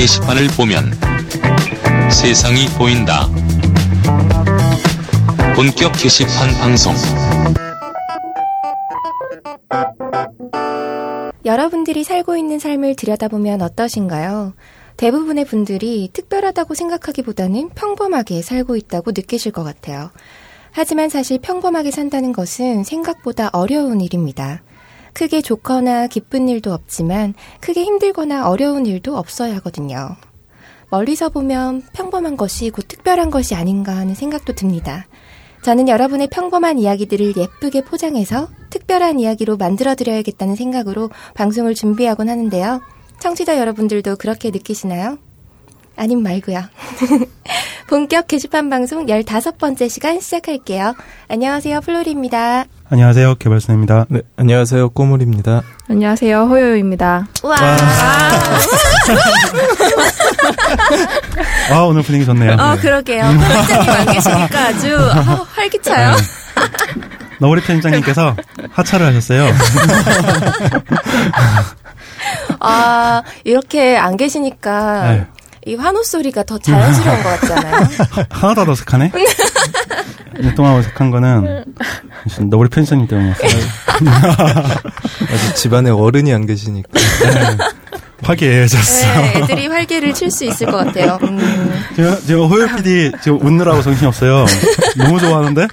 게시판을 0.00 0.46
보면 0.56 0.92
세상이 2.10 2.68
보인다. 2.78 3.26
본격 5.54 5.92
게시판 5.92 6.54
방송. 6.54 6.94
여러분들이 11.44 12.02
살고 12.02 12.38
있는 12.38 12.58
삶을 12.58 12.96
들여다보면 12.96 13.60
어떠신가요? 13.60 14.54
대부분의 14.96 15.44
분들이 15.44 16.08
특별하다고 16.10 16.72
생각하기보다는 16.72 17.68
평범하게 17.74 18.40
살고 18.40 18.76
있다고 18.76 19.10
느끼실 19.10 19.52
것 19.52 19.64
같아요. 19.64 20.10
하지만 20.70 21.10
사실 21.10 21.38
평범하게 21.38 21.90
산다는 21.90 22.32
것은 22.32 22.84
생각보다 22.84 23.50
어려운 23.52 24.00
일입니다. 24.00 24.62
크게 25.12 25.42
좋거나 25.42 26.06
기쁜 26.06 26.48
일도 26.48 26.72
없지만 26.72 27.34
크게 27.60 27.84
힘들거나 27.84 28.48
어려운 28.48 28.86
일도 28.86 29.16
없어야 29.16 29.54
하거든요. 29.56 30.16
멀리서 30.90 31.28
보면 31.28 31.82
평범한 31.92 32.36
것이 32.36 32.70
곧 32.70 32.86
특별한 32.88 33.30
것이 33.30 33.54
아닌가 33.54 33.96
하는 33.96 34.14
생각도 34.14 34.54
듭니다. 34.54 35.06
저는 35.62 35.88
여러분의 35.88 36.28
평범한 36.28 36.78
이야기들을 36.78 37.36
예쁘게 37.36 37.84
포장해서 37.84 38.48
특별한 38.70 39.20
이야기로 39.20 39.56
만들어드려야겠다는 39.56 40.56
생각으로 40.56 41.10
방송을 41.34 41.74
준비하곤 41.74 42.28
하는데요. 42.28 42.80
청취자 43.20 43.58
여러분들도 43.58 44.16
그렇게 44.16 44.50
느끼시나요? 44.50 45.18
아님 46.00 46.22
말고요. 46.22 46.62
본격 47.86 48.26
게시판 48.26 48.70
방송 48.70 49.04
15번째 49.04 49.90
시간 49.90 50.18
시작할게요. 50.18 50.94
안녕하세요. 51.28 51.82
플로리입니다. 51.82 52.64
안녕하세요. 52.88 53.34
개발사입니다. 53.34 54.06
네, 54.08 54.22
안녕하세요. 54.36 54.88
꼬물입니다. 54.90 55.60
안녕하세요. 55.90 56.44
호요입니다. 56.46 57.26
우와. 57.44 57.54
아, 61.70 61.82
오늘 61.84 62.00
분위기 62.00 62.24
좋네요. 62.24 62.52
어, 62.52 62.76
그러게요. 62.80 63.22
편집장님 63.22 63.90
안 63.90 64.06
계시니까 64.06 64.58
아주 64.58 64.96
어, 64.96 65.46
활기차요. 65.54 66.16
너부리 67.40 67.60
편집장님께서 67.60 68.36
하차를 68.70 69.04
하셨어요. 69.08 69.52
아, 72.60 73.22
이렇게 73.44 73.98
안 73.98 74.16
계시니까 74.16 75.10
네. 75.10 75.26
이 75.66 75.74
환호 75.74 76.02
소리가 76.02 76.42
더 76.44 76.58
자연스러운 76.58 77.22
것 77.22 77.40
같잖아요. 77.40 77.88
하나도 78.30 78.62
안 78.62 78.68
어색하네? 78.70 79.12
이 80.40 80.54
동안 80.54 80.76
어색한 80.76 81.10
거는 81.10 81.64
너구리 82.48 82.70
편집장님 82.70 83.06
때문이었어요. 83.08 83.48
아직 85.32 85.54
집안에 85.56 85.90
어른이 85.90 86.32
안 86.32 86.46
계시니까. 86.46 86.88
화기애애해졌어. 88.22 89.06
네, 89.20 89.32
애들이 89.36 89.66
활개를 89.66 90.14
칠 90.14 90.30
수 90.30 90.44
있을 90.44 90.66
것 90.66 90.78
같아요. 90.84 91.18
음, 91.22 91.72
지금, 91.94 92.16
지금 92.26 92.46
호요 92.46 92.66
PD 92.76 93.12
지금 93.22 93.44
웃느라고 93.44 93.82
정신 93.82 94.06
없어요. 94.06 94.44
너무 94.96 95.18
좋아하는데? 95.18 95.66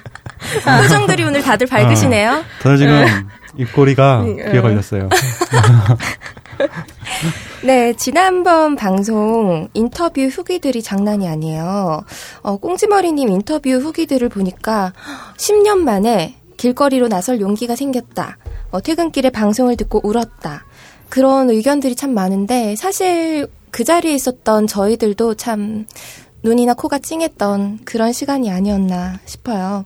표정들이 0.64 1.24
오늘 1.24 1.42
다들 1.42 1.66
밝으시네요. 1.66 2.42
저는 2.62 2.76
지금 2.78 3.28
입꼬리가 3.58 4.24
귀에 4.24 4.60
걸렸어요. 4.60 5.08
네, 7.64 7.92
지난번 7.94 8.76
방송 8.76 9.68
인터뷰 9.74 10.22
후기들이 10.22 10.82
장난이 10.82 11.28
아니에요. 11.28 12.04
어, 12.42 12.56
꽁지머리님 12.56 13.28
인터뷰 13.28 13.70
후기들을 13.70 14.28
보니까 14.28 14.92
10년 15.36 15.78
만에 15.78 16.36
길거리로 16.56 17.08
나설 17.08 17.40
용기가 17.40 17.76
생겼다. 17.76 18.38
어, 18.70 18.80
퇴근길에 18.80 19.30
방송을 19.30 19.76
듣고 19.76 20.00
울었다. 20.02 20.64
그런 21.08 21.50
의견들이 21.50 21.96
참 21.96 22.12
많은데 22.12 22.76
사실 22.76 23.48
그 23.70 23.84
자리에 23.84 24.14
있었던 24.14 24.66
저희들도 24.66 25.34
참 25.34 25.86
눈이나 26.42 26.74
코가 26.74 26.98
찡했던 26.98 27.80
그런 27.84 28.12
시간이 28.12 28.50
아니었나 28.50 29.18
싶어요. 29.24 29.84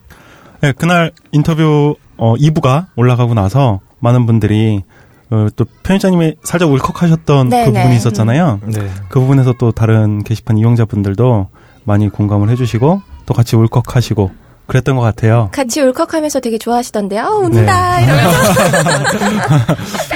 네, 0.60 0.72
그날 0.72 1.12
인터뷰 1.32 1.96
어, 2.16 2.34
2부가 2.34 2.86
올라가고 2.96 3.34
나서 3.34 3.80
많은 4.00 4.26
분들이 4.26 4.82
어, 5.32 5.48
또 5.56 5.64
편집장님이 5.82 6.34
살짝 6.44 6.70
울컥하셨던 6.70 7.48
네, 7.48 7.64
그 7.64 7.70
네. 7.70 7.80
부분이 7.80 7.96
있었잖아요. 7.96 8.60
네. 8.66 8.90
그 9.08 9.18
부분에서 9.18 9.54
또 9.58 9.72
다른 9.72 10.22
게시판 10.22 10.58
이용자분들도 10.58 11.48
많이 11.84 12.10
공감을 12.10 12.50
해주시고 12.50 13.00
또 13.24 13.34
같이 13.34 13.56
울컥하시고 13.56 14.30
그랬던 14.66 14.94
것 14.96 15.02
같아요. 15.02 15.48
같이 15.52 15.80
울컥하면서 15.80 16.40
되게 16.40 16.58
좋아하시던데요. 16.58 17.24
어, 17.24 17.30
웃는다 17.38 18.00
이러면서 18.00 18.52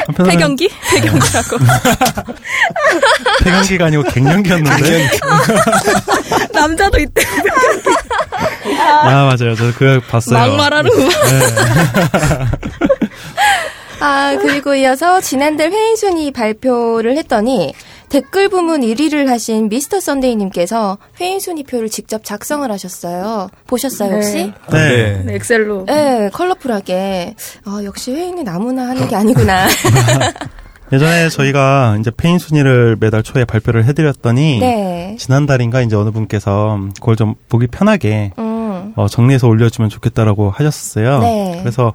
한편으로는 0.07 0.31
폐경기? 0.31 0.71
폐경기라고. 0.91 1.57
폐경기가 3.43 3.87
아니고 3.87 4.03
갱년기였는데. 4.05 5.09
남자도 6.53 6.99
있대. 7.01 7.23
아 9.03 9.25
맞아요. 9.25 9.55
저 9.57 9.73
그거 9.73 9.99
봤어요. 10.11 10.39
막말하는구만. 10.39 11.11
아, 14.01 14.37
그리고 14.41 14.75
이어서 14.75 15.21
지난달 15.21 15.73
폐인 15.73 15.97
순위 15.97 16.31
발표를 16.31 17.17
했더니 17.17 17.75
댓글 18.09 18.49
부문 18.49 18.83
1위를 18.83 19.27
하신 19.27 19.69
미스터 19.69 20.01
썬데이님께서 20.01 20.99
폐인 21.21 21.41
순위표를 21.41 21.89
직접 21.89 22.25
작성을 22.25 22.71
하셨어요. 22.71 23.49
보셨어요, 23.67 24.15
혹시? 24.15 24.53
네. 24.71 25.23
네, 25.25 25.35
엑셀로. 25.35 25.87
네, 25.87 26.31
컬러풀하게. 26.33 27.35
아, 27.65 27.81
역시 27.85 28.13
폐인은 28.13 28.47
아무나 28.49 28.89
하는 28.89 29.09
게 29.09 29.17
아니구나. 29.17 29.67
예전에 30.93 31.29
저희가 31.31 31.97
이제 31.99 32.13
폐인 32.17 32.39
순위를 32.39 32.97
매달 33.01 33.25
초에 33.25 33.45
발표를 33.45 33.85
해드렸더니 33.87 34.61
네. 34.61 35.17
지난달인가 35.19 35.83
이제 35.83 35.97
어느 35.97 36.11
분께서 36.11 36.79
그걸 37.01 37.17
좀 37.17 37.35
보기 37.49 37.67
편하게 37.67 38.31
음. 38.39 38.93
어, 38.95 39.09
정리해서 39.09 39.49
올려주면 39.49 39.91
좋겠다라고 39.91 40.51
하셨어요. 40.51 41.19
네. 41.19 41.59
그래서 41.61 41.93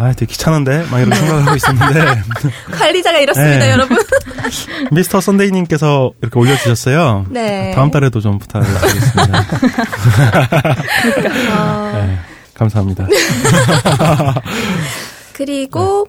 아, 0.00 0.12
되게 0.12 0.26
귀찮은데 0.26 0.86
막 0.92 1.00
이런 1.00 1.12
생각을 1.12 1.44
하고 1.44 1.56
있었는데 1.56 2.22
관리자가 2.70 3.18
이렇습니다, 3.18 3.58
네. 3.58 3.70
여러분. 3.72 3.98
미스터 4.92 5.20
선데이님께서 5.20 6.12
이렇게 6.22 6.38
올려주셨어요. 6.38 7.26
네. 7.30 7.72
다음 7.74 7.90
달에도 7.90 8.20
좀 8.20 8.38
부탁드리겠습니다. 8.38 9.38
어, 11.52 11.90
네, 11.94 12.16
감사합니다. 12.54 13.08
그리고 15.34 16.06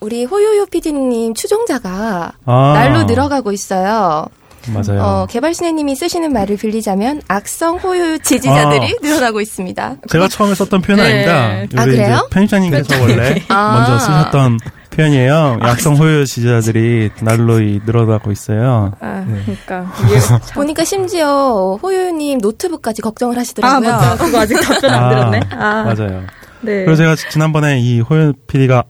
우리 0.00 0.26
호요요 0.26 0.66
PD님 0.66 1.32
추종자가 1.32 2.32
아, 2.44 2.72
날로 2.74 3.04
늘어가고 3.04 3.52
있어요. 3.52 4.26
맞아요. 4.68 5.02
어, 5.02 5.26
개발신혜님이 5.26 5.96
쓰시는 5.96 6.32
말을 6.32 6.56
빌리자면 6.56 7.22
악성 7.28 7.78
호요요 7.78 8.18
지지자들이 8.18 8.86
아. 8.86 8.96
늘어나고 9.02 9.40
있습니다. 9.40 9.96
제가 10.08 10.28
처음에 10.28 10.54
썼던 10.54 10.82
표현은 10.82 11.04
네. 11.04 11.10
아닙니다. 11.26 11.80
아, 11.80 11.84
우리 11.84 11.92
그래요? 11.96 12.16
이제 12.16 12.28
편집장님께서 12.30 13.00
원래 13.00 13.42
아. 13.48 13.72
먼저 13.74 13.98
쓰셨던 13.98 14.58
표현이에요. 14.90 15.58
약성 15.62 15.96
호요 15.96 16.24
지지자들이 16.24 17.10
날로 17.22 17.60
이 17.60 17.80
늘어나고 17.84 18.30
있어요. 18.30 18.92
아, 19.00 19.24
네. 19.26 19.40
그러니까. 19.66 19.92
보니까 20.54 20.84
심지어 20.84 21.78
호요님 21.82 22.38
노트북까지 22.38 23.02
걱정을 23.02 23.36
아, 23.36 23.40
하시더라고요. 23.40 23.90
맞다. 23.90 24.16
그거 24.16 24.40
아직 24.40 24.60
답변 24.60 24.90
안 24.90 25.08
들었네. 25.08 25.40
아, 25.50 25.82
맞아요. 25.84 26.22
네. 26.60 26.84
그래서 26.84 26.96
제가 26.96 27.16
지난번에 27.30 27.80
이 27.80 28.00
호요 28.00 28.32
PD가 28.46 28.84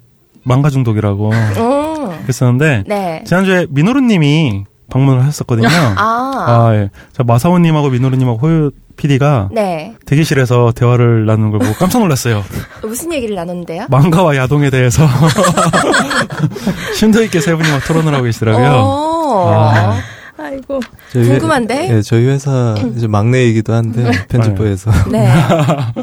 망가 0.44 0.70
중독이라고 0.70 1.30
음, 1.30 2.18
그랬었는데 2.22 2.84
네. 2.86 3.22
지난주에 3.24 3.66
민호루님이 3.70 4.64
방문을 4.92 5.24
하셨거든요. 5.26 5.68
아, 5.96 6.32
아, 6.46 6.74
예. 6.74 6.90
자, 7.12 7.22
마사오님하고 7.24 7.88
민호루님하고 7.90 8.38
호요 8.38 8.70
PD가 8.96 9.48
네. 9.50 9.94
대기실에서 10.04 10.72
대화를 10.76 11.24
나누는 11.24 11.50
걸 11.50 11.60
보고 11.60 11.72
깜짝 11.74 12.00
놀랐어요. 12.00 12.44
무슨 12.84 13.12
얘기를 13.12 13.34
나눴는데요? 13.34 13.86
망가와 13.88 14.36
야동에 14.36 14.68
대해서 14.70 15.02
심도 16.94 17.22
있게 17.22 17.40
세 17.40 17.54
분이 17.54 17.70
막 17.70 17.82
토론을 17.86 18.12
하고 18.14 18.24
계시더라고요. 18.24 18.66
어, 18.70 19.50
아. 19.50 19.98
아이고. 20.38 20.80
저희 21.12 21.24
회- 21.24 21.28
궁금한데? 21.38 21.88
네, 21.88 22.02
저희 22.02 22.26
회사 22.26 22.74
이제 22.96 23.06
막내이기도 23.06 23.72
한데 23.72 24.10
편집부에서 24.28 24.90
네. 25.10 25.32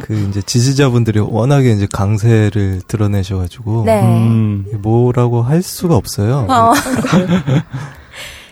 그 0.01 0.13
이제 0.29 0.41
지지자분들이 0.41 1.19
워낙에 1.19 1.71
이제 1.71 1.87
강세를 1.91 2.81
드러내셔가지고 2.87 3.83
네. 3.85 4.01
음, 4.01 4.65
뭐라고 4.81 5.41
할 5.43 5.61
수가 5.61 5.95
없어요. 5.95 6.47
어. 6.49 6.73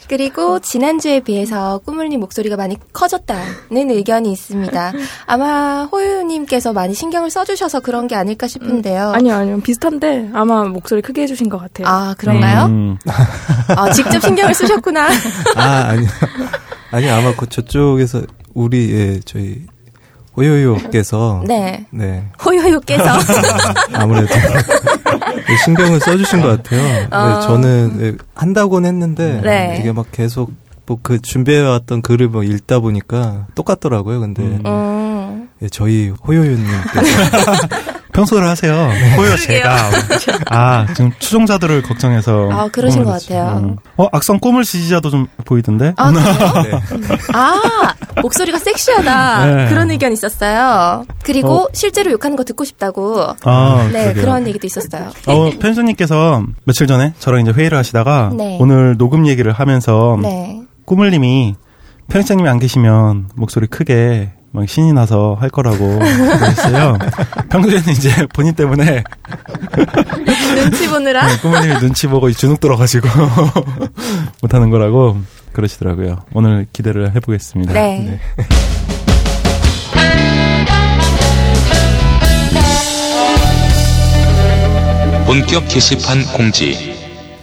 그리고 0.08 0.60
지난주에 0.60 1.20
비해서 1.20 1.80
꾸물님 1.80 2.20
목소리가 2.22 2.56
많이 2.56 2.78
커졌다는 2.94 3.92
의견이 3.92 4.32
있습니다. 4.32 4.94
아마 5.26 5.84
호유님께서 5.92 6.74
많이 6.74 6.94
신경을 6.94 7.30
써주셔서 7.30 7.82
그런 7.82 8.08
게 8.08 8.16
아닐까 8.16 8.48
싶은데요. 8.48 9.12
아니요, 9.12 9.36
아니요. 9.36 9.62
비슷한데 9.62 10.30
아마 10.34 10.64
목소리 10.64 11.02
크게 11.02 11.24
해주신 11.24 11.50
것 11.50 11.58
같아요. 11.60 11.88
아, 11.88 12.16
그런가요? 12.18 12.66
음, 12.66 12.98
아, 13.76 13.92
직접 13.92 14.20
신경을 14.22 14.54
쓰셨구나. 14.54 15.08
아 15.56 15.62
아니 15.88 16.06
아니 16.92 17.10
아마 17.10 17.36
그 17.36 17.48
저쪽에서 17.48 18.22
우리 18.54 18.92
예 18.94 19.20
저희 19.26 19.66
호요요께서 20.38 21.44
네. 21.48 21.86
네 21.90 22.24
호요요께서. 22.44 23.04
아무래도 23.94 24.34
신경을 25.66 26.00
써주신 26.00 26.42
것 26.42 26.64
같아요. 26.64 27.08
어. 27.12 27.28
네, 27.28 27.48
저는 27.48 27.98
네, 27.98 28.14
한다고는 28.36 28.88
했는데 28.88 29.42
네. 29.44 29.78
이게 29.80 29.92
막 29.92 30.06
계속 30.12 30.52
뭐 30.86 30.98
그 31.04 31.22
준비해왔던 31.22 32.02
글을 32.02 32.30
뭐 32.30 32.44
읽다 32.44 32.80
보니까 32.80 33.48
똑같더라고요. 33.56 34.22
근데 34.22 34.42
음. 34.44 34.64
음. 34.66 35.50
예, 35.62 35.70
저희 35.70 36.10
호요유님께서 36.10 36.78
평소를 38.18 38.48
하세요. 38.48 38.74
호요 39.16 39.36
제가. 39.38 39.78
아, 40.50 40.88
지금 40.96 41.12
추종자들을 41.20 41.84
걱정해서. 41.84 42.50
아, 42.52 42.68
그러신 42.68 43.04
것. 43.04 43.12
같아요. 43.12 43.62
음. 43.64 43.76
어, 43.96 44.08
악성 44.12 44.40
꿈을 44.40 44.64
지지자도 44.64 45.12
좀 45.12 45.28
보이던데? 45.46 45.94
아, 45.98 46.12
그래요? 46.12 46.82
네. 47.00 47.18
아, 47.34 47.94
목소리가 48.24 48.58
섹시하다. 48.58 49.46
네. 49.46 49.70
그런 49.70 49.92
의견 49.92 50.12
있었어요. 50.12 51.06
그리고 51.24 51.66
어. 51.66 51.68
실제로 51.74 52.12
욕하는 52.12 52.36
거 52.36 52.44
듣고 52.44 52.64
싶다고. 52.64 53.24
아, 53.44 53.90
네, 53.94 54.06
그러게요. 54.06 54.24
그런 54.24 54.48
얘기도 54.48 54.66
있었어요. 54.66 55.12
어, 55.28 55.52
편수님께서 55.60 56.44
며칠 56.66 56.88
전에 56.88 57.14
저랑 57.20 57.42
이제 57.42 57.52
회의를 57.52 57.78
하시다가 57.78 58.32
네. 58.36 58.58
오늘 58.60 58.98
녹음 58.98 59.28
얘기를 59.28 59.52
하면서 59.52 60.18
네. 60.20 60.64
꾸물님이 60.86 61.56
편집장님이 62.08 62.50
안 62.50 62.58
계시면 62.58 63.30
목소리 63.36 63.68
크게 63.68 64.32
막 64.58 64.68
신이 64.68 64.92
나서 64.92 65.38
할 65.40 65.52
거라고 65.52 66.00
그랬어요. 66.00 66.98
평소에는 67.52 67.94
이제 67.94 68.10
본인 68.34 68.56
때문에 68.56 69.04
눈치 70.56 70.90
보느라. 70.90 71.28
네, 71.28 71.38
꾸물님이 71.38 71.78
눈치 71.78 72.08
보고 72.08 72.32
주눅 72.32 72.60
들어가지고 72.60 73.08
못하는 74.42 74.72
거라고 74.72 75.18
그러시더라고요. 75.54 76.24
오늘 76.34 76.66
기대를 76.74 77.14
해보겠습니다. 77.16 77.72
네. 77.72 78.20
본격 85.28 85.68
게시판 85.68 86.24
공지. 86.36 86.96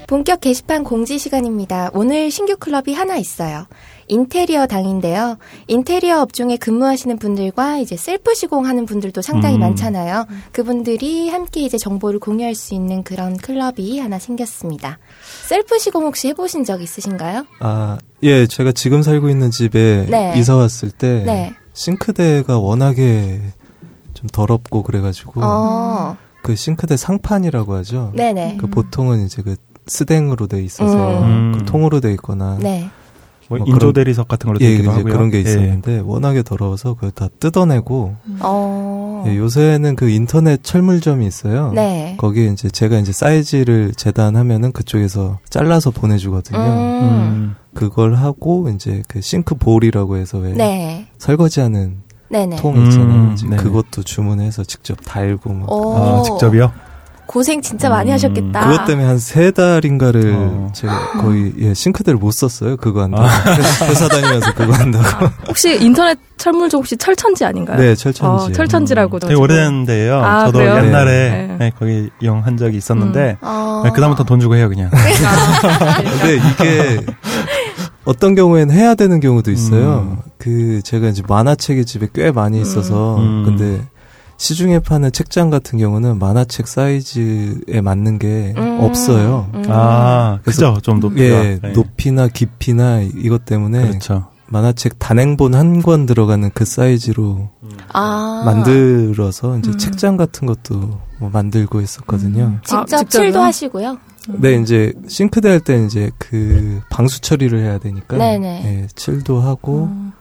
본격 0.09 0.41
게시판 0.41 0.83
공지 0.83 1.19
시간입니다. 1.19 1.91
오늘 1.95 2.33
신규 2.33 2.57
클럽이 2.57 2.93
하나 2.95 3.17
있어요. 3.17 3.67
인테리어 4.09 4.67
당인데요. 4.67 5.39
인테리어 5.67 6.21
업종에 6.21 6.56
근무하시는 6.56 7.19
분들과 7.19 7.79
이제 7.79 7.97
셀프 7.97 8.35
시공하는 8.35 8.87
분들도 8.87 9.23
상당히 9.23 9.56
음. 9.56 9.61
많잖아요. 9.61 10.27
그분들이 10.53 11.29
함께 11.31 11.61
이제 11.62 11.79
정보를 11.79 12.21
공유할 12.21 12.55
수 12.55 12.75
있는 12.75 13.03
그런 13.03 13.37
클럽이 13.37 13.99
하나 13.99 14.19
생겼습니다. 14.19 14.99
셀프 15.47 15.79
시공 15.79 16.05
혹시 16.05 16.29
해보신 16.29 16.65
적 16.65 16.83
있으신가요? 16.83 17.47
아, 17.61 17.99
예, 18.23 18.47
제가 18.47 18.73
지금 18.73 19.03
살고 19.03 19.29
있는 19.29 19.51
집에 19.51 20.06
네. 20.09 20.35
이사 20.37 20.56
왔을 20.56 20.91
때 20.91 21.23
네. 21.25 21.53
싱크대가 21.75 22.59
워낙에 22.59 23.41
좀 24.15 24.29
더럽고 24.33 24.83
그래가지고 24.83 25.43
어, 25.43 26.17
그 26.43 26.55
싱크대 26.56 26.97
상판이라고 26.97 27.75
하죠. 27.77 28.12
네네. 28.15 28.59
그 28.61 28.67
보통은 28.69 29.25
이제 29.25 29.43
그 29.43 29.56
스댕으로 29.87 30.47
돼 30.47 30.62
있어서 30.62 31.23
음. 31.23 31.53
그 31.59 31.65
통으로 31.65 32.01
돼 32.01 32.12
있거나 32.12 32.59
네. 32.61 32.89
뭐 33.49 33.58
뭐 33.58 33.67
인조 33.67 33.79
그런- 33.79 33.93
대리석 33.93 34.29
같은 34.29 34.46
걸로 34.49 34.58
예, 34.61 34.67
되기도 34.70 34.82
이제 34.91 34.91
하고요. 34.99 35.12
그런 35.12 35.31
게 35.31 35.38
예. 35.38 35.41
있었는데 35.43 36.00
워낙에 36.05 36.43
더러워서 36.43 36.94
그걸 36.94 37.11
다 37.11 37.29
뜯어내고 37.41 38.14
어. 38.41 39.25
예, 39.26 39.37
요새는 39.37 39.96
그 39.96 40.08
인터넷 40.08 40.62
철물점이 40.62 41.26
있어요. 41.26 41.73
네. 41.75 42.14
거기에 42.19 42.46
이제 42.46 42.69
제가 42.69 42.99
이제 42.99 43.12
사이즈를 43.12 43.93
재단하면은 43.94 44.73
그쪽에서 44.73 45.38
잘라서 45.50 45.91
보내주거든요. 45.91 46.58
음. 46.58 47.02
음. 47.02 47.55
그걸 47.75 48.14
하고 48.14 48.69
이제 48.75 49.02
그 49.08 49.20
싱크 49.20 49.56
볼이라고 49.56 50.17
해서 50.17 50.38
왜 50.38 50.52
네. 50.52 51.06
설거지하는 51.19 52.02
네네. 52.31 52.56
통 52.56 52.76
있잖아요. 52.85 53.06
음, 53.31 53.37
네네. 53.43 53.56
그것도 53.56 54.02
주문해서 54.02 54.64
직접 54.64 54.96
달고 55.05 55.52
뭐 55.52 55.69
오. 55.73 55.96
아, 55.96 56.23
직접이요? 56.23 56.73
고생 57.35 57.61
진짜 57.61 57.89
많이 57.89 58.11
음. 58.11 58.15
하셨겠다. 58.15 58.61
그것 58.69 58.85
때문에 58.87 59.09
한 59.09 59.19
세 59.19 59.51
달인가를 59.51 60.35
어. 60.37 60.71
제가 60.73 61.21
거의 61.21 61.53
예, 61.59 61.75
싱크대를 61.75 62.17
못 62.17 62.31
썼어요. 62.31 62.77
그거 62.77 63.03
한다고 63.03 63.25
회사 63.87 64.07
다니면서 64.07 64.55
그거 64.55 64.73
한다고. 64.73 65.27
혹시 65.49 65.77
인터넷 65.83 66.17
철물점 66.37 66.79
혹시 66.79 66.97
철천지 66.97 67.45
아닌가요? 67.45 67.77
네, 67.77 67.97
철천지. 67.97 68.23
어, 68.51 68.53
철천지라고. 68.53 69.19
되게 69.19 69.35
오래된 69.35 69.85
데예요. 69.85 70.23
아, 70.23 70.47
저도 70.47 70.59
그래요? 70.61 70.77
옛날에 70.77 71.11
네. 71.13 71.57
네, 71.59 71.73
거기 71.77 72.09
이용한 72.23 72.57
적이 72.57 72.77
있었는데 72.77 73.39
어. 73.41 73.83
네, 73.85 73.91
그다음부터 73.91 74.23
돈 74.23 74.39
주고 74.39 74.55
해요 74.55 74.69
그냥. 74.69 74.91
근데 74.93 76.37
이게 76.37 77.07
어떤 78.05 78.35
경우에는 78.37 78.73
해야 78.73 78.95
되는 78.95 79.19
경우도 79.19 79.51
있어요. 79.51 80.09
음. 80.09 80.19
그 80.39 80.83
제가 80.85 81.09
이제 81.09 81.23
만화책이 81.27 81.85
집에 81.85 82.07
꽤 82.15 82.31
많이 82.31 82.61
있어서 82.61 83.17
음. 83.19 83.43
근데 83.45 83.81
시중에 84.37 84.81
파는 84.81 85.13
책장 85.13 85.51
같은 85.51 85.79
경우는 85.79 86.19
만화책 86.19 86.67
사이즈에 86.69 87.81
맞는 87.83 88.19
게 88.19 88.55
음. 88.57 88.79
없어요. 88.81 89.49
음. 89.55 89.65
아, 89.69 90.39
그죠? 90.45 90.79
좀 90.83 91.01
높이가. 91.01 91.25
예, 91.45 91.59
네. 91.63 91.73
높이나 91.73 92.29
깊이나 92.29 93.01
이것 93.01 93.45
때문에 93.45 93.89
그렇죠. 93.89 94.27
만화책 94.49 94.99
단행본 94.99 95.55
한 95.55 95.81
권 95.83 96.07
들어가는 96.07 96.51
그 96.53 96.65
사이즈로 96.65 97.49
아. 97.93 98.43
만들어서 98.45 99.59
이제 99.59 99.71
음. 99.71 99.79
책장 99.79 100.17
같은 100.17 100.47
것도 100.47 101.01
뭐 101.19 101.31
만들고 101.33 101.81
했었거든요. 101.81 102.59
직접 102.65 102.95
아? 102.99 103.03
칠도 103.05 103.41
하시고요. 103.41 103.99
네, 104.29 104.55
이제 104.57 104.93
싱크대 105.07 105.49
할 105.49 105.61
때 105.61 105.85
이제 105.85 106.11
그 106.19 106.81
방수 106.91 107.21
처리를 107.21 107.61
해야 107.61 107.79
되니까 107.79 108.17
네네. 108.17 108.63
예, 108.65 108.87
칠도 108.95 109.41
하고 109.41 109.85
음. 109.93 110.13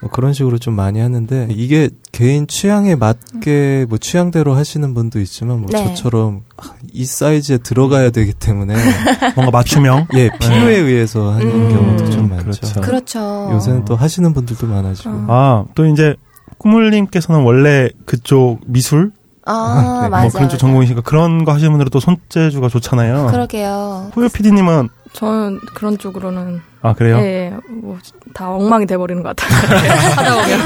뭐 0.00 0.10
그런 0.10 0.32
식으로 0.32 0.58
좀 0.58 0.74
많이 0.74 0.98
하는데 0.98 1.48
이게 1.50 1.90
개인 2.10 2.46
취향에 2.46 2.94
맞게 2.94 3.86
뭐 3.88 3.98
취향대로 3.98 4.54
하시는 4.54 4.94
분도 4.94 5.20
있지만 5.20 5.60
뭐 5.60 5.68
네. 5.70 5.84
저처럼 5.88 6.42
아, 6.56 6.72
이 6.92 7.04
사이즈에 7.04 7.58
들어가야 7.58 8.10
되기 8.10 8.32
때문에 8.32 8.74
뭔가 9.36 9.50
맞춤형. 9.50 10.06
예 10.14 10.30
필요에 10.40 10.76
의해서 10.76 11.32
하는 11.32 11.46
음. 11.50 11.68
경우도 11.70 12.10
좀 12.10 12.28
많죠. 12.30 12.60
그렇죠. 12.60 12.80
그렇죠. 12.80 13.50
요새는 13.52 13.84
또 13.84 13.94
하시는 13.96 14.32
분들도 14.32 14.66
많아지고 14.66 15.10
어. 15.10 15.26
아, 15.28 15.64
또 15.74 15.86
이제 15.86 16.16
꾸물님께서는 16.58 17.42
원래 17.42 17.90
그쪽 18.06 18.58
미술 18.66 19.12
아, 19.46 20.00
네, 20.02 20.08
맞아요. 20.08 20.24
뭐 20.24 20.32
그런 20.32 20.48
쪽 20.48 20.58
전공이시니까 20.58 21.02
그런 21.02 21.44
거 21.44 21.52
하시는 21.52 21.70
분들은 21.70 21.90
또 21.90 21.98
손재주가 22.00 22.68
좋잖아요. 22.68 23.26
그러게요. 23.30 24.10
호요 24.14 24.28
PD님은 24.28 24.88
저는 25.12 25.58
그런 25.74 25.98
쪽으로는 25.98 26.60
아 26.82 26.94
그래요? 26.94 27.18
예, 27.18 27.52
뭐다 27.68 28.50
엉망이 28.52 28.86
돼버리는 28.86 29.22
것 29.22 29.36
같아요. 29.36 29.90
하다 30.16 30.34
보면. 30.34 30.60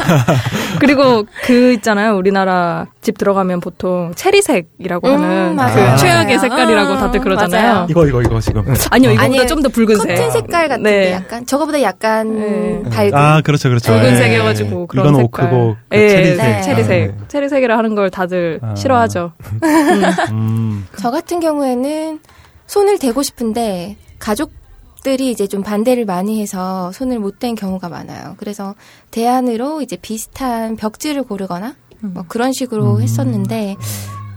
그리고 0.79 1.25
그 1.45 1.73
있잖아요. 1.73 2.17
우리나라 2.17 2.87
집 3.01 3.19
들어가면 3.19 3.59
보통 3.61 4.13
체리색이라고 4.15 5.09
음, 5.09 5.13
하는 5.15 5.57
맞아요. 5.57 5.93
그 5.95 6.01
최악의 6.01 6.37
맞아요. 6.37 6.39
색깔이라고 6.39 6.97
다들 6.99 7.21
그러잖아요. 7.21 7.73
맞아요. 7.73 7.87
이거 7.91 8.07
이거 8.07 8.21
이거 8.23 8.39
지금. 8.41 8.63
아니요, 8.91 9.11
이거보다. 9.13 9.47
좀 9.47 9.63
더 9.63 9.69
붉은색. 9.71 10.09
커튼 10.17 10.31
색깔 10.31 10.69
같은데 10.69 10.91
네. 10.91 11.13
약간 11.13 11.47
저거보다 11.47 11.81
약간 11.83 12.39
네. 12.39 12.83
밝은 12.91 13.15
아 13.15 13.41
그렇죠 13.41 13.69
그렇죠. 13.71 13.93
예. 13.95 13.99
붉은색이어가지고 14.01 14.87
그런 14.87 15.07
이건 15.07 15.21
색깔. 15.23 15.45
오크고 15.47 15.77
그 15.89 15.97
예, 15.97 16.09
체리색. 16.11 16.37
네. 16.39 16.61
체리색. 16.63 17.11
아, 17.11 17.25
체리색이라 17.29 17.79
하는 17.79 17.95
걸 17.97 18.11
다들 18.11 18.61
아. 18.63 18.75
싫어하죠. 18.77 19.33
음. 20.31 20.87
저 20.99 21.11
같은 21.11 21.41
경우에는 21.41 22.21
손을 22.67 22.99
대고 22.99 23.23
싶은데 23.23 23.97
가족들이 24.25 25.31
이제 25.31 25.47
좀 25.47 25.63
반대를 25.63 26.07
많이 26.07 26.41
해서 26.41 26.91
손을 26.93 27.19
못 27.19 27.39
댄 27.39 27.55
경우가 27.55 27.91
많아요. 27.91 28.37
그래서 28.39 28.75
대안으로 29.11 29.83
이제 29.83 29.97
비슷한 29.97 30.77
벽지를 30.77 31.25
고르거나 31.25 31.77
뭐 32.01 32.25
그런 32.27 32.53
식으로 32.55 32.97
음. 32.97 33.03
했었는데 33.03 33.77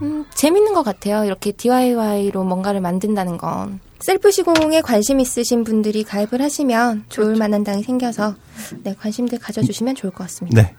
음, 0.02 0.26
재밌는 0.34 0.74
것 0.74 0.82
같아요. 0.82 1.24
이렇게 1.24 1.52
DIY로 1.52 2.44
뭔가를 2.44 2.80
만든다는 2.80 3.38
건. 3.38 3.80
셀프 4.00 4.30
시공에 4.30 4.80
관심 4.82 5.20
있으신 5.20 5.64
분들이 5.64 6.04
가입을 6.04 6.40
하시면 6.40 7.06
좋을 7.08 7.34
만한 7.36 7.64
당이 7.64 7.82
생겨서 7.82 8.34
네, 8.84 8.94
관심들 9.00 9.38
가져주시면 9.38 9.94
좋을 9.96 10.12
것 10.12 10.24
같습니다. 10.24 10.62
네. 10.62 10.74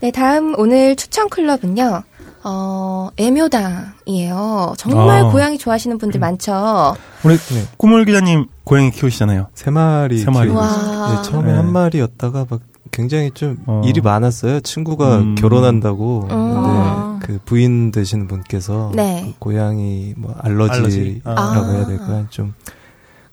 네, 0.00 0.10
다음 0.10 0.54
오늘 0.58 0.96
추천 0.96 1.28
클럽은요. 1.30 2.02
어, 2.44 3.08
애묘당이에요. 3.16 4.74
정말 4.76 5.24
아. 5.24 5.30
고양이 5.30 5.58
좋아하시는 5.58 5.98
분들 5.98 6.20
많죠. 6.20 6.94
우리 7.24 7.36
네. 7.36 7.64
꾸물 7.76 8.04
기자님 8.04 8.46
고양이 8.64 8.90
키우시잖아요. 8.90 9.46
세 9.54 9.70
마리 9.70 10.18
세 10.18 10.30
마리. 10.30 10.50
예, 10.50 11.22
처음에 11.24 11.52
네. 11.52 11.56
한 11.56 11.72
마리였다가 11.72 12.46
막 12.48 12.60
굉장히 12.90 13.30
좀 13.32 13.56
어. 13.66 13.82
일이 13.84 14.00
많았어요. 14.00 14.60
친구가 14.60 15.18
음. 15.18 15.34
결혼한다고. 15.36 16.28
음. 16.30 17.18
근데 17.18 17.26
그 17.26 17.38
부인 17.44 17.90
되시는 17.90 18.28
분께서 18.28 18.92
네. 18.94 19.22
그 19.26 19.38
고양이 19.38 20.12
뭐 20.16 20.34
알러지라고 20.40 20.82
알러지. 20.82 21.22
아. 21.24 21.70
해야 21.72 21.86
될까요? 21.86 22.26
좀 22.30 22.54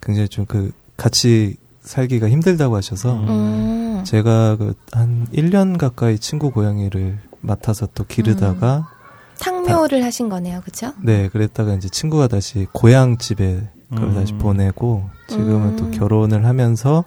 굉장히 0.01 0.27
좀 0.30 0.46
그 0.48 0.72
같이 0.98 1.58
살기가 1.82 2.30
힘들다고 2.30 2.75
하셔서 2.75 3.13
음. 3.13 3.27
음. 3.27 4.03
제가 4.06 4.56
그 4.58 4.74
한 4.91 5.27
1년 5.34 5.77
가까이 5.77 6.18
친구 6.20 6.51
고양이를 6.51 7.18
맡아서 7.41 7.88
또 7.94 8.06
기르다가 8.06 8.89
상묘를 9.41 10.03
하신 10.03 10.29
거네요, 10.29 10.62
그쵸? 10.62 10.93
네, 11.01 11.27
그랬다가 11.29 11.74
이제 11.74 11.89
친구가 11.89 12.27
다시 12.27 12.67
고향 12.71 13.17
집에 13.17 13.67
그걸 13.89 14.10
음. 14.10 14.13
다시 14.15 14.33
보내고 14.33 15.10
지금은 15.27 15.69
음. 15.69 15.75
또 15.75 15.91
결혼을 15.91 16.45
하면서 16.45 17.03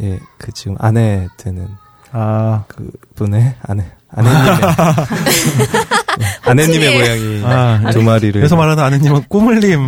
예, 0.00 0.18
그 0.38 0.52
지금 0.52 0.76
아내 0.78 1.28
되는 1.38 1.66
아, 2.12 2.64
그 2.68 2.90
분의 3.14 3.56
아내 3.62 3.84
아내님의 4.10 4.44
네, 6.18 6.24
아내님의 6.50 6.98
고양이 6.98 7.44
아, 7.44 7.90
두 7.90 8.02
마리를 8.02 8.32
그래서 8.32 8.56
말하는 8.56 8.82
아내님은 8.82 9.24
꾸물님의 9.28 9.86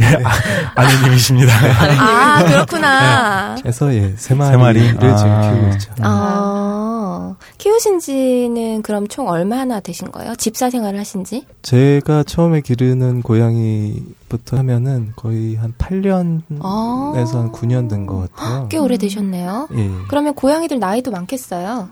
예, 0.00 0.04
아, 0.24 0.30
아내님이십니다. 0.74 1.52
아, 2.00 2.44
그렇구나. 2.44 3.56
그래서 3.60 3.92
예, 3.94 4.14
세세 4.16 4.34
마리? 4.34 4.56
마리를 4.56 4.94
지금 4.94 5.12
아. 5.32 5.40
키우고 5.52 5.68
있죠. 5.74 5.90
아, 6.00 7.34
키우신 7.58 7.98
지는 8.00 8.80
그럼 8.82 9.06
총 9.08 9.28
얼마나 9.28 9.80
되신 9.80 10.10
거예요? 10.10 10.34
집사 10.36 10.70
생활을 10.70 10.98
하신 10.98 11.24
지? 11.24 11.44
제가 11.62 12.22
처음에 12.22 12.62
기르는 12.62 13.20
고양이부터 13.22 14.56
하면은 14.58 15.12
거의 15.16 15.56
한 15.56 15.74
8년에서 15.76 16.60
아. 16.62 17.12
한 17.14 17.52
9년 17.52 17.90
된 17.90 18.06
것 18.06 18.32
같아요. 18.34 18.68
꽤 18.70 18.78
오래 18.78 18.96
되셨네요. 18.96 19.68
예. 19.76 19.90
그러면 20.08 20.34
고양이들 20.34 20.78
나이도 20.78 21.10
많겠어요? 21.10 21.90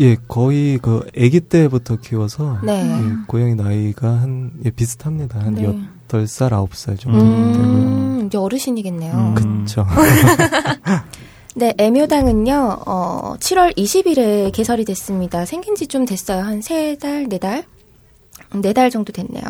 예, 0.00 0.16
거의 0.28 0.78
그 0.80 1.00
아기 1.16 1.40
때부터 1.40 1.96
키워서 1.96 2.58
네. 2.64 2.82
예, 2.82 3.12
고양이 3.26 3.54
나이가 3.54 4.08
한 4.08 4.52
예, 4.64 4.70
비슷합니다. 4.70 5.40
한 5.40 5.54
네. 5.54 5.62
8살, 6.08 6.50
9살 6.50 6.98
정도 7.00 7.18
되고요. 7.18 7.26
음, 7.32 8.24
이제 8.26 8.36
어르신이겠네요. 8.38 9.12
음. 9.14 9.34
그렇죠. 9.34 9.86
네, 11.56 11.72
애묘당은요, 11.78 12.82
어, 12.86 13.34
7월 13.40 13.74
20일에 13.76 14.52
개설이 14.52 14.84
됐습니다. 14.84 15.46
생긴 15.46 15.74
지 15.74 15.86
좀 15.86 16.04
됐어요. 16.04 16.42
한세 16.42 16.98
달, 17.00 17.28
네 17.28 17.38
달? 17.38 17.64
네 18.54 18.72
달 18.72 18.90
정도 18.90 19.12
됐네요. 19.12 19.42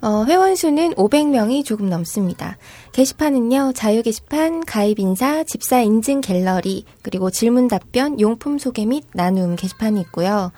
어, 0.00 0.24
회원 0.26 0.56
수는 0.56 0.94
500명이 0.94 1.64
조금 1.64 1.88
넘습니다. 1.88 2.56
게시판은요, 2.92 3.72
자유 3.74 4.02
게시판, 4.02 4.64
가입 4.64 4.98
인사, 4.98 5.44
집사 5.44 5.80
인증 5.80 6.20
갤러리, 6.20 6.84
그리고 7.02 7.30
질문 7.30 7.68
답변, 7.68 8.20
용품 8.20 8.58
소개 8.58 8.84
및 8.86 9.04
나눔 9.14 9.56
게시판이 9.56 10.00
있고요. 10.02 10.52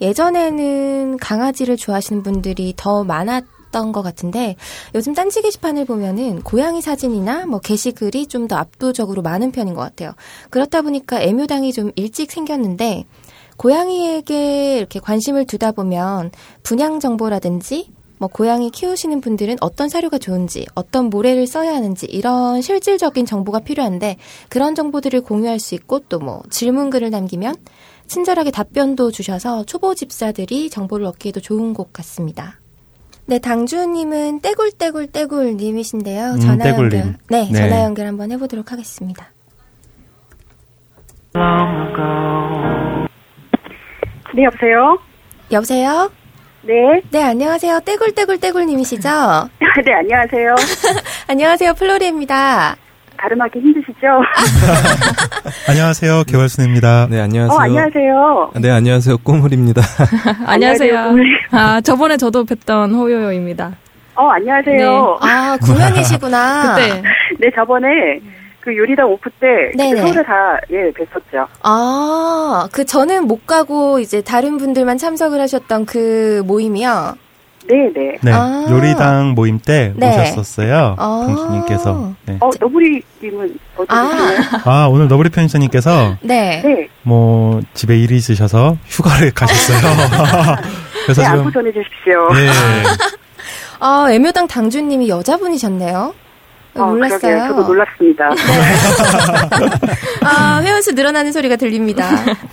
예전에는 0.00 1.16
강아지를 1.18 1.76
좋아하시는 1.76 2.22
분들이 2.22 2.72
더 2.76 3.02
많았던 3.04 3.92
것 3.92 4.02
같은데 4.02 4.56
요즘 4.94 5.12
딴지 5.14 5.42
게시판을 5.42 5.84
보면은 5.86 6.42
고양이 6.42 6.80
사진이나 6.80 7.46
뭐 7.46 7.58
게시글이 7.60 8.26
좀 8.28 8.48
더 8.48 8.56
압도적으로 8.56 9.22
많은 9.22 9.52
편인 9.52 9.74
것 9.74 9.80
같아요. 9.82 10.12
그렇다 10.50 10.82
보니까 10.82 11.20
애묘당이 11.20 11.72
좀 11.72 11.90
일찍 11.96 12.30
생겼는데 12.32 13.04
고양이에게 13.58 14.78
이렇게 14.78 14.98
관심을 15.00 15.44
두다 15.44 15.72
보면 15.72 16.30
분양 16.62 17.00
정보라든지 17.00 17.90
뭐 18.18 18.28
고양이 18.28 18.70
키우시는 18.70 19.20
분들은 19.20 19.58
어떤 19.60 19.88
사료가 19.88 20.18
좋은지, 20.18 20.66
어떤 20.74 21.04
모래를 21.10 21.46
써야 21.46 21.74
하는지 21.74 22.06
이런 22.06 22.62
실질적인 22.62 23.26
정보가 23.26 23.60
필요한데 23.60 24.16
그런 24.48 24.74
정보들을 24.74 25.20
공유할 25.20 25.60
수 25.60 25.74
있고 25.76 26.00
또 26.08 26.18
뭐 26.18 26.42
질문글을 26.50 27.10
남기면 27.10 27.54
친절하게 28.08 28.50
답변도 28.50 29.12
주셔서 29.12 29.64
초보 29.64 29.94
집사들이 29.94 30.70
정보를 30.70 31.06
얻기에도 31.06 31.40
좋은 31.40 31.74
곳 31.74 31.92
같습니다. 31.92 32.58
네, 33.26 33.38
당주님은 33.38 34.40
떼굴떼굴 34.40 35.08
떼굴님이신데요. 35.08 36.32
음, 36.32 36.40
전화 36.40 36.64
떼굴님. 36.64 36.98
연결. 36.98 37.16
네, 37.28 37.48
네. 37.50 37.52
전화 37.52 37.84
연결 37.84 38.06
한번 38.06 38.32
해보도록 38.32 38.72
하겠습니다. 38.72 39.28
네, 44.34 44.44
여보세요? 44.44 44.98
여보세요? 45.50 46.10
네. 46.62 47.00
네, 47.10 47.22
안녕하세요. 47.22 47.80
떼굴떼굴떼굴님이시죠? 47.80 49.08
네, 49.84 49.94
안녕하세요. 49.94 50.54
안녕하세요. 51.28 51.74
플로리입니다. 51.74 52.76
발음하기 53.16 53.58
힘드시죠? 53.58 54.06
안녕하세요. 55.68 56.24
개월순입니다. 56.24 57.08
네, 57.10 57.20
안녕하세요. 57.20 57.56
어, 57.56 57.60
안녕하세요. 57.60 58.52
네, 58.60 58.70
안녕하세요. 58.70 59.18
꼬물입니다. 59.18 59.82
안녕하세요. 60.46 61.14
아, 61.50 61.80
저번에 61.80 62.16
저도 62.16 62.44
뵀던 62.44 62.94
호요요입니다. 62.94 63.72
어, 64.14 64.28
안녕하세요. 64.30 65.18
아, 65.20 65.56
구면이시구나. 65.62 66.74
그때 66.76 67.02
네, 67.40 67.50
저번에 67.56 67.88
그 68.68 68.76
요리당 68.76 69.10
오프 69.10 69.30
때. 69.40 69.72
서울에 69.96 70.22
다, 70.22 70.60
예, 70.70 70.90
뵀었죠. 70.92 71.46
아, 71.62 72.68
그 72.70 72.84
저는 72.84 73.26
못 73.26 73.46
가고 73.46 73.98
이제 73.98 74.20
다른 74.20 74.58
분들만 74.58 74.98
참석을 74.98 75.40
하셨던 75.40 75.86
그 75.86 76.42
모임이요. 76.44 77.16
네네. 77.66 78.18
네, 78.22 78.30
아. 78.30 78.66
요리당 78.68 79.30
모임 79.30 79.58
때 79.58 79.94
네. 79.96 80.08
오셨었어요. 80.08 80.96
아. 80.98 81.24
당신님께서. 81.26 82.12
네. 82.26 82.36
어, 82.40 82.50
너구리님은 82.60 83.58
어디 83.78 83.86
아. 83.88 84.02
계시나요? 84.02 84.38
아, 84.64 84.88
오늘 84.90 85.08
너브리 85.08 85.30
편집자님께서 85.30 86.16
네. 86.20 86.60
네. 86.62 86.88
뭐 87.02 87.62
집에 87.72 87.98
일이 87.98 88.16
있으셔서 88.16 88.76
휴가를 88.86 89.32
가셨어요. 89.32 89.78
그래서 91.04 91.22
네, 91.22 91.26
지금 91.26 91.38
안부 91.38 91.52
전해주십시오. 91.52 92.32
네. 92.34 92.48
아, 93.80 94.08
애묘당 94.10 94.46
당주님이 94.46 95.08
여자분이셨네요. 95.08 96.12
어, 96.82 96.86
몰랐어요. 96.86 97.20
그러게요. 97.20 97.48
저도 97.48 97.62
놀랐습니다. 97.66 98.30
아, 100.24 100.60
회원수 100.62 100.92
늘어나는 100.92 101.32
소리가 101.32 101.56
들립니다. 101.56 102.08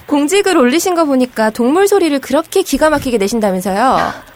공직을 0.08 0.58
올리신 0.58 0.96
거 0.96 1.06
보니까 1.06 1.50
동물 1.50 1.88
소리를 1.88 2.20
그렇게 2.20 2.62
기가 2.62 2.90
막히게 2.90 3.18
내신다면서요? 3.18 4.36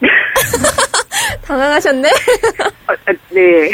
당황하셨네? 1.44 2.08
어, 2.08 2.92
아, 2.92 2.94
네. 3.30 3.70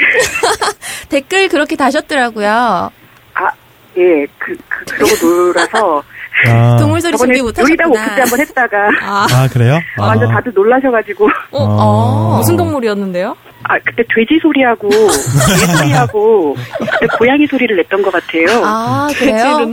댓글 1.09 1.49
그렇게 1.49 1.77
다셨더라고요. 1.77 2.91
아, 3.35 3.51
예, 3.97 4.27
그, 4.39 4.57
그, 4.69 4.85
그러고 4.85 5.27
놀아서. 5.27 6.03
아, 6.49 6.77
동물 6.79 7.01
소리 7.01 7.17
준비 7.17 7.39
요리당 7.39 7.47
오프 7.47 7.55
때 7.57 7.63
못하셨구나. 7.83 8.23
한번 8.23 8.41
했다가. 8.41 8.89
아, 9.03 9.27
아, 9.33 9.49
그래요? 9.49 9.79
아. 9.99 10.07
완전 10.07 10.31
다들 10.31 10.53
놀라셔가지고. 10.55 11.27
어, 11.53 11.59
어. 11.65 12.37
무슨 12.39 12.57
동물이었는데요? 12.57 13.37
아, 13.65 13.79
그때 13.81 14.03
돼지 14.15 14.39
소리하고, 14.41 14.89
개 14.89 15.77
소리하고, 15.77 16.57
그때 16.79 17.07
고양이 17.19 17.47
소리를 17.47 17.77
냈던 17.77 18.03
것 18.03 18.11
같아요. 18.13 18.63
아, 18.65 19.09
그래요? 19.15 19.71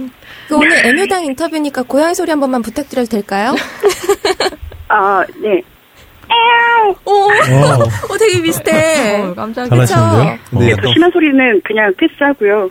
그 0.48 0.56
오늘 0.56 0.86
애묘당 0.86 1.26
인터뷰니까 1.26 1.84
고양이 1.84 2.16
소리 2.16 2.30
한 2.32 2.40
번만 2.40 2.62
부탁드려도 2.62 3.10
될까요? 3.10 3.56
아, 4.90 5.24
네. 5.42 5.62
오, 7.06 7.12
어, 7.12 7.84
오, 8.14 8.18
되게 8.18 8.42
비슷해. 8.42 9.22
어, 9.22 9.34
깜짝이야. 9.34 9.86
잘하시는데요? 9.86 10.38
근데 10.50 10.66
네, 10.66 10.72
약간 10.72 10.86
더 10.86 10.94
심한 10.94 11.12
소리는 11.12 11.62
그냥 11.64 11.94
패스하고요. 11.98 12.70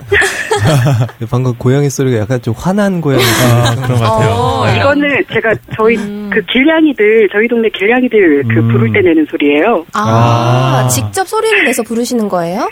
방금 1.29 1.53
고양이 1.57 1.89
소리가 1.89 2.19
약간 2.19 2.41
좀 2.41 2.53
화난 2.57 3.01
고양이 3.01 3.23
아, 3.23 3.75
그런 3.75 3.99
것 3.99 4.03
같아요. 4.03 4.29
어, 4.31 4.65
네. 4.65 4.77
이거는 4.77 5.23
제가 5.31 5.55
저희 5.75 5.95
그 6.29 6.41
길냥이들, 6.51 7.29
저희 7.31 7.47
동네 7.47 7.69
길냥이들 7.69 8.43
그 8.47 8.59
음. 8.59 8.67
부를 8.69 8.93
때 8.93 9.01
내는 9.01 9.25
소리예요. 9.29 9.85
아, 9.93 10.83
아. 10.85 10.87
직접 10.87 11.27
소리를 11.27 11.63
내서 11.65 11.83
부르시는 11.83 12.27
거예요? 12.29 12.69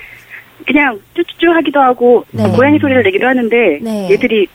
그냥 0.68 1.00
쭈쭈쭈 1.16 1.52
하기도 1.52 1.80
하고, 1.80 2.26
네. 2.32 2.50
고양이 2.50 2.80
소리를 2.80 3.04
내기도 3.04 3.28
하는데, 3.28 3.80
네. 3.82 4.10
얘들이 4.12 4.48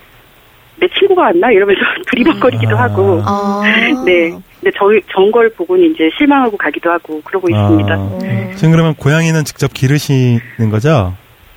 내 0.80 0.88
친구가 0.98 1.22
왔나? 1.22 1.50
이러면서 1.52 1.80
두리번거리기도 2.10 2.76
아. 2.76 2.82
하고, 2.82 3.22
아. 3.24 3.62
네. 4.04 4.36
근데 4.60 4.76
저희, 4.78 5.00
전걸 5.12 5.54
보고는 5.54 5.90
이제 5.90 6.10
실망하고 6.18 6.56
가기도 6.56 6.90
하고, 6.90 7.20
그러고 7.24 7.48
있습니다. 7.48 7.94
아, 7.94 7.96
음. 7.96 8.52
지금 8.56 8.72
그러면 8.72 8.94
고양이는 8.94 9.44
직접 9.44 9.72
기르시는 9.72 10.70
거죠? 10.70 11.14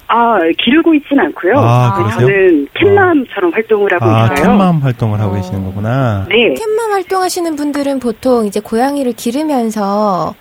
아, 0.07 0.37
기르고 0.63 0.93
있진 0.93 1.19
않고요. 1.19 1.57
아, 1.57 1.87
아, 1.87 1.93
그러세요? 1.95 2.27
저는 2.27 2.67
캣맘처럼 2.73 3.53
활동을 3.53 3.93
하고 3.93 4.05
아, 4.05 4.25
있어요. 4.25 4.35
캣맘 4.35 4.79
활동을 4.79 5.19
하고 5.19 5.33
어. 5.33 5.35
계시는 5.35 5.65
거구나. 5.65 6.25
네. 6.29 6.53
캣맘 6.53 6.91
활동하시는 6.91 7.55
분들은 7.55 7.99
보통 7.99 8.45
이제 8.45 8.59
고양이를 8.59 9.13
기르면서 9.13 10.35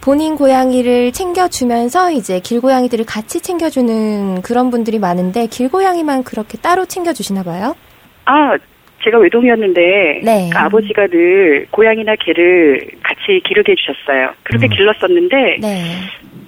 본인 0.00 0.34
고양이를 0.36 1.12
챙겨주면서 1.12 2.10
이제 2.10 2.40
길고양이들을 2.40 3.06
같이 3.06 3.40
챙겨주는 3.40 4.42
그런 4.42 4.70
분들이 4.70 4.98
많은데 4.98 5.46
길고양이만 5.46 6.24
그렇게 6.24 6.58
따로 6.58 6.84
챙겨주시나 6.84 7.44
봐요? 7.44 7.76
아, 8.24 8.56
제가 9.04 9.18
외동이었는데 9.18 10.20
네. 10.22 10.50
그 10.52 10.58
아버지가 10.58 11.08
늘 11.08 11.66
고양이나 11.70 12.14
개를 12.16 12.88
같이 13.02 13.40
기르게 13.44 13.72
해주셨어요. 13.72 14.30
그렇게 14.42 14.66
음. 14.66 14.70
길렀었는데 14.70 15.58
네. 15.60 15.84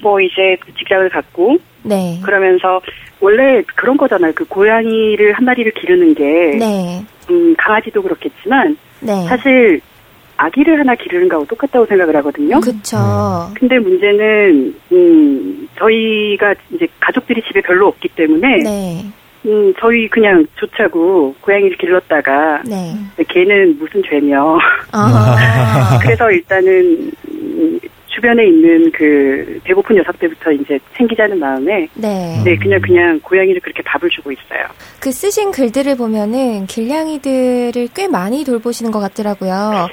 뭐 0.01 0.21
이제 0.21 0.57
직장을 0.79 1.09
갖고 1.09 1.57
네. 1.83 2.21
그러면서 2.23 2.81
원래 3.21 3.63
그런 3.75 3.97
거잖아요. 3.97 4.33
그 4.35 4.45
고양이를 4.45 5.33
한 5.33 5.45
마리를 5.45 5.73
기르는 5.73 6.15
게 6.15 6.25
네. 6.59 7.05
음, 7.31 7.55
강아지도 7.57 8.03
그렇겠지만 8.03 8.77
네. 9.01 9.13
사실 9.29 9.81
아기를 10.37 10.79
하나 10.79 10.95
기르는 10.95 11.29
거하고 11.29 11.47
똑같다고 11.47 11.87
생각을 11.87 12.17
하거든요. 12.17 12.61
그쵸. 12.61 12.97
근데 13.55 13.79
문제는 13.79 14.75
음, 14.93 15.69
저희가 15.79 16.55
이제 16.73 16.87
가족들이 17.01 17.43
집에 17.43 17.61
별로 17.61 17.89
없기 17.89 18.09
때문에 18.09 18.63
네. 18.63 19.05
음, 19.47 19.75
저희 19.79 20.09
그냥 20.09 20.47
좋자고 20.57 21.35
고양이를 21.41 21.77
길렀다가 21.77 22.63
네. 22.65 22.95
걔는 23.29 23.79
무슨 23.79 24.03
죄며 24.09 24.59
아. 24.93 25.99
그래서 26.03 26.31
일단은 26.31 27.11
음, 27.29 27.81
주변에 28.25 28.47
있는 28.47 28.91
그 28.93 29.61
배고픈 29.65 29.97
녀석들부터 29.97 30.53
이제 30.53 30.79
챙기자는 30.97 31.39
마음에 31.39 31.87
네. 31.93 32.41
네 32.43 32.57
그냥 32.57 32.81
그냥 32.81 33.21
고양이를 33.21 33.61
그렇게 33.61 33.83
밥을 33.83 34.09
주고 34.09 34.33
있어요. 34.33 34.65
그 34.99 35.13
쓰신 35.13 35.51
글들을 35.51 35.95
보면은 35.99 36.65
길냥이들을 36.67 37.89
꽤 37.95 38.09
많이 38.09 38.43
돌보시는 38.45 38.91
것 38.93 39.01
같더라고요. 39.01 39.89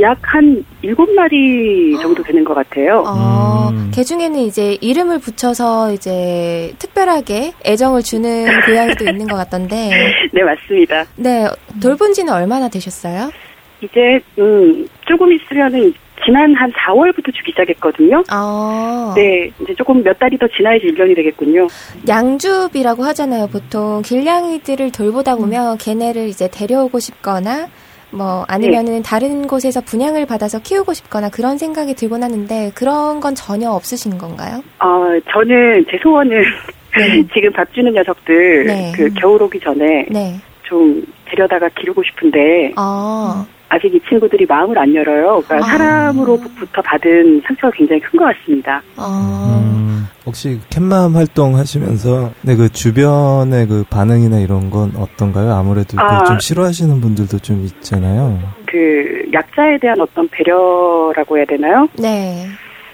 약 0.00 0.18
한 0.22 0.64
일곱 0.82 1.08
마리 1.12 1.96
정도 2.02 2.22
되는 2.24 2.44
것 2.44 2.54
같아요. 2.54 3.04
어, 3.06 3.70
음. 3.70 3.90
개 3.94 4.02
중에는 4.02 4.40
이제 4.40 4.76
이름을 4.80 5.20
붙여서 5.20 5.92
이제 5.92 6.74
특별하게 6.78 7.52
애정을 7.64 8.02
주는 8.02 8.44
고양이도 8.66 9.04
있는 9.08 9.26
것 9.26 9.36
같던데, 9.36 9.90
네 10.32 10.42
맞습니다. 10.42 11.04
네, 11.14 11.46
돌본 11.80 12.12
지는 12.12 12.32
얼마나 12.32 12.68
되셨어요? 12.68 13.30
이제 13.80 14.20
음 14.38 14.86
조금 15.06 15.32
있으면은 15.32 15.94
지난 16.24 16.54
한 16.54 16.70
4월부터 16.72 17.32
주기 17.34 17.52
시작했거든요. 17.52 18.24
어, 18.32 19.12
네, 19.14 19.50
이제 19.60 19.74
조금 19.74 20.02
몇 20.02 20.18
달이 20.18 20.38
더 20.38 20.46
지나야지 20.48 20.86
1년이 20.86 21.14
되겠군요. 21.16 21.66
양줍이라고 22.08 23.04
하잖아요. 23.04 23.46
보통 23.48 24.02
길냥이들을 24.02 24.92
돌보다 24.92 25.36
보면 25.36 25.78
걔네를 25.78 26.28
이제 26.28 26.48
데려오고 26.50 26.98
싶거나, 26.98 27.68
뭐, 28.10 28.44
아니면은 28.48 29.02
다른 29.02 29.46
곳에서 29.46 29.80
분양을 29.80 30.26
받아서 30.26 30.60
키우고 30.60 30.94
싶거나 30.94 31.28
그런 31.28 31.58
생각이 31.58 31.94
들곤 31.94 32.22
하는데, 32.22 32.72
그런 32.74 33.20
건 33.20 33.34
전혀 33.34 33.70
없으신 33.70 34.16
건가요? 34.18 34.62
어, 34.80 35.20
저는 35.30 35.84
제 35.90 35.98
소원은 36.02 36.44
네. 36.96 37.26
지금 37.34 37.52
밥 37.52 37.72
주는 37.74 37.92
녀석들 37.92 38.66
네. 38.66 38.92
그 38.96 39.12
겨울 39.14 39.42
오기 39.42 39.60
전에 39.60 40.06
네. 40.10 40.36
좀 40.62 41.04
데려다가 41.26 41.68
기르고 41.68 42.02
싶은데 42.02 42.72
어, 42.76 43.46
아직 43.68 43.92
이 43.94 44.00
친구들이 44.08 44.46
마음을 44.46 44.78
안 44.78 44.94
열어요. 44.94 45.42
그러니까 45.44 45.56
아. 45.56 45.60
사람으로부터 45.62 46.80
받은 46.82 47.42
상처가 47.46 47.70
굉장히 47.76 48.00
큰 48.00 48.16
것 48.18 48.24
같습니다. 48.26 48.80
어, 48.96 49.60
음, 49.60 50.06
혹시 50.24 50.60
캣맘 50.70 51.16
활동 51.16 51.56
하시면서 51.56 52.30
네, 52.42 52.54
그 52.54 52.68
주변의 52.70 53.66
그 53.66 53.84
반응이나 53.90 54.38
이런 54.38 54.70
건 54.70 54.92
어떤가요? 54.96 55.52
아무래도 55.52 55.96
그 55.96 56.02
아. 56.02 56.24
좀 56.24 56.38
싫어하시는 56.38 57.00
분들도 57.00 57.38
좀 57.40 57.64
있잖아요. 57.64 58.38
그 58.66 59.28
약자에 59.32 59.78
대한 59.80 60.00
어떤 60.00 60.28
배려라고 60.28 61.36
해야 61.38 61.44
되나요? 61.46 61.88
네. 61.98 62.46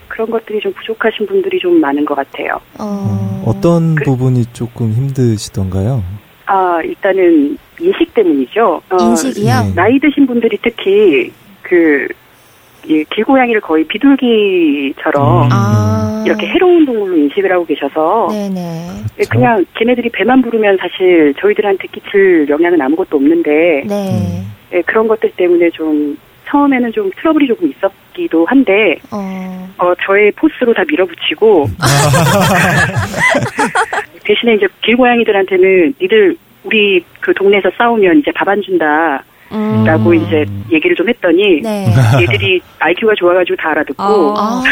그런 0.09 0.31
것들이 0.31 0.61
좀 0.61 0.73
부족하신 0.75 1.27
분들이 1.27 1.59
좀 1.59 1.81
많은 1.81 2.05
것 2.05 2.15
같아요. 2.15 2.59
어, 2.79 3.43
어떤 3.47 3.95
그- 3.95 4.05
부분이 4.05 4.47
조금 4.53 4.91
힘드시던가요? 4.93 6.03
아 6.47 6.81
일단은 6.83 7.57
인식 7.81 8.15
때문이죠. 8.15 8.83
어, 8.91 8.97
인식이요? 9.01 9.47
네. 9.47 9.75
나이 9.75 9.99
드신 9.99 10.27
분들이 10.27 10.59
특히 10.63 11.33
그이 11.63 13.05
길고양이를 13.11 13.61
거의 13.61 13.85
비둘기처럼 13.85 15.45
음. 15.45 15.49
아. 15.53 16.25
이렇게 16.27 16.47
해로운 16.47 16.85
동물로 16.85 17.17
인식을 17.17 17.51
하고 17.51 17.65
계셔서 17.65 18.29
네네. 18.31 18.89
예, 19.19 19.25
그냥 19.25 19.65
걔네들이 19.75 20.11
배만 20.11 20.43
부르면 20.43 20.79
사실 20.79 21.35
저희들한테 21.41 21.89
끼칠 21.89 22.47
영향은 22.49 22.81
아무것도 22.81 23.17
없는데 23.17 23.85
네. 23.87 24.45
예, 24.73 24.83
그런 24.83 25.09
것들 25.09 25.33
때문에 25.37 25.71
좀 25.71 26.17
처음에는 26.47 26.93
좀 26.93 27.11
트러블이 27.17 27.49
조금 27.49 27.71
있었기도 27.71 28.45
한데 28.47 28.97
어, 29.11 29.69
어, 29.79 29.95
저의 30.05 30.31
포스로 30.33 30.75
다 30.75 30.83
밀어붙이고 30.87 31.69
대신에 34.25 34.55
이제 34.55 34.67
길고양이들한테는 34.83 35.95
니들 36.01 36.37
우리 36.65 37.05
그 37.21 37.33
동네에서 37.35 37.71
싸우면 37.77 38.19
이제 38.19 38.31
밥 38.35 38.49
안 38.49 38.61
준다 38.63 39.23
음. 39.53 39.85
라고 39.85 40.15
이제 40.15 40.45
얘기를 40.71 40.97
좀 40.97 41.09
했더니 41.09 41.61
네. 41.63 41.87
얘들이 42.21 42.61
IQ가 42.79 43.13
좋아가지고 43.19 43.57
다 43.57 43.71
알아듣고 43.71 44.03
아, 44.39 44.63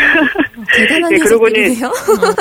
대단한 0.74 1.10
네, 1.10 1.16
그러고는- 1.18 1.58
녀석들이네요. 1.58 1.92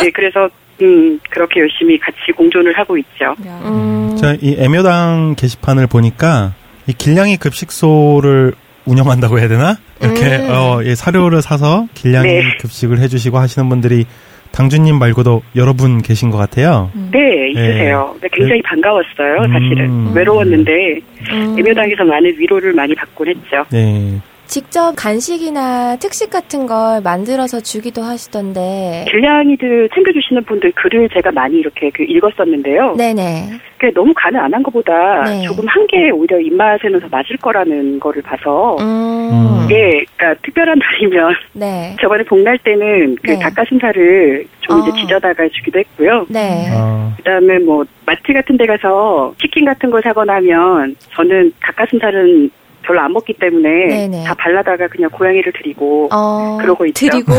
네, 0.03 0.12
그래서 0.12 0.50
음, 0.82 1.20
그렇게 1.29 1.60
열심히 1.60 1.98
같이 2.00 2.18
공존을 2.38 2.77
하고 2.77 2.98
있죠. 2.98 3.25
야. 3.46 3.60
음. 3.65 4.15
제가 4.18 4.38
이 4.41 4.56
애묘당 4.58 5.36
게시판을 5.38 5.88
보니까 5.88 6.53
이 6.88 6.94
길냥이 6.94 7.36
급식소를 7.38 8.53
운영한다고 8.86 9.38
해야 9.39 9.48
되나? 9.50 9.75
이렇게 10.01 10.38
음. 10.38 10.48
어, 10.50 10.82
이 10.82 10.96
사료를 10.96 11.41
사서 11.41 11.88
길냥이 11.94 12.27
네. 12.27 12.44
급식을 12.62 13.00
해주시고 13.00 13.38
하시는 13.38 13.68
분들이 13.68 14.06
당주님 14.51 15.00
말고도 15.00 15.41
여러 15.56 15.74
분 15.74 16.01
계신 16.01 16.32
것 16.32 16.38
같아요. 16.38 16.91
네, 17.12 17.51
있으세요. 17.51 18.15
네, 18.22 18.27
굉장히 18.32 18.62
반가웠어요, 18.63 19.41
음. 19.44 19.51
사실은. 19.53 20.13
외로웠는데, 20.13 21.00
음. 21.32 21.56
애묘당에서 21.60 22.03
많은 22.03 22.36
위로를 22.38 22.74
많이 22.74 22.96
받곤 22.96 23.27
했죠. 23.27 23.65
네. 23.71 24.19
직접 24.53 24.93
간식이나 24.97 25.95
특식 25.97 26.31
같은 26.31 26.65
걸 26.65 27.01
만들어서 27.03 27.59
주기도 27.62 28.01
하시던데. 28.01 29.05
길냥이들 29.09 29.89
챙겨주시는 29.93 30.43
분들 30.45 30.71
글을 30.71 31.07
제가 31.13 31.31
많이 31.31 31.57
이렇게 31.57 31.91
그 31.93 32.01
읽었었는데요. 32.03 32.95
네네. 32.97 33.51
그게 33.77 33.93
너무 33.93 34.12
간을 34.15 34.39
안 34.39 34.49
한 34.49 34.63
것보다 34.63 35.23
네. 35.25 35.43
조금 35.43 35.65
한 35.67 35.85
게 35.88 36.09
오히려 36.12 36.39
입맛에는 36.39 36.99
더 36.99 37.07
맞을 37.09 37.38
거라는 37.38 37.99
거를 37.99 38.21
봐서, 38.23 38.75
음. 38.79 39.67
예, 39.71 40.03
그러니까 40.17 40.41
특별한 40.43 40.77
날이면 40.79 41.33
네. 41.53 41.95
저번에 42.01 42.23
복날 42.23 42.57
때는 42.57 43.15
그 43.23 43.31
네. 43.31 43.39
닭가슴살을 43.39 44.45
좀 44.62 44.79
이제 44.81 44.91
아. 44.91 44.95
지져다가 45.01 45.47
주기도 45.53 45.79
했고요. 45.79 46.25
네. 46.29 46.67
어, 46.73 47.13
그다음에 47.17 47.59
뭐 47.59 47.85
마트 48.05 48.33
같은 48.33 48.57
데 48.57 48.65
가서 48.65 49.33
치킨 49.39 49.65
같은 49.65 49.89
거 49.91 50.01
사거나 50.01 50.35
하면 50.38 50.95
저는 51.15 51.51
닭가슴살은 51.62 52.49
별로 52.84 53.02
안 53.02 53.13
먹기 53.13 53.34
때문에 53.34 53.88
네네. 53.88 54.24
다 54.24 54.34
발라다가 54.34 54.88
그냥 54.88 55.10
고양이를 55.12 55.52
드리고 55.54 56.10
어, 56.12 56.58
그러고 56.60 56.86
있죠. 56.88 57.10
드리고 57.10 57.34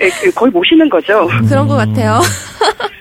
예, 0.00 0.08
그 0.22 0.30
거의 0.34 0.52
모시는 0.52 0.88
거죠. 0.88 1.28
그런 1.48 1.66
것 1.66 1.76
같아요. 1.76 2.20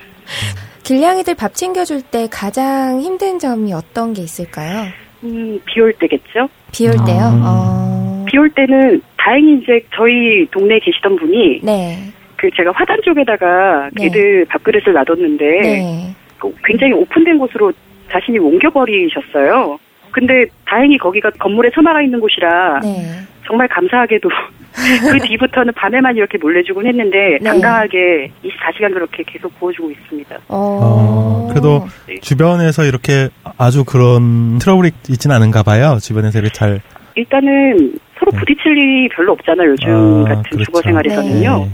길냥이들 0.83 1.35
밥 1.35 1.53
챙겨줄 1.53 2.01
때 2.01 2.27
가장 2.31 2.99
힘든 2.99 3.39
점이 3.39 3.73
어떤 3.73 4.13
게 4.13 4.21
있을까요? 4.21 4.87
음, 5.23 5.59
비올 5.65 5.93
때겠죠. 5.93 6.49
비올 6.71 6.93
때요? 7.05 7.29
음. 7.29 7.41
어. 7.45 8.25
비올 8.27 8.49
때는 8.49 9.01
다행히 9.17 9.59
이제 9.61 9.85
저희 9.95 10.47
동네에 10.51 10.79
계시던 10.79 11.15
분이 11.17 11.61
네. 11.63 11.97
그 12.37 12.49
제가 12.55 12.71
화단 12.73 12.97
쪽에다가 13.03 13.89
네. 13.93 14.07
걔들 14.07 14.45
밥그릇을 14.45 14.93
놔뒀는데 14.93 15.45
네. 15.45 16.15
그 16.39 16.51
굉장히 16.63 16.93
오픈된 16.93 17.37
곳으로 17.37 17.71
자신이 18.11 18.39
옮겨버리셨어요. 18.39 19.77
근데 20.11 20.45
다행히 20.65 20.97
거기가 20.97 21.29
건물에 21.31 21.69
서마가 21.73 22.01
있는 22.01 22.19
곳이라 22.19 22.79
네. 22.81 23.21
정말 23.45 23.67
감사하게도 23.67 24.29
그 25.11 25.19
뒤부터는 25.27 25.73
밤에만 25.73 26.15
이렇게 26.15 26.37
몰래주곤 26.37 26.87
했는데 26.87 27.37
네. 27.41 27.49
당당하게 27.49 28.31
24시간 28.43 28.93
그렇게 28.93 29.23
계속 29.25 29.57
구워주고 29.59 29.91
있습니다. 29.91 30.35
어. 30.47 30.79
어, 30.81 31.47
그래도 31.49 31.85
주변에서 32.21 32.85
이렇게 32.85 33.29
아주 33.57 33.83
그런 33.83 34.59
트러블이 34.59 34.91
있진 35.09 35.31
않은가 35.31 35.63
봐요. 35.63 35.97
주변에서 36.01 36.39
이렇게 36.39 36.53
잘. 36.53 36.81
일단은 37.15 37.93
서로 38.17 38.31
부딪힐 38.31 38.77
일이 38.77 39.09
별로 39.09 39.33
없잖아요. 39.33 39.71
요즘 39.71 39.89
아, 40.25 40.29
같은 40.29 40.43
그렇죠. 40.43 40.65
주거 40.65 40.81
생활에서는요. 40.81 41.57
네. 41.65 41.69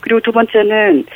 그리고 0.00 0.20
두 0.20 0.32
번째는 0.32 1.06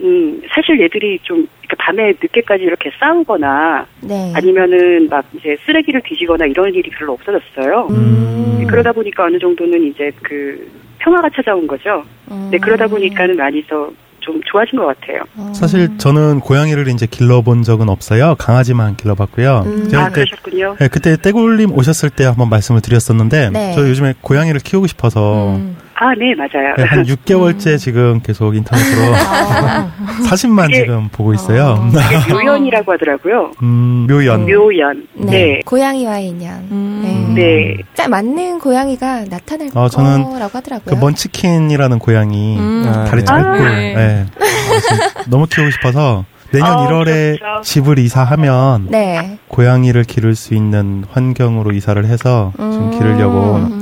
음, 0.00 0.42
사실 0.50 0.80
얘들이 0.80 1.18
좀 1.22 1.46
이렇게 1.60 1.76
밤에 1.78 2.08
늦게까지 2.20 2.64
이렇게 2.64 2.90
싸우거나 2.98 3.86
네. 4.00 4.32
아니면은 4.34 5.08
막 5.08 5.24
이제 5.34 5.56
쓰레기를 5.64 6.00
뒤지거나 6.04 6.46
이런 6.46 6.74
일이 6.74 6.90
별로 6.90 7.12
없어졌어요. 7.12 7.88
음. 7.90 8.66
그러다 8.68 8.92
보니까 8.92 9.24
어느 9.24 9.38
정도는 9.38 9.84
이제 9.84 10.10
그 10.22 10.70
평화가 10.98 11.28
찾아온 11.34 11.66
거죠. 11.66 12.04
음. 12.30 12.48
네, 12.50 12.58
그러다 12.58 12.86
보니까는 12.86 13.36
많이 13.36 13.62
더좀 13.66 14.40
좋아진 14.46 14.78
것 14.78 14.86
같아요. 14.86 15.22
어. 15.36 15.52
사실 15.54 15.98
저는 15.98 16.40
고양이를 16.40 16.88
이제 16.88 17.06
길러본 17.06 17.62
적은 17.62 17.88
없어요. 17.88 18.34
강아지만 18.38 18.96
길러봤고요. 18.96 19.62
음. 19.66 19.88
제가 19.88 20.04
아, 20.04 20.08
그때, 20.08 20.24
그러셨군요. 20.24 20.76
네, 20.80 20.88
그때 20.88 21.16
떼굴님 21.20 21.72
오셨을 21.72 22.10
때 22.10 22.24
한번 22.24 22.48
말씀을 22.48 22.80
드렸었는데, 22.80 23.50
네. 23.50 23.72
저 23.74 23.82
요즘에 23.88 24.14
고양이를 24.20 24.60
키우고 24.60 24.86
싶어서 24.86 25.56
음. 25.56 25.76
아, 26.04 26.12
네, 26.18 26.34
맞아요. 26.34 26.74
네, 26.76 26.82
한 26.82 27.04
6개월째 27.04 27.78
지금 27.78 28.20
계속 28.22 28.56
인터넷으로 28.56 29.14
사진만 30.28 30.68
이게- 30.70 30.80
지금 30.80 31.08
보고 31.12 31.32
있어요. 31.32 31.78
어. 31.78 31.88
이게 32.24 32.32
묘연이라고 32.34 32.92
하더라고요. 32.92 33.52
음, 33.62 34.06
묘연. 34.10 34.46
묘연. 34.46 35.06
네. 35.14 35.30
네. 35.30 35.60
고양이와의 35.64 36.26
인연. 36.28 36.54
음. 36.72 37.34
네. 37.36 37.76
딱 37.96 38.10
맞는 38.10 38.58
고양이가 38.58 39.26
나타날 39.30 39.68
어, 39.74 39.88
저는 39.88 40.24
거라고 40.24 40.58
하더라고요. 40.58 40.94
그 40.96 41.00
먼치킨이라는 41.00 41.98
고양이 42.00 42.58
음. 42.58 42.84
아, 42.88 43.04
다리 43.04 43.20
네. 43.20 43.24
짧고 43.24 43.48
아, 43.48 43.54
네. 43.70 43.94
네. 43.94 44.26
어, 44.26 45.22
너무 45.28 45.46
키우고 45.46 45.70
싶어서 45.70 46.24
내년 46.50 46.66
아, 46.70 46.86
1월에 46.86 47.38
그렇죠. 47.38 47.62
집을 47.62 47.98
이사하면 48.00 48.88
네. 48.90 49.38
고양이를 49.48 50.02
기를 50.04 50.34
수 50.34 50.54
있는 50.54 51.04
환경으로 51.10 51.70
이사를 51.72 52.04
해서 52.04 52.52
좀 52.58 52.90
기르려고 52.90 53.54
음. 53.56 53.81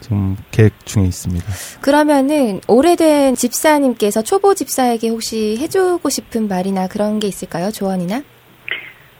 지금 0.00 0.36
계획 0.50 0.72
중에 0.84 1.04
있습니다. 1.04 1.46
그러면은 1.80 2.60
오래된 2.68 3.34
집사님께서 3.34 4.22
초보 4.22 4.54
집사에게 4.54 5.08
혹시 5.08 5.56
해주고 5.58 6.08
싶은 6.08 6.48
말이나 6.48 6.88
그런 6.88 7.18
게 7.20 7.26
있을까요? 7.26 7.70
조언이나? 7.70 8.22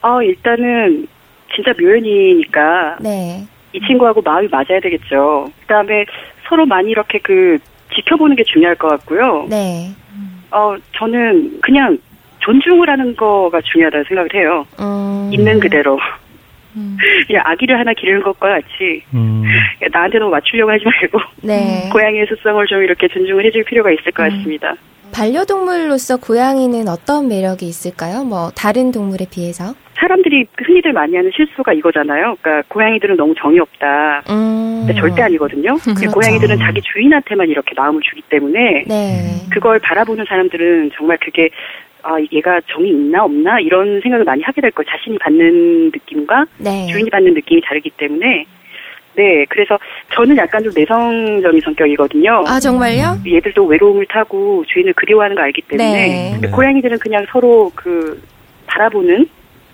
어, 0.01 0.21
일단은 0.21 1.07
진짜 1.55 1.73
묘연이니까 1.79 2.97
네. 3.01 3.47
이 3.73 3.79
친구하고 3.87 4.21
마음이 4.21 4.47
맞아야 4.49 4.79
되겠죠. 4.81 5.47
그다음에 5.61 6.05
서로 6.47 6.65
많이 6.65 6.91
이렇게 6.91 7.19
그 7.19 7.57
지켜보는 7.95 8.35
게 8.35 8.43
중요할 8.43 8.75
것 8.75 8.87
같고요. 8.89 9.47
네. 9.49 9.91
어, 10.51 10.75
저는 10.97 11.59
그냥 11.61 11.97
존중을 12.39 12.89
하는 12.89 13.15
거가 13.15 13.59
중요하다고 13.61 14.03
생각을 14.07 14.29
해요. 14.35 14.65
음. 14.79 15.31
있는 15.33 15.59
그대로. 15.59 15.97
음. 16.75 16.97
아기를 17.43 17.79
하나 17.79 17.93
기르는 17.93 18.21
것과 18.23 18.49
같이 18.49 19.03
음. 19.13 19.43
나한테 19.91 20.19
너무 20.19 20.31
맞추려고 20.31 20.71
하지 20.71 20.83
말고 20.85 21.19
네. 21.43 21.89
고양이의 21.93 22.27
습성을 22.27 22.65
좀 22.67 22.83
이렇게 22.83 23.07
존중을 23.07 23.45
해줄 23.45 23.63
필요가 23.63 23.91
있을 23.91 24.11
것 24.11 24.23
같습니다. 24.23 24.75
반려동물로서 25.13 26.17
고양이는 26.17 26.89
어떤 26.89 27.29
매력이 27.29 27.65
있을까요? 27.65 28.23
뭐 28.25 28.51
다른 28.53 28.91
동물에 28.91 29.25
비해서? 29.31 29.73
사람들이 29.97 30.45
흔히들 30.57 30.91
많이 30.91 31.15
하는 31.15 31.31
실수가 31.33 31.71
이거잖아요. 31.71 32.35
그러니까 32.41 32.67
고양이들은 32.67 33.15
너무 33.15 33.33
정이 33.39 33.57
없다. 33.59 34.23
음. 34.29 34.83
근데 34.85 34.93
절대 34.99 35.21
아니거든요. 35.21 35.77
그 35.77 35.93
그렇죠. 35.93 36.11
고양이들은 36.11 36.57
자기 36.59 36.81
주인한테만 36.81 37.47
이렇게 37.47 37.73
마음을 37.77 38.01
주기 38.03 38.21
때문에 38.29 38.83
네. 38.87 39.41
그걸 39.49 39.79
바라보는 39.79 40.25
사람들은 40.27 40.91
정말 40.97 41.17
그게 41.21 41.49
아 42.05 42.17
얘가 42.31 42.61
정이 42.71 42.89
있나 42.89 43.23
없나 43.23 43.59
이런 43.59 43.99
생각을 43.99 44.23
많이 44.23 44.43
하게 44.43 44.61
될 44.61 44.69
거예요. 44.69 44.85
자신이 44.87 45.17
받는 45.17 45.85
느낌과 45.85 46.45
네. 46.59 46.85
주인이 46.85 47.09
받는 47.09 47.33
느낌이 47.33 47.61
다르기 47.61 47.89
때문에 47.97 48.45
네 49.15 49.45
그래서 49.49 49.79
저는 50.13 50.37
약간 50.37 50.63
좀 50.63 50.71
내성적인 50.75 51.61
성격이거든요. 51.61 52.43
아 52.45 52.59
정말요? 52.59 53.21
얘들도 53.25 53.65
외로움을 53.65 54.05
타고 54.05 54.63
주인을 54.67 54.93
그리워하는 54.93 55.35
거 55.35 55.41
알기 55.41 55.63
때문에 55.63 56.07
네. 56.07 56.31
근데 56.33 56.47
네. 56.47 56.53
고양이들은 56.53 56.99
그냥 56.99 57.25
서로 57.31 57.71
그 57.73 58.21
바라보는 58.67 59.27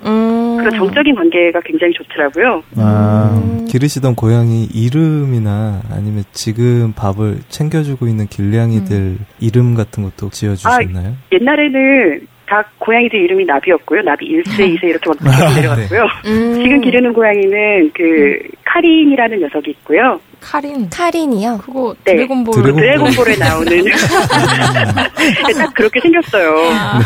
음. 0.06 0.58
그런 0.58 0.74
정적인 0.76 1.16
관계가 1.16 1.60
굉장히 1.66 1.94
좋더라고요. 1.94 2.64
아. 2.78 3.42
음. 3.44 3.66
기르시던 3.68 4.16
고양이 4.16 4.66
이름이나 4.66 5.82
아니면 5.92 6.24
지금 6.34 6.92
밥을 6.94 7.38
챙겨주고 7.48 8.08
있는 8.08 8.28
길냥이들 8.28 9.18
이름 9.40 9.76
같은 9.76 10.04
것도 10.04 10.30
지어주셨나요? 10.30 11.16
옛날에는 11.32 12.28
다 12.48 12.62
고양이들 12.80 13.18
이름이 13.18 13.46
나비였고요. 13.46 14.02
나비 14.02 14.28
1세, 14.44 14.76
2세 14.76 14.84
이렇게 14.84 15.10
막 15.10 15.18
계속 15.24 15.56
내려갔고요. 15.56 16.06
음. 16.26 16.54
지금 16.62 16.82
기르는 16.82 17.14
고양이는 17.14 17.92
그 17.94 18.40
카린이라는 18.66 19.40
녀석이 19.40 19.72
있고요. 19.72 20.20
카린. 20.42 20.90
카린이요. 20.90 21.60
그거 21.64 21.96
네. 22.04 22.16
드래곤볼. 22.16 22.54
드래곤볼. 22.54 22.82
드래곤볼에 22.82 23.36
나오는 23.38 23.86
딱 25.58 25.74
그렇게 25.74 26.02
생겼어요. 26.02 26.56
아. 26.74 27.00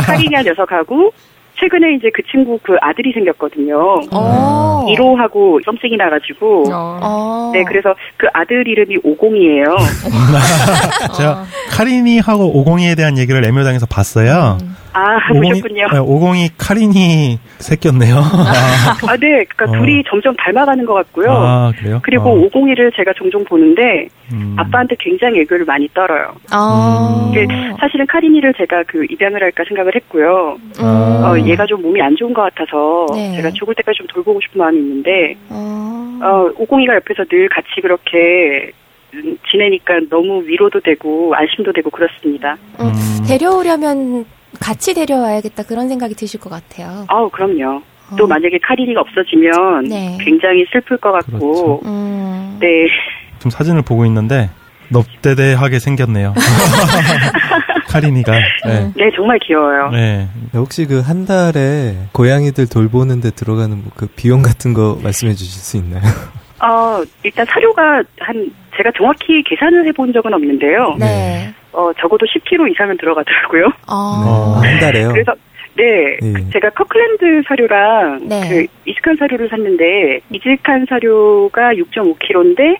그 0.00 0.06
카린이라는 0.06 0.50
녀석하고 0.50 1.12
최근에 1.58 1.94
이제 1.94 2.10
그 2.12 2.22
친구 2.30 2.58
그 2.62 2.76
아들이 2.80 3.12
생겼거든요. 3.12 3.76
어. 4.12 4.84
1호하고 4.88 5.64
썸씽이 5.64 5.96
나가지고 5.96 6.64
어. 6.72 6.98
어. 7.02 7.50
네 7.52 7.64
그래서 7.64 7.94
그 8.16 8.26
아들 8.32 8.66
이름이 8.66 8.98
오공이에요. 9.02 9.64
제가 11.16 11.44
카린이하고 11.70 12.58
오공이에 12.58 12.94
대한 12.94 13.18
얘기를 13.18 13.44
애묘당에서 13.44 13.86
봤어요. 13.86 14.58
아 14.96 15.18
오공이, 15.30 15.48
보셨군요. 15.50 15.86
네, 15.92 15.98
오공이 15.98 16.48
카린이 16.56 17.38
새꼈네요. 17.58 18.16
아, 18.16 18.96
아, 19.08 19.16
네. 19.18 19.44
그러니까 19.44 19.64
어. 19.66 19.72
둘이 19.72 20.02
점점 20.08 20.34
닮아가는 20.36 20.86
것 20.86 20.94
같고요. 20.94 21.30
아, 21.30 21.72
그래요? 21.76 22.00
그리고 22.02 22.30
어. 22.30 22.34
오공이를 22.34 22.92
제가 22.96 23.12
종종 23.14 23.44
보는데 23.44 24.08
음. 24.32 24.56
아빠한테 24.58 24.96
굉장히 24.98 25.40
애교를 25.40 25.66
많이 25.66 25.86
떨어요. 25.92 26.32
어. 26.50 27.30
이게 27.30 27.46
사실은 27.78 28.06
카린이를 28.06 28.54
제가 28.54 28.84
그 28.86 29.04
입양을 29.10 29.42
할까 29.42 29.64
생각을 29.68 29.94
했고요. 29.96 30.56
음. 30.80 30.82
어, 30.82 31.38
얘가 31.44 31.66
좀 31.66 31.82
몸이 31.82 32.00
안 32.00 32.16
좋은 32.16 32.32
것 32.32 32.40
같아서 32.42 33.04
네. 33.12 33.36
제가 33.36 33.50
죽을 33.50 33.74
때까지 33.74 33.98
좀 33.98 34.06
돌보고 34.06 34.40
싶은 34.40 34.58
마음이 34.58 34.78
있는데 34.78 35.34
어. 35.50 36.18
어, 36.22 36.50
오공이가 36.56 36.94
옆에서 36.94 37.24
늘 37.28 37.50
같이 37.50 37.82
그렇게 37.82 38.72
음, 39.12 39.36
지내니까 39.50 40.00
너무 40.08 40.42
위로도 40.46 40.80
되고 40.80 41.34
안심도 41.34 41.74
되고 41.74 41.90
그렇습니다. 41.90 42.56
음. 42.80 42.86
음. 42.86 43.24
데려오려면 43.28 44.24
같이 44.60 44.94
데려와야겠다 44.94 45.62
그런 45.64 45.88
생각이 45.88 46.14
드실 46.14 46.40
것 46.40 46.50
같아요. 46.50 47.04
아우 47.08 47.28
그럼요. 47.30 47.82
또 48.16 48.24
어. 48.24 48.26
만약에 48.26 48.58
카린이가 48.62 49.00
없어지면 49.00 49.84
네. 49.84 50.16
굉장히 50.20 50.64
슬플 50.72 50.96
것 50.98 51.12
같고 51.12 51.80
음. 51.84 52.56
네. 52.60 52.86
지금 53.38 53.50
사진을 53.50 53.82
보고 53.82 54.04
있는데 54.06 54.48
넙대대하게 54.90 55.78
생겼네요. 55.80 56.32
카린이가. 57.88 58.32
네. 58.66 58.92
네 58.96 59.10
정말 59.16 59.38
귀여워요. 59.40 59.90
네. 59.90 60.28
혹시 60.54 60.86
그 60.86 61.00
한 61.06 61.24
달에 61.26 61.96
고양이들 62.12 62.68
돌보는데 62.68 63.30
들어가는 63.30 63.76
뭐그 63.82 64.08
비용 64.16 64.42
같은 64.42 64.72
거 64.74 64.98
말씀해 65.02 65.34
주실 65.34 65.60
수 65.60 65.76
있나요? 65.76 66.02
어, 66.62 67.02
일단 67.22 67.44
사료가 67.46 68.02
한, 68.20 68.50
제가 68.76 68.90
정확히 68.96 69.42
계산을 69.44 69.86
해본 69.88 70.12
적은 70.12 70.32
없는데요. 70.34 70.96
네. 70.98 71.52
어, 71.76 71.92
적어도 72.00 72.24
10kg 72.26 72.70
이상은 72.72 72.96
들어가더라고요. 72.96 73.66
어. 73.88 74.60
한 74.62 74.78
달에요? 74.80 75.10
그래서, 75.12 75.32
네. 75.76 76.16
예. 76.22 76.50
제가 76.54 76.70
커클랜드 76.70 77.42
사료랑 77.46 78.20
네. 78.28 78.48
그 78.48 78.90
이직한 78.90 79.16
사료를 79.16 79.48
샀는데, 79.50 80.20
이직한 80.30 80.86
사료가 80.88 81.74
6.5kg인데, 81.74 82.78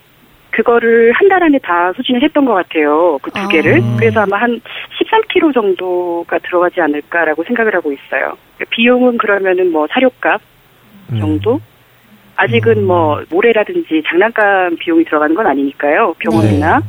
그거를 0.51 1.13
한 1.13 1.29
달 1.29 1.43
안에 1.43 1.59
다 1.59 1.93
소진을 1.95 2.23
했던 2.23 2.47
것 2.47 2.55
같아요. 2.55 3.19
그두 3.21 3.39
아. 3.39 3.49
개를. 3.49 3.83
그래서 3.99 4.21
아마 4.21 4.39
한 4.39 4.59
13kg 4.99 5.53
정도가 5.53 6.39
들어가지 6.39 6.81
않을까라고 6.81 7.45
생각을 7.45 7.75
하고 7.75 7.93
있어요. 7.93 8.39
비용은 8.71 9.19
그러면은 9.19 9.71
뭐 9.71 9.87
사료값 9.91 10.41
음. 11.13 11.19
정도? 11.19 11.61
아직은 12.37 12.87
뭐 12.87 13.23
모래라든지 13.31 14.03
장난감 14.09 14.77
비용이 14.77 15.05
들어가는 15.05 15.35
건 15.35 15.47
아니니까요. 15.47 16.15
병원이나 16.19 16.79
네, 16.79 16.85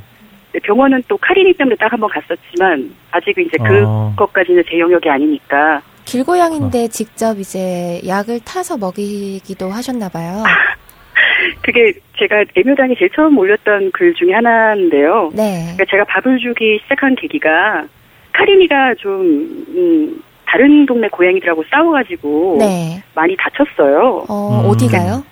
병원은 0.63 1.03
또 1.07 1.17
카리니 1.17 1.53
때문에 1.53 1.75
딱 1.77 1.91
한 1.91 1.99
번 1.99 2.09
갔었지만 2.09 2.93
아직은 3.11 3.45
이제 3.45 3.57
어. 3.59 4.13
그것까지는 4.17 4.63
제 4.69 4.79
영역이 4.79 5.09
아니니까 5.09 5.81
길고양인데 6.05 6.87
직접 6.89 7.37
이제 7.39 8.01
약을 8.07 8.39
타서 8.45 8.77
먹이기도 8.77 9.69
하셨나 9.69 10.09
봐요. 10.09 10.43
그게 11.61 11.93
제가 12.17 12.43
애묘당에 12.55 12.95
제일 12.97 13.09
처음 13.15 13.37
올렸던 13.37 13.91
글 13.91 14.13
중에 14.13 14.33
하나인데요. 14.33 15.29
네. 15.33 15.61
그러니까 15.75 15.85
제가 15.89 16.03
밥을 16.05 16.37
주기 16.39 16.79
시작한 16.83 17.15
계기가 17.15 17.85
카리니가 18.33 18.95
좀 18.99 19.21
음, 19.69 20.23
다른 20.45 20.85
동네 20.85 21.07
고양이들하고 21.09 21.63
싸워가지고 21.69 22.57
네. 22.59 23.03
많이 23.15 23.35
다쳤어요. 23.37 24.25
어, 24.29 24.61
음. 24.63 24.69
어디가요? 24.69 25.23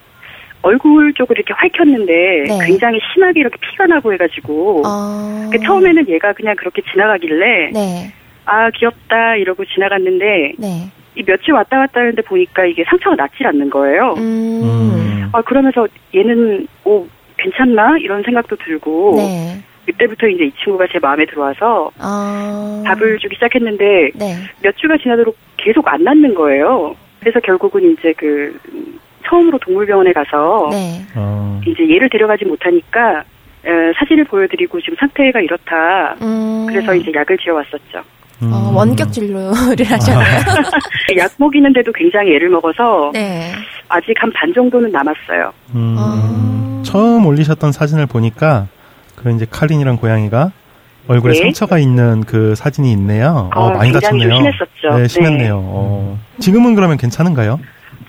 얼굴 0.66 1.14
쪽을 1.14 1.38
이렇게 1.38 1.54
핥혔는데 1.54 2.14
네. 2.48 2.66
굉장히 2.66 3.00
심하게 3.14 3.42
이렇게 3.42 3.56
피가 3.62 3.86
나고 3.86 4.12
해가지고 4.14 4.82
어. 4.84 5.50
그 5.52 5.60
처음에는 5.60 6.10
얘가 6.10 6.34
그냥 6.34 6.56
그렇게 6.56 6.82
지나가길래 6.92 7.70
네. 7.72 8.12
아 8.46 8.72
귀엽다 8.72 9.36
이러고 9.36 9.64
지나갔는데 9.66 10.54
네. 10.58 10.90
이 11.16 11.24
며칠 11.24 11.54
왔다 11.54 11.78
갔다 11.78 12.00
하는데 12.00 12.20
보니까 12.24 12.66
이게 12.66 12.84
상처가 12.86 13.16
낫질 13.16 13.46
않는 13.46 13.70
거예요. 13.70 14.16
음. 14.18 14.62
음. 14.64 15.30
아 15.34 15.42
그러면서 15.44 15.88
얘는 16.16 16.68
오 16.84 17.06
괜찮나 17.38 17.98
이런 18.00 18.24
생각도 18.24 18.56
들고 18.56 19.18
네. 19.18 19.62
그때부터 19.86 20.28
이제 20.28 20.46
이 20.46 20.52
친구가 20.64 20.88
제 20.92 20.98
마음에 20.98 21.28
들어와서 21.28 21.92
어. 22.02 22.84
밥을 22.88 23.20
주기 23.20 23.36
시작했는데 23.36 24.12
네. 24.16 24.36
몇 24.64 24.76
주가 24.78 24.98
지나도록 24.98 25.38
계속 25.58 25.88
안 25.88 26.04
낫는 26.04 26.34
거예요. 26.34 26.96
그래서 27.20 27.40
결국은 27.40 27.94
이제 27.94 28.14
그 28.18 28.58
음, 28.74 29.00
처음으로 29.30 29.58
동물병원에 29.60 30.14
가서 30.14 30.68
네. 30.72 31.02
어. 31.16 31.60
이제 31.66 31.84
얘를 31.94 32.10
데려가지 32.10 32.46
못하니까 32.46 33.24
에, 33.66 33.70
사진을 33.98 34.26
보여드리고 34.26 34.80
지금 34.82 34.96
상태가 35.00 35.40
이렇다. 35.42 36.16
음. 36.22 36.66
그래서 36.68 36.94
이제 36.96 37.12
약을 37.16 37.38
지어왔었죠. 37.38 38.02
음. 38.44 38.52
어, 38.54 38.72
원격 38.76 39.12
진료를 39.12 39.54
하셨나요? 39.90 40.44
약 41.18 41.32
먹이는데도 41.38 41.92
굉장히 41.94 42.36
애를 42.36 42.50
먹어서 42.50 43.12
네. 43.14 43.52
아직 43.90 44.14
한 44.22 44.32
반 44.34 44.54
정도는 44.54 44.92
남았어요. 44.92 45.52
음. 45.76 45.96
어. 45.98 46.82
처음 46.86 47.26
올리셨던 47.26 47.72
사진을 47.72 48.06
보니까 48.06 48.68
그 49.16 49.32
이제 49.32 49.46
카린이란 49.50 49.98
고양이가 49.98 50.52
얼굴에 51.08 51.34
네. 51.34 51.40
상처가 51.42 51.78
있는 51.80 52.24
그 52.26 52.56
사진이 52.56 52.92
있네요. 52.92 53.50
어, 53.56 53.66
어, 53.68 53.70
많이 53.72 53.92
굉장히 53.92 54.02
좀 54.22 54.30
다쳤네요. 54.30 54.36
심했었죠. 54.36 55.00
네, 55.00 55.08
심했네요. 55.08 55.56
네. 55.56 55.64
어. 55.66 56.18
지금은 56.40 56.76
그러면 56.76 56.98
괜찮은가요? 56.98 57.60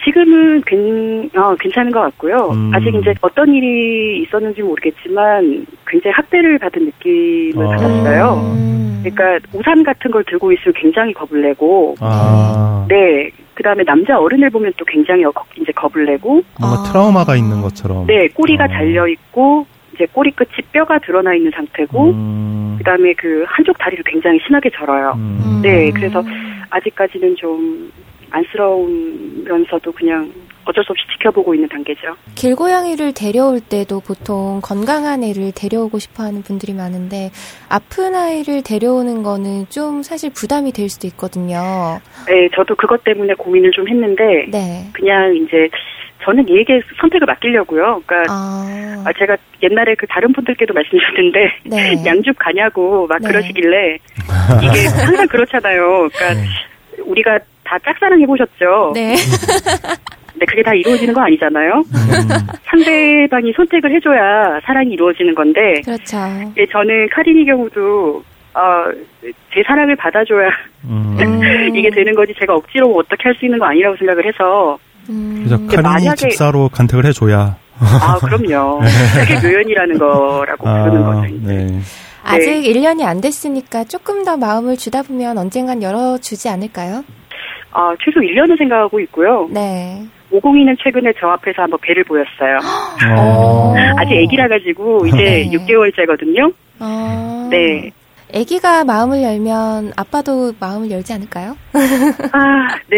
지금은 0.05 0.62
괜, 0.66 1.31
어, 1.35 1.55
괜찮은 1.57 1.90
것 1.92 2.01
같고요. 2.01 2.51
음. 2.53 2.70
아직 2.75 2.94
이제 2.94 3.14
어떤 3.20 3.53
일이 3.53 4.22
있었는지 4.22 4.62
모르겠지만 4.62 5.66
굉장히 5.87 6.14
학대를 6.14 6.59
받은 6.59 6.85
느낌을 6.85 7.64
어. 7.64 7.70
받았어요. 7.70 8.35
음. 8.55 9.03
그러니까 9.03 9.46
우산 9.53 9.83
같은 9.83 10.11
걸 10.11 10.25
들고 10.25 10.53
있으면 10.53 10.75
굉장히 10.77 11.12
겁을 11.12 11.42
내고, 11.42 11.94
아, 12.01 12.85
네. 12.88 13.31
그 13.55 13.62
다음에 13.62 13.85
남자 13.85 14.18
어른을 14.18 14.51
보면 14.51 14.72
또 14.77 14.85
굉장히 14.85 15.25
어- 15.25 15.33
이제 15.61 15.72
겁을 15.72 16.05
내고, 16.07 16.42
뭔가 16.61 16.81
아. 16.81 16.83
트라우마가 16.85 17.37
있는 17.37 17.62
것처럼. 17.62 18.07
네, 18.07 18.29
꼬리가 18.29 18.64
어. 18.64 18.68
잘려 18.68 19.07
있고, 19.09 19.66
이제 19.94 20.07
꼬리 20.12 20.31
끝이 20.33 20.51
뼈가 20.72 20.99
드러나 20.99 21.35
있는 21.35 21.51
상태고, 21.55 22.11
음. 22.11 22.75
그 22.79 22.85
다음에 22.85 23.14
그 23.14 23.44
한쪽 23.49 23.79
다리를 23.79 24.05
굉장히 24.05 24.38
심하게 24.44 24.70
절어요. 24.70 25.14
음. 25.16 25.61
네, 25.62 25.90
그래서 25.90 26.22
아직까지는 26.70 27.37
좀 27.37 27.90
안쓰러우면서도 28.31 29.93
그냥 29.93 30.33
어쩔 30.67 30.83
수 30.85 30.93
없이 30.93 31.05
지켜보고 31.12 31.55
있는 31.55 31.69
단계죠. 31.69 32.17
길고양이를 32.35 33.15
데려올 33.15 33.61
때도 33.61 34.01
보통 34.01 34.61
건강한 34.62 35.23
애를 35.23 35.53
데려오고 35.55 35.99
싶어 35.99 36.25
하는 36.25 36.43
분들이 36.43 36.75
많은데 36.75 37.31
아픈 37.69 38.15
아이를 38.15 38.62
데려오는 38.62 39.23
거는 39.23 39.67
좀 39.69 40.03
사실 40.03 40.31
부담이 40.31 40.73
될 40.73 40.89
수도 40.89 41.07
있거든요. 41.07 42.01
네, 42.27 42.49
저도 42.55 42.75
그것 42.75 43.05
때문에 43.05 43.35
고민을 43.35 43.71
좀 43.71 43.89
했는데 43.89 44.47
네. 44.51 44.91
그냥 44.93 45.35
이제 45.37 45.69
저는 46.25 46.49
얘에게 46.49 46.81
선택을 47.01 47.27
맡기려고요. 47.27 48.03
그러니까 48.05 48.33
아, 48.33 49.05
아, 49.07 49.12
제가 49.17 49.37
옛날에 49.62 49.95
그 49.95 50.07
다른 50.09 50.33
분들께도 50.33 50.75
말씀드렸는데 50.75 51.53
네. 51.65 52.03
양육 52.05 52.37
가냐고 52.37 53.07
막 53.07 53.21
네. 53.23 53.29
그러시길래 53.29 53.99
이게 54.61 54.87
항상 54.89 55.29
그렇잖아요. 55.29 56.09
그러니까 56.12 56.43
우리가 57.04 57.38
다 57.64 57.78
짝사랑 57.85 58.20
해보셨죠. 58.22 58.92
네. 58.94 59.14
근데 60.32 60.46
그게 60.46 60.62
다 60.62 60.72
이루어지는 60.74 61.14
거 61.14 61.20
아니잖아요. 61.22 61.72
음. 61.72 62.28
상대방이 62.64 63.52
선택을 63.56 63.94
해줘야 63.94 64.61
사랑이 64.64 64.90
이루어지는 64.90 65.35
건데 65.35 65.80
그렇죠. 65.85 66.16
예, 66.59 66.66
저는 66.70 67.09
카린이 67.12 67.44
경우도 67.46 68.22
어, 68.54 68.61
제 69.52 69.62
사랑을 69.66 69.96
받아줘야 69.96 70.48
음. 70.85 71.16
음. 71.20 71.76
이게 71.76 71.90
되는 71.90 72.14
거지 72.14 72.35
제가 72.38 72.54
억지로 72.54 72.94
어떻게 72.96 73.24
할 73.24 73.35
수 73.37 73.44
있는 73.46 73.59
거 73.59 73.66
아니라고 73.66 73.96
생각을 73.96 74.26
해서 74.26 74.78
음. 75.11 75.44
그래서 75.46 75.56
카린이 75.82 76.06
만약에- 76.11 76.16
집사로 76.16 76.68
간택을 76.70 77.06
해줘야. 77.06 77.56
아 77.78 78.18
그럼요 78.24 78.80
그게 79.28 79.35
묘연이라는 79.48 79.98
거라고 79.98 80.64
부르는 80.64 81.02
아, 81.04 81.12
거죠. 81.20 81.26
이제. 81.35 81.46
네. 81.46 81.80
아직 82.27 82.51
1년이 82.62 83.03
안 83.05 83.21
됐으니까 83.21 83.85
조금 83.85 84.25
더 84.25 84.37
마음을 84.37 84.77
주다 84.77 85.03
보면 85.03 85.39
언젠간 85.39 85.83
열어주지 85.83 86.49
않을까요? 86.49 87.05
아, 87.73 87.95
최소 88.05 88.21
1년은 88.21 88.59
생각하고 88.59 89.01
있고요. 89.01 89.49
네. 89.51 90.03
502는 90.33 90.77
최근에 90.83 91.12
저 91.21 91.29
앞에서 91.29 91.62
한번 91.62 91.79
배를 91.83 92.03
보였어요. 92.05 92.59
어. 93.17 93.75
아직 93.97 94.12
애기라 94.15 94.49
가지고 94.49 95.07
이제 95.07 95.17
네. 95.17 95.51
6개월째거든요. 95.51 96.53
어. 96.81 97.49
네. 97.51 97.91
아기가 98.35 98.83
마음을 98.85 99.23
열면 99.23 99.93
아빠도 99.97 100.53
마음을 100.59 100.91
열지 100.91 101.12
않을까요? 101.12 101.57
아, 102.33 102.69
네. 102.89 102.97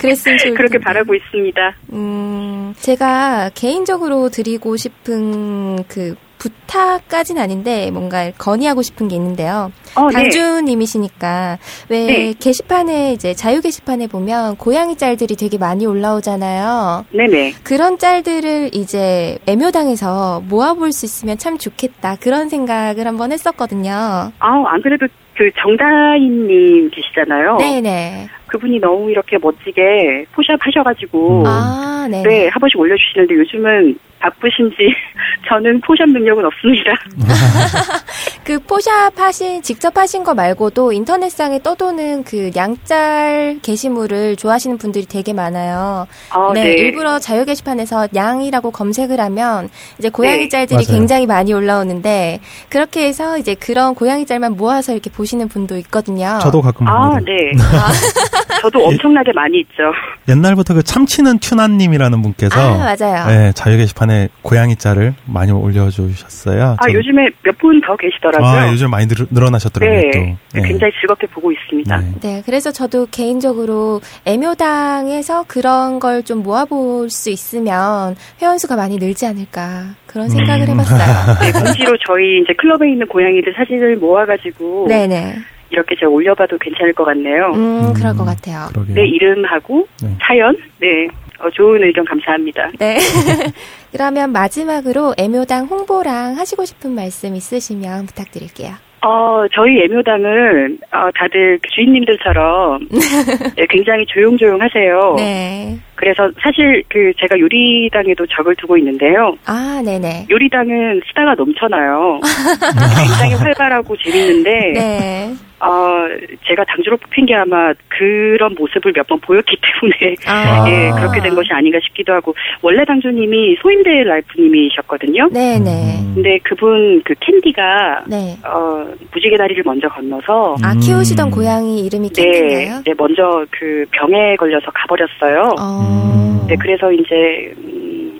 그랬으면 0.00 0.38
좋을 0.38 0.54
그렇게 0.54 0.72
텐데. 0.72 0.84
바라고 0.84 1.14
있습니다. 1.14 1.74
음, 1.92 2.74
제가 2.78 3.50
개인적으로 3.54 4.28
드리고 4.28 4.76
싶은 4.76 5.84
그 5.84 6.16
부탁까진 6.38 7.38
아닌데 7.38 7.90
뭔가 7.90 8.30
건의하고 8.36 8.82
싶은 8.82 9.08
게 9.08 9.16
있는데요. 9.16 9.72
어, 9.96 10.08
네. 10.08 10.14
당주님이시니까 10.14 11.58
왜 11.88 12.06
네. 12.06 12.34
게시판에 12.38 13.12
이제 13.12 13.34
자유 13.34 13.60
게시판에 13.60 14.06
보면 14.06 14.56
고양이 14.56 14.96
짤들이 14.96 15.36
되게 15.36 15.58
많이 15.58 15.86
올라오잖아요. 15.86 17.06
네네. 17.12 17.54
그런 17.64 17.98
짤들을 17.98 18.70
이제 18.72 19.38
애묘당에서 19.46 20.42
모아볼 20.48 20.92
수 20.92 21.04
있으면 21.06 21.38
참 21.38 21.58
좋겠다 21.58 22.16
그런 22.20 22.48
생각을 22.48 23.06
한번 23.06 23.32
했었거든요. 23.32 23.92
아, 23.92 24.32
안 24.38 24.82
그래도 24.82 25.06
그 25.36 25.50
정다인님 25.60 26.90
계시잖아요. 26.90 27.58
네네. 27.58 28.28
그분이 28.48 28.80
너무 28.80 29.10
이렇게 29.10 29.38
멋지게 29.38 30.26
포샵 30.32 30.58
하셔가지고. 30.60 31.44
아, 31.46 32.08
네. 32.10 32.22
네, 32.22 32.48
한 32.48 32.58
번씩 32.60 32.78
올려주시는데 32.78 33.34
요즘은 33.34 33.98
바쁘신지 34.20 34.76
저는 35.48 35.80
포샵 35.80 36.08
능력은 36.10 36.44
없습니다. 36.44 36.94
그 38.44 38.58
포샵 38.60 39.18
하신 39.18 39.62
직접 39.62 39.96
하신 39.96 40.24
거 40.24 40.34
말고도 40.34 40.92
인터넷상에 40.92 41.60
떠도는 41.62 42.24
그 42.24 42.50
양짤 42.56 43.58
게시물을 43.62 44.36
좋아하시는 44.36 44.78
분들이 44.78 45.06
되게 45.06 45.32
많아요. 45.32 46.06
아, 46.30 46.50
네, 46.54 46.64
네. 46.64 46.70
일부러 46.72 47.18
자유 47.18 47.44
게시판에서 47.44 48.08
양이라고 48.14 48.70
검색을 48.70 49.20
하면 49.20 49.68
이제 49.98 50.08
고양이 50.08 50.44
네. 50.44 50.48
짤들이 50.48 50.86
맞아요. 50.86 50.98
굉장히 50.98 51.26
많이 51.26 51.52
올라오는데 51.52 52.40
그렇게 52.68 53.06
해서 53.06 53.38
이제 53.38 53.54
그런 53.54 53.94
고양이 53.94 54.26
짤만 54.26 54.56
모아서 54.56 54.92
이렇게 54.92 55.10
보시는 55.10 55.48
분도 55.48 55.76
있거든요. 55.78 56.38
저도 56.40 56.60
가끔 56.60 56.88
아, 56.88 57.10
봅니다. 57.10 57.32
네. 57.32 57.52
저도 58.62 58.84
엄청나게 58.86 59.32
많이 59.34 59.60
있죠. 59.60 59.82
옛날부터 60.28 60.74
그 60.74 60.82
참치는 60.82 61.38
튜나님이라는 61.38 62.22
분께서 62.22 62.60
아, 62.60 62.78
맞아요. 62.78 63.26
네, 63.26 63.52
자유 63.52 63.76
게시판 63.76 64.07
에 64.10 64.28
고양이 64.42 64.76
짤을 64.76 65.14
많이 65.26 65.52
올려주셨어요. 65.52 66.76
아, 66.78 66.86
저는- 66.86 66.94
요즘에 66.94 67.28
몇 67.44 67.58
분 67.58 67.80
더 67.80 67.96
계시더라고요. 67.96 68.48
아, 68.48 68.70
요즘 68.70 68.90
많이 68.90 69.06
늘, 69.08 69.26
늘어나셨더라고요. 69.30 70.00
네, 70.00 70.10
또. 70.12 70.18
네. 70.60 70.68
굉장히 70.68 70.92
즐겁게 71.00 71.26
보고 71.26 71.50
있습니다. 71.52 71.96
네. 71.98 72.12
네, 72.20 72.42
그래서 72.46 72.70
저도 72.72 73.06
개인적으로 73.10 74.00
애묘당에서 74.26 75.44
그런 75.48 75.98
걸 76.00 76.18
좀 76.24 76.42
모아볼 76.42 77.08
수 77.10 77.30
있으면 77.30 78.16
회원수가 78.42 78.74
많이 78.76 78.96
늘지 78.98 79.24
않을까 79.26 79.94
그런 80.06 80.28
생각을 80.28 80.66
음. 80.68 80.72
해봤어요. 80.72 80.98
네, 81.40 81.52
공지로 81.52 81.96
저희 82.06 82.40
이제 82.42 82.52
클럽에 82.58 82.90
있는 82.90 83.06
고양이들 83.06 83.54
사진을 83.56 83.96
모아가지고 83.96 84.86
네네. 84.88 85.36
이렇게 85.70 85.94
제가 85.98 86.10
올려봐도 86.10 86.58
괜찮을 86.58 86.92
것 86.94 87.04
같네요. 87.04 87.52
음, 87.54 87.92
그럴 87.94 88.14
것 88.16 88.22
음. 88.22 88.26
같아요. 88.26 88.68
그러게요. 88.72 88.94
내 88.94 89.06
이름하고 89.06 89.86
네. 90.02 90.16
사연, 90.20 90.56
네, 90.80 91.06
어, 91.40 91.48
좋은 91.50 91.82
의견 91.84 92.04
감사합니다. 92.04 92.70
네. 92.78 92.98
그러면 93.92 94.32
마지막으로 94.32 95.14
애묘당 95.18 95.66
홍보랑 95.66 96.36
하시고 96.36 96.64
싶은 96.64 96.92
말씀 96.94 97.34
있으시면 97.34 98.06
부탁드릴게요. 98.06 98.74
어, 99.00 99.46
저희 99.54 99.80
애묘당은 99.84 100.78
어, 100.92 101.10
다들 101.14 101.58
그 101.62 101.68
주인님들처럼 101.70 102.88
네, 103.56 103.66
굉장히 103.70 104.04
조용조용 104.06 104.60
하세요. 104.60 105.14
네. 105.16 105.78
그래서 105.94 106.30
사실 106.42 106.82
그 106.88 107.12
제가 107.18 107.38
요리당에도 107.38 108.26
적을 108.26 108.56
두고 108.56 108.76
있는데요. 108.78 109.36
아, 109.46 109.80
네네. 109.84 110.26
요리당은 110.30 111.02
수다가 111.06 111.34
넘쳐나요. 111.34 112.20
굉장히 113.06 113.34
활발하고 113.34 113.96
재밌는데 113.98 114.50
네. 114.74 115.34
어, 115.60 116.06
제가 116.46 116.64
당주로 116.64 116.96
뽑힌 116.98 117.26
게 117.26 117.34
아마 117.34 117.72
그런 117.88 118.54
모습을 118.56 118.92
몇 118.94 119.08
번 119.08 119.18
보였기 119.20 119.56
때문에 119.80 120.14
아. 120.26 120.68
예, 120.68 120.90
그렇게 121.00 121.20
된 121.22 121.34
것이 121.34 121.48
아닌가 121.52 121.78
싶기도 121.82 122.12
하고 122.12 122.34
원래 122.60 122.84
당주님이 122.84 123.56
소임대 123.62 124.04
라이프님이셨거든요. 124.04 125.30
네네. 125.32 125.98
음. 126.00 126.12
근데 126.14 126.38
그분 126.42 127.00
그 127.04 127.14
캔디가 127.20 128.04
네. 128.06 128.36
어, 128.44 128.86
무지개 129.12 129.36
다리를 129.36 129.62
먼저 129.64 129.88
건너서 129.88 130.56
아, 130.62 130.72
음. 130.72 130.80
키우시던 130.80 131.30
고양이 131.30 131.80
이름이 131.86 132.10
네, 132.10 132.22
캔디인가요? 132.22 132.82
네, 132.84 132.94
먼저 132.98 133.44
그 133.50 133.84
병에 133.92 134.36
걸려서 134.36 134.70
가버렸어요. 134.72 135.54
어. 135.58 136.46
네, 136.48 136.56
그래서 136.60 136.92
이제 136.92 137.52
음, 137.56 138.17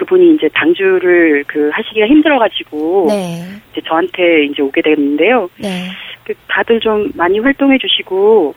그분이 0.00 0.34
이제 0.34 0.48
당주를 0.54 1.44
그 1.46 1.70
하시기가 1.72 2.06
힘들어가지고 2.06 3.06
네. 3.08 3.44
이제 3.70 3.82
저한테 3.86 4.44
이제 4.50 4.62
오게 4.62 4.80
됐는데요. 4.80 5.50
네. 5.58 5.90
그 6.24 6.32
다들 6.48 6.80
좀 6.80 7.10
많이 7.14 7.38
활동해 7.38 7.76
주시고 7.78 8.54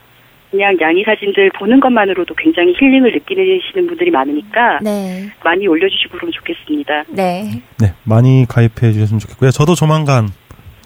그냥 0.51 0.77
양이 0.79 1.03
사진들 1.03 1.51
보는 1.59 1.79
것만으로도 1.79 2.35
굉장히 2.35 2.73
힐링을 2.79 3.11
느끼시는 3.11 3.87
분들이 3.87 4.11
많으니까 4.11 4.79
네. 4.81 5.27
많이 5.43 5.67
올려주시고 5.67 6.15
그러면 6.15 6.31
좋겠습니다. 6.31 7.03
네. 7.09 7.61
네, 7.79 7.93
많이 8.03 8.45
가입해 8.47 8.93
주셨으면 8.93 9.19
좋겠고요. 9.19 9.51
저도 9.51 9.75
조만간 9.75 10.29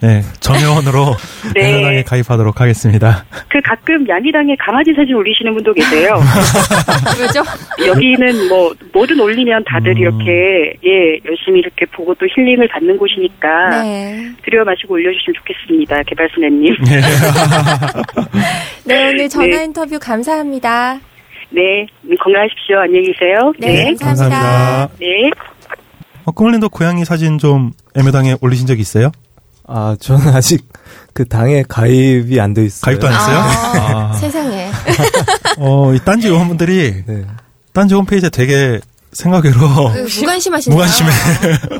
네, 0.00 0.22
정회원으로 0.40 1.16
네. 1.54 1.70
애매당에 1.70 2.02
가입하도록 2.02 2.60
하겠습니다. 2.60 3.24
그 3.48 3.60
가끔 3.62 4.08
양이당에 4.08 4.54
강아지 4.58 4.92
사진 4.94 5.14
올리시는 5.16 5.52
분도 5.54 5.72
계세요. 5.74 6.14
왜죠? 7.20 7.42
여기는 7.84 8.48
뭐 8.48 8.72
뭐든 8.92 9.18
올리면 9.18 9.64
다들 9.64 9.92
음. 9.92 9.98
이렇게 9.98 10.72
예 10.84 11.18
열심히 11.28 11.60
이렇게 11.60 11.84
보고 11.86 12.14
또 12.14 12.26
힐링을 12.26 12.68
받는 12.68 12.96
곳이니까 12.96 13.82
네. 13.82 14.30
들여 14.44 14.64
마시고 14.64 14.94
올려주시면 14.94 15.34
좋겠습니다. 15.38 16.02
개발소녀님. 16.04 16.76
네, 18.86 19.08
오늘 19.08 19.28
전화 19.28 19.46
네. 19.46 19.64
인터뷰 19.64 19.98
감사합니다. 20.00 21.00
네 21.50 21.86
건강하십시오. 22.22 22.78
안녕히 22.78 23.12
계세요. 23.12 23.52
네, 23.58 23.94
감사합니다. 24.00 24.88
네. 25.00 25.30
어, 26.24 26.30
꾸물님도 26.30 26.68
고양이 26.68 27.04
사진 27.04 27.38
좀 27.38 27.72
애매당에 27.96 28.36
올리신 28.42 28.66
적 28.66 28.78
있어요? 28.78 29.10
아, 29.68 29.96
저는 30.00 30.28
아직 30.34 30.66
그 31.12 31.26
당에 31.26 31.62
가입이 31.68 32.40
안 32.40 32.54
돼 32.54 32.64
있어요. 32.64 32.80
가입도 32.82 33.06
안 33.06 33.14
했어요? 33.14 33.36
아, 33.38 34.10
아. 34.10 34.12
세상에. 34.14 34.70
어, 35.58 35.92
이 35.94 35.98
딴지 36.04 36.28
요원분들이 36.28 37.04
네. 37.06 37.24
딴지 37.72 37.94
홈페이지에 37.94 38.30
되게 38.30 38.80
생각외로 39.12 39.58
그 39.92 40.06
무관심하시네요. 40.20 40.76
무관심해. 40.76 41.10
어, 41.10 41.78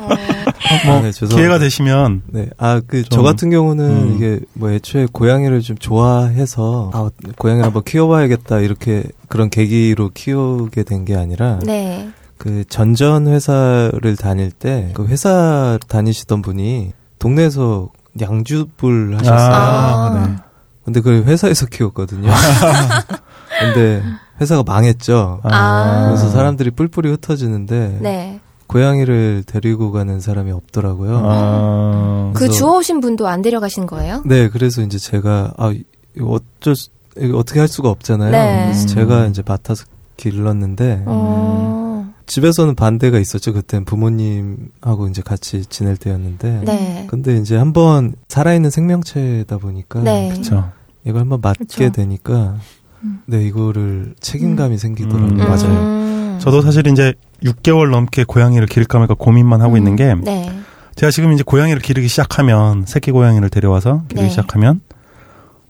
뭐 0.86 0.96
아, 0.96 1.00
네, 1.02 1.12
죄송합니다. 1.12 1.36
기회가 1.36 1.58
되시면 1.58 2.22
네. 2.26 2.48
아, 2.58 2.80
그, 2.86 3.02
좀, 3.04 3.08
저 3.10 3.22
같은 3.22 3.50
경우는 3.50 3.84
음. 3.84 4.14
이게 4.16 4.40
뭐 4.54 4.70
애초에 4.70 5.06
고양이를 5.12 5.60
좀 5.60 5.76
좋아해서, 5.78 6.90
아, 6.92 7.10
고양이를 7.38 7.64
한번 7.66 7.84
키워 7.84 8.08
봐야겠다, 8.08 8.58
이렇게 8.60 9.04
그런 9.28 9.50
계기로 9.50 10.10
키우게 10.14 10.82
된 10.84 11.04
게 11.04 11.14
아니라, 11.16 11.58
네. 11.64 12.08
그 12.38 12.64
전전 12.68 13.28
회사를 13.28 14.16
다닐 14.16 14.50
때, 14.50 14.90
그 14.94 15.06
회사 15.06 15.78
다니시던 15.88 16.42
분이 16.42 16.92
동네에서 17.18 17.88
양주불 18.20 19.16
하셨어요. 19.18 19.54
아, 19.54 20.26
네. 20.26 20.36
근데 20.84 21.00
그걸 21.00 21.24
회사에서 21.24 21.66
키웠거든요. 21.66 22.30
근데 23.60 24.02
회사가 24.40 24.62
망했죠. 24.62 25.40
아. 25.42 26.06
그래서 26.06 26.28
사람들이 26.30 26.70
뿔뿔이 26.70 27.08
흩어지는데 27.10 27.98
네. 28.00 28.40
고양이를 28.68 29.44
데리고 29.46 29.92
가는 29.92 30.20
사람이 30.20 30.52
없더라고요. 30.52 31.22
아, 31.24 32.32
그 32.34 32.48
주워오신 32.50 33.00
분도 33.00 33.26
안 33.26 33.40
데려가신 33.42 33.86
거예요? 33.86 34.22
네, 34.26 34.48
그래서 34.48 34.82
이제 34.82 34.98
제가 34.98 35.54
아 35.56 35.72
이거 36.14 36.26
어쩔 36.26 36.76
수, 36.76 36.90
어떻게 37.34 37.60
할 37.60 37.68
수가 37.68 37.88
없잖아요. 37.88 38.30
네. 38.30 38.64
그래서 38.66 38.86
제가 38.86 39.26
이제 39.26 39.42
맡아서 39.44 39.84
길렀는데 40.18 41.04
어. 41.06 41.87
집에서는 42.28 42.74
반대가 42.76 43.18
있었죠. 43.18 43.52
그땐 43.52 43.84
부모님하고 43.84 45.08
이제 45.08 45.22
같이 45.22 45.64
지낼 45.66 45.96
때였는데. 45.96 46.62
네. 46.64 47.06
근데 47.08 47.36
이제 47.38 47.56
한번 47.56 48.14
살아있는 48.28 48.70
생명체다 48.70 49.58
보니까 49.58 50.00
네. 50.00 50.28
그쵸. 50.34 50.70
이걸 51.04 51.22
한번 51.22 51.40
맡게 51.40 51.64
그쵸. 51.64 51.90
되니까 51.90 52.56
음. 53.02 53.22
네 53.26 53.42
이거를 53.44 54.14
책임감이 54.20 54.78
생기더라고요. 54.78 55.28
음, 55.32 55.36
맞아요. 55.38 55.68
음. 55.70 56.38
저도 56.40 56.60
사실 56.62 56.86
이제 56.86 57.14
6개월 57.42 57.90
넘게 57.90 58.24
고양이를 58.24 58.66
기를까 58.66 58.98
말까 58.98 59.14
고민만 59.14 59.60
하고 59.62 59.72
음. 59.74 59.78
있는 59.78 59.96
게 59.96 60.14
네. 60.22 60.50
제가 60.96 61.10
지금 61.10 61.32
이제 61.32 61.42
고양이를 61.44 61.80
기르기 61.80 62.08
시작하면 62.08 62.84
새끼 62.86 63.10
고양이를 63.10 63.48
데려와서 63.50 64.02
기르기 64.08 64.24
네. 64.24 64.30
시작하면 64.30 64.80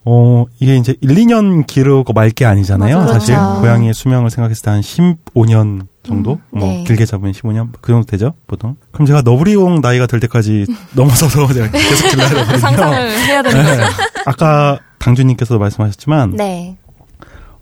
어 0.05 0.47
이게 0.59 0.77
이제 0.77 0.95
1, 1.03 1.11
2년 1.17 1.67
기르고 1.67 2.13
말 2.15 2.31
게 2.31 2.45
아니잖아요. 2.47 2.97
맞아요. 2.97 3.13
사실 3.13 3.35
그렇죠. 3.37 3.61
고양이의 3.61 3.95
수명을 3.95 4.31
생각했을 4.31 4.63
때 4.63 4.71
한 4.71 4.81
15년 4.81 5.87
정도, 6.09 6.33
음, 6.51 6.59
뭐 6.59 6.69
네. 6.69 6.85
길게 6.85 7.05
잡으면 7.05 7.33
15년 7.33 7.69
그 7.81 7.93
정도 7.93 8.07
되죠, 8.07 8.35
보통. 8.47 8.77
그럼 8.91 9.07
제가 9.07 9.23
너브리용 9.23 9.81
나이가 9.81 10.07
될 10.07 10.21
때까지 10.21 10.67
넘어서서 10.97 11.53
제가 11.53 11.71
계속 11.71 12.09
길러야 12.11 12.29
되거든요. 12.29 12.59
상상을 12.59 13.11
해야 13.11 13.43
되는 13.43 13.65
네. 13.65 13.77
거죠. 13.77 13.83
아까 14.27 14.79
당주님께서도 14.99 15.59
말씀하셨지만 15.59 16.33
네. 16.37 16.77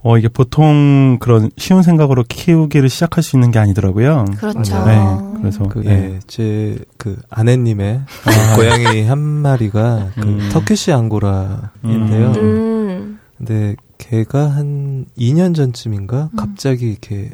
어 0.03 0.17
이게 0.19 0.29
보통 0.29 1.19
그런 1.21 1.51
쉬운 1.59 1.83
생각으로 1.83 2.25
키우기를 2.29 2.89
시작할 2.89 3.25
수 3.25 3.37
있는 3.37 3.51
게 3.51 3.59
아니더라고요. 3.59 4.25
그렇죠. 4.39 4.85
네, 4.85 4.99
그래서 5.41 5.65
그, 5.65 5.81
네. 5.81 5.91
예, 5.91 6.21
제, 6.29 6.79
그, 6.97 7.17
아내님의 7.29 8.03
아. 8.25 8.57
고양이 8.57 9.05
한 9.05 9.19
마리가 9.19 10.11
그 10.15 10.21
음. 10.23 10.49
터키시 10.53 10.93
앙고라인데요. 10.93 12.33
음. 12.37 13.19
근데 13.37 13.75
걔가 13.99 14.49
한 14.51 15.07
2년 15.19 15.55
전쯤인가 15.57 16.31
음. 16.33 16.37
갑자기 16.37 16.91
이렇게 16.91 17.31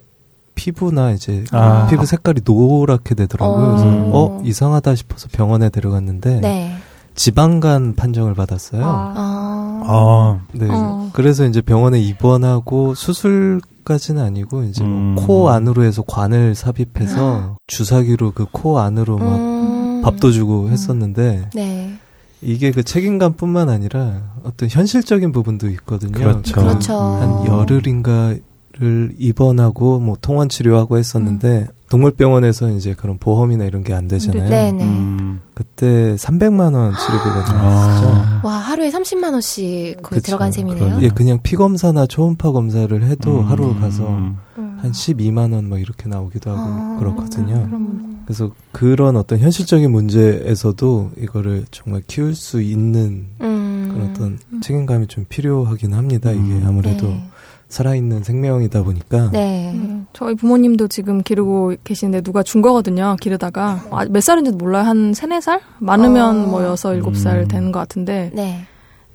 피부나 0.54 1.10
이제 1.12 1.44
아. 1.52 1.86
피부 1.88 2.06
색깔이 2.06 2.40
노랗게 2.44 3.14
되더라고요. 3.14 3.64
어. 3.64 3.68
그래서 3.70 3.84
음. 3.86 4.10
어 4.12 4.42
이상하다 4.44 4.94
싶어서 4.94 5.28
병원에 5.32 5.68
데려갔는데 5.70 6.40
네. 6.40 6.76
지방간 7.14 7.94
판정을 7.94 8.34
받았어요. 8.34 8.84
아. 8.84 9.12
아. 9.16 9.82
아, 9.84 10.40
네. 10.52 10.68
어. 10.70 11.10
그래서 11.12 11.44
이제 11.44 11.60
병원에 11.60 12.00
입원하고 12.00 12.94
수술까지는 12.94 14.22
아니고 14.22 14.62
이제 14.64 14.82
뭐 14.84 14.92
음. 14.92 15.16
코 15.16 15.50
안으로 15.50 15.82
해서 15.84 16.02
관을 16.06 16.54
삽입해서 16.54 17.56
주사기로 17.66 18.30
그 18.32 18.46
코 18.52 18.78
안으로 18.78 19.18
막 19.18 19.34
음. 19.36 20.02
밥도 20.02 20.30
주고 20.30 20.68
했었는데 20.70 21.50
네. 21.54 21.94
이게 22.40 22.70
그 22.72 22.82
책임감뿐만 22.82 23.68
아니라 23.68 24.22
어떤 24.44 24.68
현실적인 24.68 25.30
부분도 25.32 25.68
있거든요. 25.70 26.12
그렇죠. 26.12 26.54
그렇죠. 26.60 26.98
한 26.98 27.46
열흘인가 27.46 28.34
를 28.78 29.14
입원하고 29.18 30.00
뭐 30.00 30.16
통원 30.20 30.48
치료하고 30.48 30.96
했었는데 30.96 31.66
동물병원에서 31.90 32.70
이제 32.70 32.94
그런 32.94 33.18
보험이나 33.18 33.64
이런 33.66 33.84
게 33.84 33.92
안 33.92 34.08
되잖아요. 34.08 34.48
네, 34.48 34.72
네. 34.72 34.82
음, 34.82 35.40
그때 35.52 36.14
300만 36.16 36.72
원 36.74 36.94
치료비가 36.96 37.44
들어갔었죠. 37.44 38.08
아, 38.08 38.40
와, 38.42 38.52
하루에 38.54 38.90
30만 38.90 39.32
원씩 39.32 40.00
거의 40.02 40.20
그쵸. 40.20 40.22
들어간 40.22 40.52
셈이네요. 40.52 41.00
예, 41.02 41.08
그냥 41.10 41.40
피 41.42 41.54
검사나 41.54 42.06
초음파 42.06 42.52
검사를 42.52 43.02
해도 43.04 43.40
음, 43.40 43.46
하루 43.50 43.74
가서 43.78 44.08
음, 44.08 44.38
한 44.56 44.90
12만 44.90 45.52
원 45.52 45.68
막 45.68 45.78
이렇게 45.78 46.08
나오기도 46.08 46.50
하고 46.50 46.60
아. 46.62 46.96
그렇거든요. 46.98 47.68
음. 47.70 48.22
그래서 48.24 48.50
그런 48.72 49.16
어떤 49.16 49.38
현실적인 49.38 49.90
문제에서도 49.92 51.10
이거를 51.18 51.66
정말 51.70 52.02
키울 52.06 52.34
수 52.34 52.62
있는 52.62 53.26
음. 53.42 53.90
그런 53.92 54.10
어떤 54.10 54.38
책임감이 54.62 55.08
좀 55.08 55.26
필요하긴 55.28 55.92
합니다. 55.92 56.30
이게 56.30 56.40
음. 56.40 56.64
아무래도 56.66 57.08
네. 57.08 57.28
살아있는 57.72 58.22
생명이다 58.22 58.82
보니까 58.82 59.30
네. 59.32 59.72
음, 59.72 60.06
저희 60.12 60.34
부모님도 60.34 60.88
지금 60.88 61.22
기르고 61.22 61.74
계시는데 61.84 62.20
누가 62.20 62.42
준 62.42 62.60
거거든요. 62.60 63.16
기르다가 63.18 63.82
아, 63.90 64.04
몇 64.04 64.22
살인지도 64.22 64.58
몰라요. 64.58 64.84
한 64.84 65.14
세네 65.14 65.40
살 65.40 65.60
많으면 65.78 66.44
어. 66.44 66.46
뭐 66.48 66.64
여섯 66.64 66.94
일곱 66.94 67.16
살 67.16 67.40
음. 67.40 67.48
되는 67.48 67.72
것 67.72 67.80
같은데 67.80 68.30
네. 68.34 68.66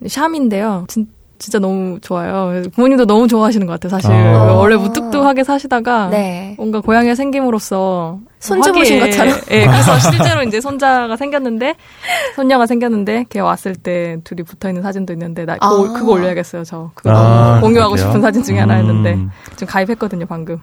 샴인데요. 0.08 0.86
진, 0.88 1.08
진짜 1.40 1.60
너무 1.60 2.00
좋아요. 2.02 2.64
부모님도 2.74 3.06
너무 3.06 3.28
좋아하시는 3.28 3.66
것 3.68 3.74
같아요. 3.74 3.90
사실 3.90 4.12
아. 4.12 4.54
원래 4.54 4.76
무뚝뚝하게 4.76 5.44
사시다가 5.44 6.10
네. 6.10 6.56
뭔가 6.58 6.80
고양이가 6.82 7.16
생김으로써 7.16 8.20
손주 8.40 8.72
보신 8.74 9.00
화기애- 9.00 9.06
것처럼? 9.12 9.34
예, 9.52 9.66
그래서 9.66 10.00
실제로 10.00 10.44
이제 10.44 10.60
손자가 10.62 11.16
생겼는데 11.16 11.76
손녀가 12.36 12.66
생겼는데 12.66 13.26
걔 13.30 13.40
왔을 13.40 13.76
때 13.76 14.18
둘이 14.24 14.44
붙어 14.44 14.68
있는 14.70 14.82
사진도 14.82 15.14
있는데 15.14 15.46
나 15.46 15.54
그거, 15.58 15.86
아. 15.90 15.94
그거 15.94 16.12
올려야겠어요. 16.14 16.64
저 16.64 16.92
그거 16.96 17.12
아, 17.12 17.60
공유하고 17.62 17.94
그래요? 17.96 18.08
싶은 18.08 18.22
사진 18.22 18.44
중에 18.44 18.60
하나였는데 18.60 19.14
음. 19.14 19.30
지금 19.52 19.68
가입했거든요. 19.68 20.26
방금. 20.26 20.60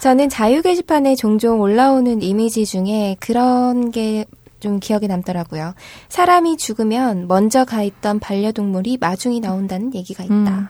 저는 0.00 0.28
자유 0.28 0.62
게시판에 0.62 1.16
종종 1.16 1.60
올라오는 1.60 2.22
이미지 2.22 2.64
중에 2.64 3.16
그런 3.20 3.90
게 3.90 4.24
좀 4.60 4.80
기억에 4.80 5.06
남더라고요. 5.06 5.74
사람이 6.08 6.56
죽으면 6.56 7.28
먼저 7.28 7.64
가 7.64 7.82
있던 7.82 8.18
반려동물이 8.18 8.98
마중이 9.00 9.40
나온다는 9.40 9.94
얘기가 9.94 10.24
있다. 10.24 10.34
음. 10.34 10.66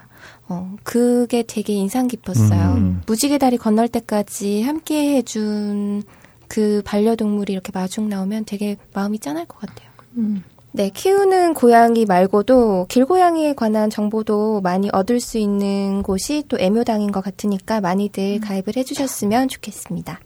어, 0.48 0.76
그게 0.82 1.42
되게 1.46 1.74
인상 1.74 2.08
깊었어요. 2.08 2.74
음. 2.76 3.02
무지개 3.06 3.38
다리 3.38 3.58
건널 3.58 3.88
때까지 3.88 4.62
함께 4.62 5.16
해준 5.16 6.02
그 6.48 6.82
반려동물이 6.84 7.52
이렇게 7.52 7.70
마중 7.72 8.08
나오면 8.08 8.46
되게 8.46 8.76
마음이 8.94 9.18
짠할 9.18 9.46
것 9.46 9.58
같아요. 9.58 9.88
음. 10.16 10.42
네, 10.72 10.90
키우는 10.90 11.54
고양이 11.54 12.04
말고도 12.04 12.86
길고양이에 12.88 13.54
관한 13.54 13.90
정보도 13.90 14.60
많이 14.60 14.90
얻을 14.92 15.18
수 15.18 15.38
있는 15.38 16.02
곳이 16.02 16.44
또 16.48 16.58
애묘당인 16.58 17.10
것 17.10 17.22
같으니까 17.22 17.80
많이들 17.80 18.40
가입을 18.40 18.76
해주셨으면 18.76 19.48
좋겠습니다. 19.48 20.20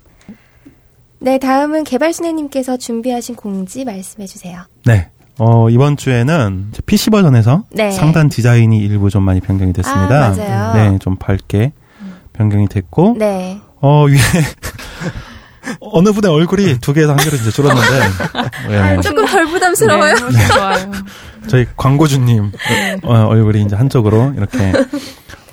네, 1.23 1.39
다음은 1.39 1.85
개발순애님께서 1.85 2.77
준비하신 2.77 3.37
공지 3.37 3.85
말씀해 3.85 4.27
주세요. 4.27 4.63
네. 4.85 5.09
어, 5.39 5.71
이번 5.71 5.97
주에는 5.97 6.73
PC 6.85 7.11
버전에서 7.11 7.63
네. 7.71 7.93
상단 7.93 8.29
디자인이 8.29 8.77
일부 8.79 9.09
좀 9.09 9.23
많이 9.23 9.41
변경이 9.41 9.73
됐습니다. 9.73 10.27
아, 10.27 10.31
맞아요. 10.31 10.75
네, 10.75 10.99
좀 10.99 11.15
밝게 11.17 11.73
변경이 12.33 12.69
됐고, 12.69 13.15
네. 13.19 13.61
어, 13.81 14.05
위에, 14.05 14.17
어느 15.81 16.11
분의 16.11 16.29
얼굴이 16.29 16.79
두 16.81 16.93
개에서 16.93 17.13
한 17.13 17.19
개로 17.19 17.37
이제 17.37 17.53
줄었는데, 17.53 17.89
네. 18.69 19.01
조금 19.01 19.25
덜 19.25 19.47
부담스러워요. 19.47 20.15
네, 20.15 20.47
좋아요. 20.49 20.91
저희 21.47 21.67
광고주님 21.77 22.51
어, 23.05 23.15
얼굴이 23.29 23.63
이제 23.63 23.77
한쪽으로 23.77 24.35
이렇게, 24.37 24.73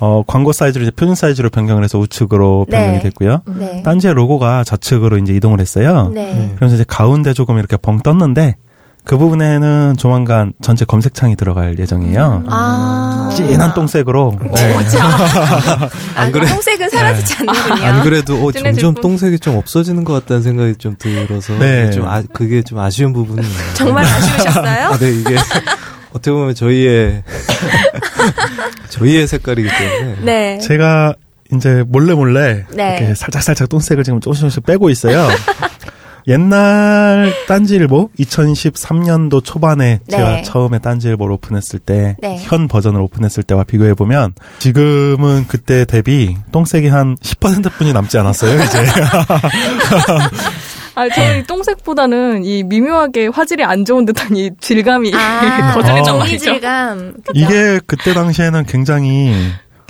어, 0.00 0.22
광고 0.26 0.52
사이즈를 0.52 0.86
이제 0.86 0.90
표준 0.94 1.14
사이즈로 1.14 1.50
변경을 1.50 1.84
해서 1.84 1.98
우측으로 1.98 2.66
네. 2.68 2.78
변경이 2.78 3.00
됐고요. 3.00 3.42
네. 3.58 3.82
딴지의 3.82 4.14
로고가 4.14 4.64
좌측으로 4.64 5.18
이제 5.18 5.34
이동을 5.34 5.60
했어요. 5.60 6.10
네. 6.14 6.52
그래서 6.56 6.74
이제 6.74 6.84
가운데 6.88 7.32
조금 7.34 7.58
이렇게 7.58 7.76
벙 7.76 8.00
떴는데, 8.00 8.56
그 9.04 9.16
부분에는 9.16 9.96
조만간 9.98 10.52
전체 10.62 10.84
검색창이 10.84 11.34
들어갈 11.36 11.78
예정이에요. 11.78 12.44
아. 12.48 13.30
진한 13.34 13.72
똥색으로. 13.74 14.38
네. 14.52 14.76
안 16.16 16.30
그래? 16.32 16.46
똥색은 16.46 16.88
사라지지 16.90 17.34
않는군요. 17.40 17.84
안 17.86 18.02
그래도 18.04 18.34
어, 18.46 18.52
점점 18.52 18.94
뿐. 18.94 19.02
똥색이 19.02 19.38
좀 19.38 19.56
없어지는 19.56 20.04
것 20.04 20.12
같다는 20.12 20.42
생각이 20.42 20.74
좀 20.76 20.96
들어서 20.98 21.54
네. 21.58 21.90
좀 21.90 22.06
아, 22.06 22.22
그게 22.32 22.62
좀 22.62 22.78
아쉬운 22.78 23.12
부분이에요. 23.12 23.52
정말 23.74 24.04
아쉬우셨어요? 24.04 24.86
아, 24.92 24.98
네 24.98 25.10
이게 25.10 25.36
어떻게 26.10 26.30
보면 26.30 26.54
저희의 26.54 27.22
저희의 28.90 29.26
색깔이기 29.26 29.68
때문에 29.68 30.16
네. 30.22 30.58
제가 30.58 31.14
이제 31.52 31.84
몰래 31.86 32.14
몰래 32.14 32.64
네. 32.74 32.98
이렇게 32.98 33.14
살짝 33.14 33.42
살짝 33.42 33.68
똥색을 33.68 34.04
지금 34.04 34.20
조금씩 34.20 34.40
조금씩 34.42 34.66
빼고 34.66 34.90
있어요. 34.90 35.28
옛날 36.28 37.32
딴지일보 37.48 38.10
2013년도 38.18 39.42
초반에 39.42 40.00
네. 40.06 40.16
제가 40.16 40.42
처음에 40.42 40.78
딴지일보를 40.78 41.32
오픈했을 41.34 41.78
때 41.78 42.16
네. 42.20 42.38
현 42.42 42.68
버전을 42.68 43.00
오픈했을 43.00 43.42
때와 43.42 43.64
비교해 43.64 43.94
보면 43.94 44.34
지금은 44.58 45.46
그때 45.48 45.84
대비 45.86 46.36
똥색이 46.52 46.88
한 46.88 47.16
10%뿐이 47.16 47.92
남지 47.92 48.18
않았어요. 48.18 48.62
이제 48.62 48.78
아, 50.94 51.08
저희 51.08 51.42
똥색보다는 51.44 52.44
이 52.44 52.62
미묘하게 52.64 53.28
화질이 53.28 53.64
안 53.64 53.84
좋은 53.84 54.04
듯한 54.04 54.36
이 54.36 54.50
질감이 54.60 55.12
아, 55.14 55.72
거슬린단 55.74 56.14
아. 56.14 56.18
말이죠. 56.18 56.50
이질감. 56.50 57.14
그죠? 57.24 57.32
이게 57.34 57.80
그때 57.86 58.12
당시에는 58.12 58.64
굉장히 58.66 59.32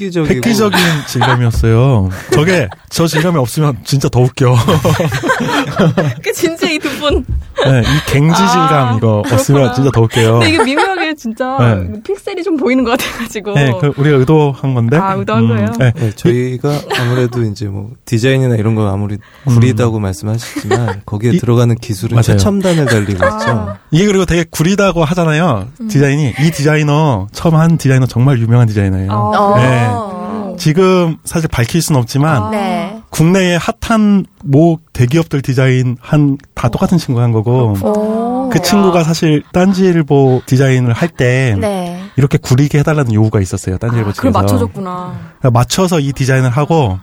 획기적이고 0.01 0.35
획기적인 0.35 0.79
질감이었어요. 1.07 2.09
저게 2.33 2.69
저 2.89 3.07
질감이 3.07 3.39
없으면 3.39 3.79
진짜 3.85 4.09
더 4.09 4.21
웃겨. 4.21 4.57
그 6.23 6.33
진짜 6.33 6.69
이 6.71 6.79
두 6.79 6.89
분. 6.99 7.25
네, 7.63 7.81
이 7.83 8.11
갱지 8.11 8.35
질감 8.35 8.73
아, 8.73 8.93
이거 8.97 9.21
그렇구나. 9.23 9.35
없으면 9.35 9.75
진짜 9.75 9.91
더 9.93 10.01
웃겨요. 10.01 10.39
근데 10.39 10.49
이게 10.49 10.65
미묘하게 10.65 11.15
진짜 11.15 11.59
네. 11.59 12.01
픽셀이 12.03 12.43
좀 12.43 12.57
보이는 12.57 12.83
것 12.85 12.93
같아가지고. 12.93 13.53
네, 13.53 13.73
그 13.79 13.93
우리가 13.99 14.17
의도한 14.17 14.73
건데. 14.73 14.97
아, 14.97 15.13
의도한 15.15 15.47
거예요? 15.47 15.67
네. 15.79 15.93
네, 15.95 16.11
저희가 16.17 16.71
아무래도 16.99 17.43
이제 17.43 17.67
뭐 17.67 17.91
디자인이나 18.07 18.55
이런 18.57 18.75
거 18.75 18.89
아무리 18.91 19.19
구리다고 19.45 19.99
말씀하시지만 20.01 21.03
거기에 21.05 21.33
음. 21.33 21.35
이- 21.35 21.39
들어가는 21.39 21.75
기술은 21.77 22.15
맞아요. 22.15 22.23
최첨단을 22.23 22.87
달리고 22.87 23.23
아. 23.23 23.29
있죠. 23.37 23.77
이게 23.91 24.07
그리고 24.07 24.25
되게 24.25 24.45
구리다고 24.51 25.05
하잖아요. 25.05 25.69
음. 25.83 25.89
디자인이 25.89 26.35
이 26.41 26.51
디자이너 26.53 27.27
처음 27.33 27.57
한 27.57 27.77
디자이너 27.77 28.07
정말 28.07 28.39
유명한 28.39 28.67
디자이너예요. 28.69 29.11
아, 29.13 29.55
네. 29.59 29.90
어. 29.93 30.57
지금 30.59 31.17
사실 31.25 31.49
밝힐 31.49 31.81
수는 31.83 32.01
없지만 32.01 32.43
아. 32.43 32.51
네. 32.51 33.03
국내의 33.11 33.59
핫한 33.59 34.25
모 34.45 34.79
대기업들 34.93 35.43
디자인 35.43 35.97
한 36.01 36.37
다 36.55 36.69
똑같은 36.69 36.99
친구가 36.99 37.23
한 37.25 37.33
거고 37.33 37.75
오. 37.83 38.49
그 38.51 38.61
친구가 38.61 39.03
사실 39.03 39.43
딴지일보 39.53 40.43
디자인을 40.45 40.93
할때 40.93 41.57
네. 41.59 42.03
이렇게 42.17 42.37
구리게 42.37 42.81
해달라는 42.81 43.15
요구가 43.15 43.41
있었어요. 43.41 43.79
딴지일보 43.79 44.11
아, 44.11 44.13
그걸 44.13 44.31
측에서 44.31 44.39
맞춰줬구나. 44.43 45.15
그러니까 45.39 45.51
맞춰서 45.59 46.01
이 46.01 46.13
디자인을 46.13 46.51
하고 46.51 46.99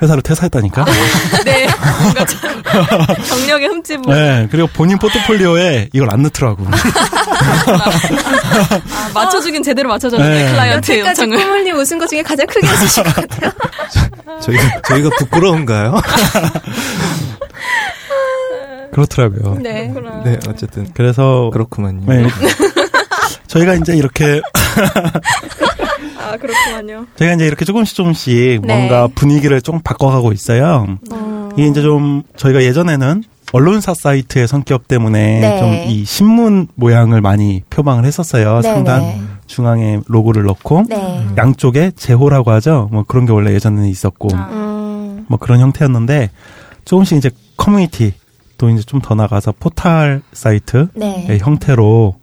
회사를 0.00 0.22
퇴사했다니까. 0.22 0.84
네. 1.44 1.68
뭔가 2.02 2.24
참 2.24 2.62
경력의 3.28 3.68
흠집을. 3.68 4.14
네. 4.14 4.48
그리고 4.50 4.66
본인 4.68 4.98
포트폴리오에 4.98 5.90
이걸 5.92 6.10
안 6.10 6.22
넣더라고. 6.22 6.66
아, 6.66 6.70
맞춰주긴 9.14 9.62
제대로 9.62 9.88
맞춰줬는데, 9.90 10.44
네. 10.44 10.50
클라이언트의 10.50 11.00
여태까지 11.00 11.20
요청을. 11.22 11.36
꾸물님 11.44 11.76
웃은 11.76 11.98
것 11.98 12.08
중에 12.08 12.22
가장 12.22 12.46
크게 12.46 12.66
웃으신 12.66 13.02
것 13.04 13.14
같아요. 13.14 13.52
저희가 14.40 14.80
저희가 14.88 15.10
부끄러운가요? 15.18 16.00
그렇더라고요. 18.92 19.58
네. 19.60 19.92
네, 20.24 20.38
어쨌든 20.48 20.88
그래서 20.94 21.50
그렇구만요. 21.52 22.02
네. 22.06 22.26
저희가 23.46 23.74
이제 23.74 23.94
이렇게 23.94 24.40
아, 26.22 26.36
그렇구만요. 26.36 27.06
저희가 27.16 27.34
이제 27.34 27.46
이렇게 27.46 27.64
조금씩 27.64 27.96
조금씩 27.96 28.62
네. 28.62 28.74
뭔가 28.76 29.08
분위기를 29.14 29.60
좀 29.60 29.80
바꿔가고 29.80 30.32
있어요. 30.32 30.86
어. 31.10 31.48
이게 31.56 31.66
이제 31.68 31.82
좀 31.82 32.22
저희가 32.36 32.62
예전에는 32.62 33.24
언론사 33.52 33.92
사이트의 33.92 34.48
성격 34.48 34.88
때문에 34.88 35.40
네. 35.40 35.58
좀이 35.58 36.04
신문 36.06 36.68
모양을 36.74 37.20
많이 37.20 37.62
표방을 37.68 38.04
했었어요. 38.06 38.60
네, 38.60 38.62
상단 38.62 39.00
네. 39.02 39.20
중앙에 39.46 40.00
로고를 40.06 40.44
넣고 40.44 40.84
네. 40.88 41.26
양쪽에 41.36 41.90
제호라고 41.94 42.50
하죠. 42.52 42.88
뭐 42.90 43.04
그런 43.06 43.26
게 43.26 43.32
원래 43.32 43.52
예전에는 43.52 43.86
있었고 43.88 44.28
아. 44.34 44.48
음. 44.52 45.26
뭐 45.28 45.38
그런 45.38 45.60
형태였는데 45.60 46.30
조금씩 46.86 47.18
이제 47.18 47.30
커뮤니티 47.58 48.14
또 48.56 48.70
이제 48.70 48.80
좀 48.82 49.00
더 49.02 49.14
나가서 49.14 49.52
포탈 49.60 50.22
사이트의 50.32 50.88
네. 50.94 51.38
형태로 51.38 52.14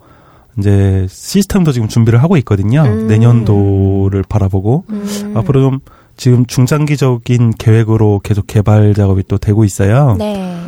이제 0.58 1.08
시스템도 1.10 1.72
지금 1.72 1.88
준비를 1.88 2.22
하고 2.22 2.38
있거든요. 2.38 2.84
음. 2.84 3.08
내년도를 3.08 4.24
바라보고 4.28 4.86
음. 4.90 5.34
앞으로 5.36 5.62
좀 5.62 5.80
지금 6.18 6.46
중장기적인 6.46 7.52
계획으로 7.58 8.20
계속 8.24 8.46
개발 8.48 8.94
작업이 8.94 9.24
또 9.28 9.38
되고 9.38 9.64
있어요. 9.64 10.16
네. 10.20 10.60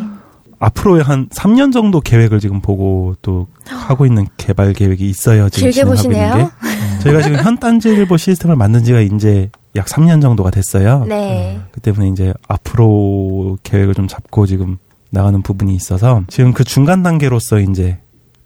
앞으로의 0.60 1.04
한 1.04 1.28
3년 1.30 1.74
정도 1.74 2.00
계획을 2.00 2.40
지금 2.40 2.62
보고 2.62 3.16
또 3.22 3.48
하고 3.68 4.06
있는 4.06 4.28
개발 4.38 4.74
계획이 4.74 5.10
있어요. 5.10 5.50
지금 5.50 5.72
길게 5.72 5.86
보시네요. 5.86 6.36
게. 6.36 7.02
저희가 7.04 7.24
지금 7.24 7.40
현 7.40 7.65
딴지일보 7.65 8.16
시스템을 8.16 8.56
만든 8.56 8.84
지가 8.84 9.02
이제 9.02 9.50
약 9.76 9.88
3년 9.88 10.22
정도가 10.22 10.52
됐어요. 10.52 11.06
네. 11.08 11.60
그 11.72 11.82
때문에 11.82 12.10
이제 12.10 12.34
앞으로 12.48 13.58
계획을 13.64 13.96
좀 13.96 14.08
잡고 14.08 14.46
지금 14.46 14.78
나가는 15.10 15.42
부분이 15.42 15.76
있어서 15.76 16.24
지금 16.28 16.54
그 16.54 16.64
중간 16.64 17.04
단계로서 17.04 17.60
이제 17.60 17.98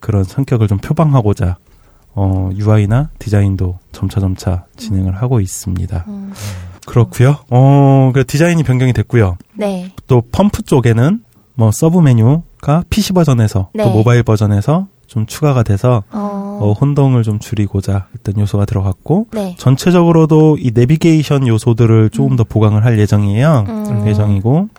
그런 0.05 0.23
성격을 0.23 0.67
좀 0.67 0.77
표방하고자 0.77 1.57
어, 2.13 2.51
UI나 2.55 3.09
디자인도 3.17 3.79
점차 3.91 4.19
점차 4.19 4.65
진행을 4.77 5.15
하고 5.15 5.39
있습니다. 5.39 6.05
음. 6.07 6.31
그렇고요. 6.85 7.37
어, 7.49 8.11
그 8.13 8.23
디자인이 8.23 8.61
변경이 8.61 8.93
됐고요. 8.93 9.35
네. 9.55 9.91
또 10.05 10.21
펌프 10.31 10.61
쪽에는 10.61 11.23
뭐 11.55 11.71
서브 11.71 12.01
메뉴가 12.01 12.83
PC 12.91 13.13
버전에서 13.13 13.69
네. 13.73 13.83
또 13.83 13.89
모바일 13.89 14.21
버전에서 14.21 14.85
좀 15.07 15.25
추가가 15.25 15.63
돼서 15.63 16.03
어. 16.11 16.59
어, 16.61 16.73
혼동을 16.73 17.23
좀 17.23 17.39
줄이고자 17.39 18.05
일단 18.13 18.39
요소가 18.39 18.65
들어갔고 18.65 19.29
네. 19.33 19.55
전체적으로도 19.57 20.57
이 20.59 20.69
내비게이션 20.71 21.47
요소들을 21.47 22.11
조금 22.11 22.35
더 22.35 22.43
보강을 22.43 22.85
할 22.85 22.99
예정이에요. 22.99 23.65
음. 23.67 24.07
예정이고 24.07 24.69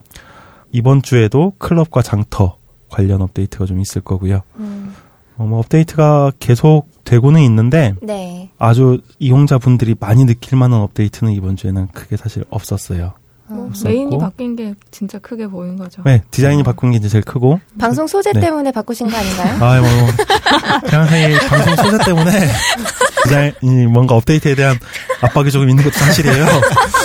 이번 0.70 1.02
주에도 1.02 1.52
클럽과 1.58 2.02
장터 2.02 2.58
관련 2.88 3.22
업데이트가 3.22 3.66
좀 3.66 3.80
있을 3.80 4.02
거고요. 4.02 4.42
음. 4.60 4.94
어, 5.38 5.44
뭐 5.44 5.58
업데이트가 5.58 6.32
계속 6.38 6.86
되고는 7.04 7.40
있는데 7.42 7.94
네. 8.02 8.50
아주 8.58 9.00
이용자분들이 9.18 9.96
많이 10.00 10.24
느낄 10.24 10.58
만한 10.58 10.80
업데이트는 10.80 11.32
이번 11.32 11.56
주에는 11.56 11.88
크게 11.88 12.16
사실 12.16 12.44
없었어요. 12.50 13.12
뭐 13.48 13.66
없었고. 13.66 13.88
메인이 13.88 14.18
바뀐 14.18 14.56
게 14.56 14.74
진짜 14.90 15.18
크게 15.18 15.46
보인 15.46 15.76
거죠. 15.76 16.02
네, 16.04 16.22
디자인이 16.30 16.62
바꾼 16.64 16.90
게 16.90 16.96
이제 16.96 17.08
제일 17.08 17.22
크고 17.22 17.60
방송 17.78 18.06
소재 18.06 18.32
네. 18.32 18.40
때문에 18.40 18.72
바꾸신 18.72 19.08
거 19.08 19.16
아닌가요? 19.16 19.54
아, 19.64 19.80
뭐, 19.80 20.80
그냥 20.84 21.06
이 21.32 21.38
방송 21.48 21.76
소재 21.76 22.04
때문에 22.04 22.30
디자인이 23.24 23.86
뭔가 23.86 24.16
업데이트에 24.16 24.54
대한 24.56 24.76
압박이 25.20 25.50
조금 25.52 25.70
있는 25.70 25.84
것도 25.84 25.94
사실이에요. 25.96 26.44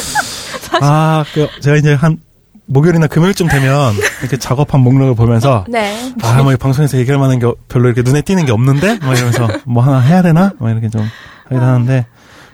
아, 0.82 1.24
그, 1.34 1.48
제가 1.62 1.78
이제 1.78 1.94
한, 1.94 2.18
목요일이나 2.72 3.08
금요일쯤 3.08 3.48
되면 3.48 3.94
이렇게 4.22 4.38
작업한 4.38 4.82
목록을 4.82 5.16
보면서 5.16 5.66
네. 5.68 5.94
아, 6.24 6.42
뭐, 6.42 6.54
이 6.54 6.58
방송에서 6.58 6.98
얘기할 6.98 7.20
만한 7.20 7.40
게 7.40 7.52
별로 7.68 7.88
이렇게 7.90 8.02
눈에 8.02 8.22
띄는 8.22 8.46
게 8.46 8.52
없는데? 8.52 9.00
뭐 9.04 9.14
이러면서 9.14 9.48
뭐 9.66 9.84
하나 9.84 10.00
해야 10.00 10.22
되나? 10.22 10.54
뭐 10.58 10.70
이렇게 10.70 10.90
좀 10.90 11.02
하긴 11.46 11.60
하는데 11.60 12.06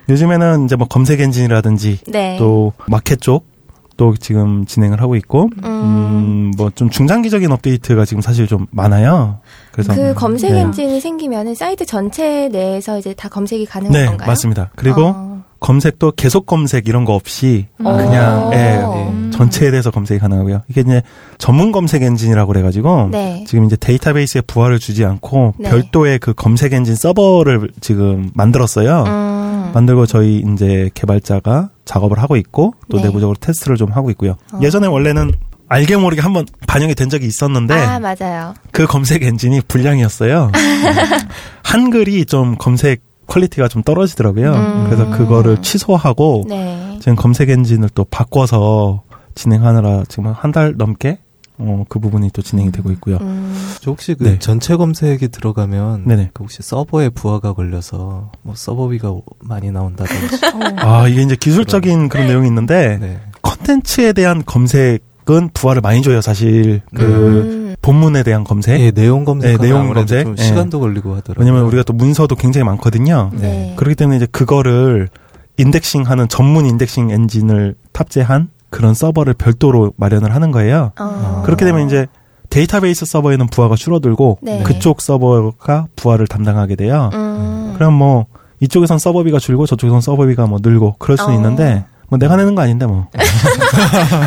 요즘에는 0.08 0.64
이제 0.64 0.76
뭐 0.76 0.86
검색 0.88 1.20
엔진이라든지 1.20 1.98
네. 2.08 2.36
또 2.38 2.72
마켓 2.86 3.20
쪽 3.20 3.74
또 3.74 4.14
지금 4.18 4.64
진행을 4.66 5.00
하고 5.02 5.14
있고 5.16 5.50
음. 5.62 5.64
음, 5.64 6.50
뭐 6.56 6.70
좀 6.74 6.90
중장기적인 6.90 7.50
업데이트가 7.52 8.04
지금 8.04 8.20
사실 8.20 8.46
좀 8.46 8.66
많아요. 8.70 9.38
그래서 9.72 9.94
그 9.94 10.14
검색 10.14 10.52
네. 10.52 10.60
엔진이 10.60 11.00
생기면은 11.00 11.54
사이트 11.54 11.84
전체 11.86 12.48
내에서 12.48 12.98
이제 12.98 13.14
다 13.14 13.28
검색이 13.28 13.66
가능한 13.66 13.92
네, 13.92 14.06
건가요? 14.06 14.26
맞습니다. 14.26 14.70
그리고 14.74 15.12
어. 15.14 15.37
검색도 15.60 16.12
계속 16.12 16.46
검색 16.46 16.88
이런 16.88 17.04
거 17.04 17.14
없이 17.14 17.66
어. 17.82 17.96
그냥 17.96 18.50
예, 18.52 18.80
음. 19.08 19.30
전체에 19.32 19.70
대해서 19.70 19.90
검색이 19.90 20.20
가능하고요. 20.20 20.62
이게 20.68 20.82
이제 20.82 21.02
전문 21.38 21.72
검색 21.72 22.02
엔진이라고 22.02 22.52
그래가지고 22.52 23.08
네. 23.10 23.44
지금 23.46 23.64
이제 23.64 23.76
데이터베이스에 23.76 24.42
부하를 24.42 24.78
주지 24.78 25.04
않고 25.04 25.54
네. 25.58 25.70
별도의 25.70 26.18
그 26.18 26.32
검색 26.34 26.72
엔진 26.72 26.94
서버를 26.94 27.70
지금 27.80 28.30
만들었어요. 28.34 29.04
음. 29.06 29.70
만들고 29.74 30.06
저희 30.06 30.44
이제 30.54 30.90
개발자가 30.94 31.70
작업을 31.84 32.18
하고 32.18 32.36
있고 32.36 32.74
또 32.88 32.98
네. 32.98 33.04
내부적으로 33.04 33.36
테스트를 33.40 33.76
좀 33.76 33.92
하고 33.92 34.10
있고요. 34.10 34.36
어. 34.52 34.60
예전에 34.62 34.86
원래는 34.86 35.32
알게 35.68 35.96
모르게 35.96 36.22
한번 36.22 36.46
반영이 36.66 36.94
된 36.94 37.10
적이 37.10 37.26
있었는데 37.26 37.74
아, 37.74 37.98
맞아요. 37.98 38.54
그 38.72 38.86
검색 38.86 39.22
엔진이 39.22 39.62
불량이었어요. 39.68 40.50
한글이 41.62 42.24
좀 42.24 42.56
검색 42.56 43.02
퀄리티가 43.28 43.68
좀 43.68 43.82
떨어지더라고요. 43.84 44.52
음. 44.52 44.84
그래서 44.86 45.08
그거를 45.10 45.62
취소하고 45.62 46.44
네. 46.48 46.96
지금 47.00 47.14
검색 47.14 47.50
엔진을 47.50 47.90
또 47.94 48.04
바꿔서 48.04 49.02
진행하느라 49.36 50.02
지금 50.08 50.26
한 50.32 50.50
달 50.50 50.74
넘게 50.76 51.18
어, 51.60 51.84
그 51.88 51.98
부분이 51.98 52.30
또 52.32 52.40
진행이 52.40 52.70
되고 52.72 52.90
있고요. 52.92 53.16
음. 53.20 53.52
저 53.80 53.90
혹시 53.90 54.14
그 54.14 54.24
네. 54.24 54.38
전체 54.38 54.76
검색이 54.76 55.28
들어가면 55.28 56.04
네네. 56.06 56.30
그 56.32 56.44
혹시 56.44 56.62
서버에 56.62 57.08
부하가 57.10 57.52
걸려서 57.52 58.30
뭐 58.42 58.54
서버비가 58.56 59.12
많이 59.40 59.70
나온다든지 59.70 60.40
아 60.78 61.06
이게 61.08 61.22
이제 61.22 61.34
기술적인 61.36 62.08
그런 62.08 62.26
내용이 62.28 62.46
있는데 62.48 62.98
네. 63.00 63.20
컨텐츠에 63.42 64.12
대한 64.12 64.42
검색은 64.46 65.50
부하를 65.52 65.80
많이 65.82 66.00
줘요. 66.02 66.20
사실 66.20 66.80
그 66.94 67.02
음. 67.04 67.67
본문에 67.88 68.22
대한 68.22 68.44
검색. 68.44 68.78
예, 68.80 68.90
내용 68.90 69.24
검색 69.24 69.52
네, 69.52 69.56
내용 69.56 69.92
검색. 69.94 70.24
좀 70.24 70.34
예. 70.38 70.42
시간도 70.42 70.78
걸리고 70.78 71.14
하더라고요. 71.16 71.42
왜냐면 71.42 71.66
우리가 71.66 71.82
또 71.84 71.94
문서도 71.94 72.34
굉장히 72.36 72.64
많거든요. 72.64 73.30
네. 73.32 73.72
그렇기 73.76 73.94
때문에 73.94 74.18
이제 74.18 74.26
그거를 74.30 75.08
인덱싱하는 75.56 76.28
전문 76.28 76.66
인덱싱 76.66 77.10
엔진을 77.10 77.76
탑재한 77.92 78.50
그런 78.68 78.92
서버를 78.92 79.32
별도로 79.32 79.92
마련을 79.96 80.34
하는 80.34 80.50
거예요. 80.52 80.92
어. 81.00 81.42
그렇게 81.46 81.64
되면 81.64 81.86
이제 81.86 82.06
데이터베이스 82.50 83.06
서버에는 83.06 83.46
부하가 83.46 83.74
줄어들고 83.74 84.40
네. 84.42 84.62
그쪽 84.64 85.00
서버가 85.00 85.86
부하를 85.96 86.26
담당하게 86.26 86.76
돼요. 86.76 87.08
음. 87.14 87.72
그럼 87.74 87.94
뭐 87.94 88.26
이쪽에선 88.60 88.98
서버비가 88.98 89.38
줄고 89.38 89.64
저쪽에선 89.64 90.02
서버비가 90.02 90.46
뭐 90.46 90.58
늘고 90.62 90.96
그럴 90.98 91.16
수는 91.16 91.32
어. 91.32 91.34
있는데 91.36 91.86
뭐 92.08 92.18
내가 92.18 92.36
내는 92.36 92.54
거 92.54 92.62
아닌데 92.62 92.86
뭐. 92.86 93.06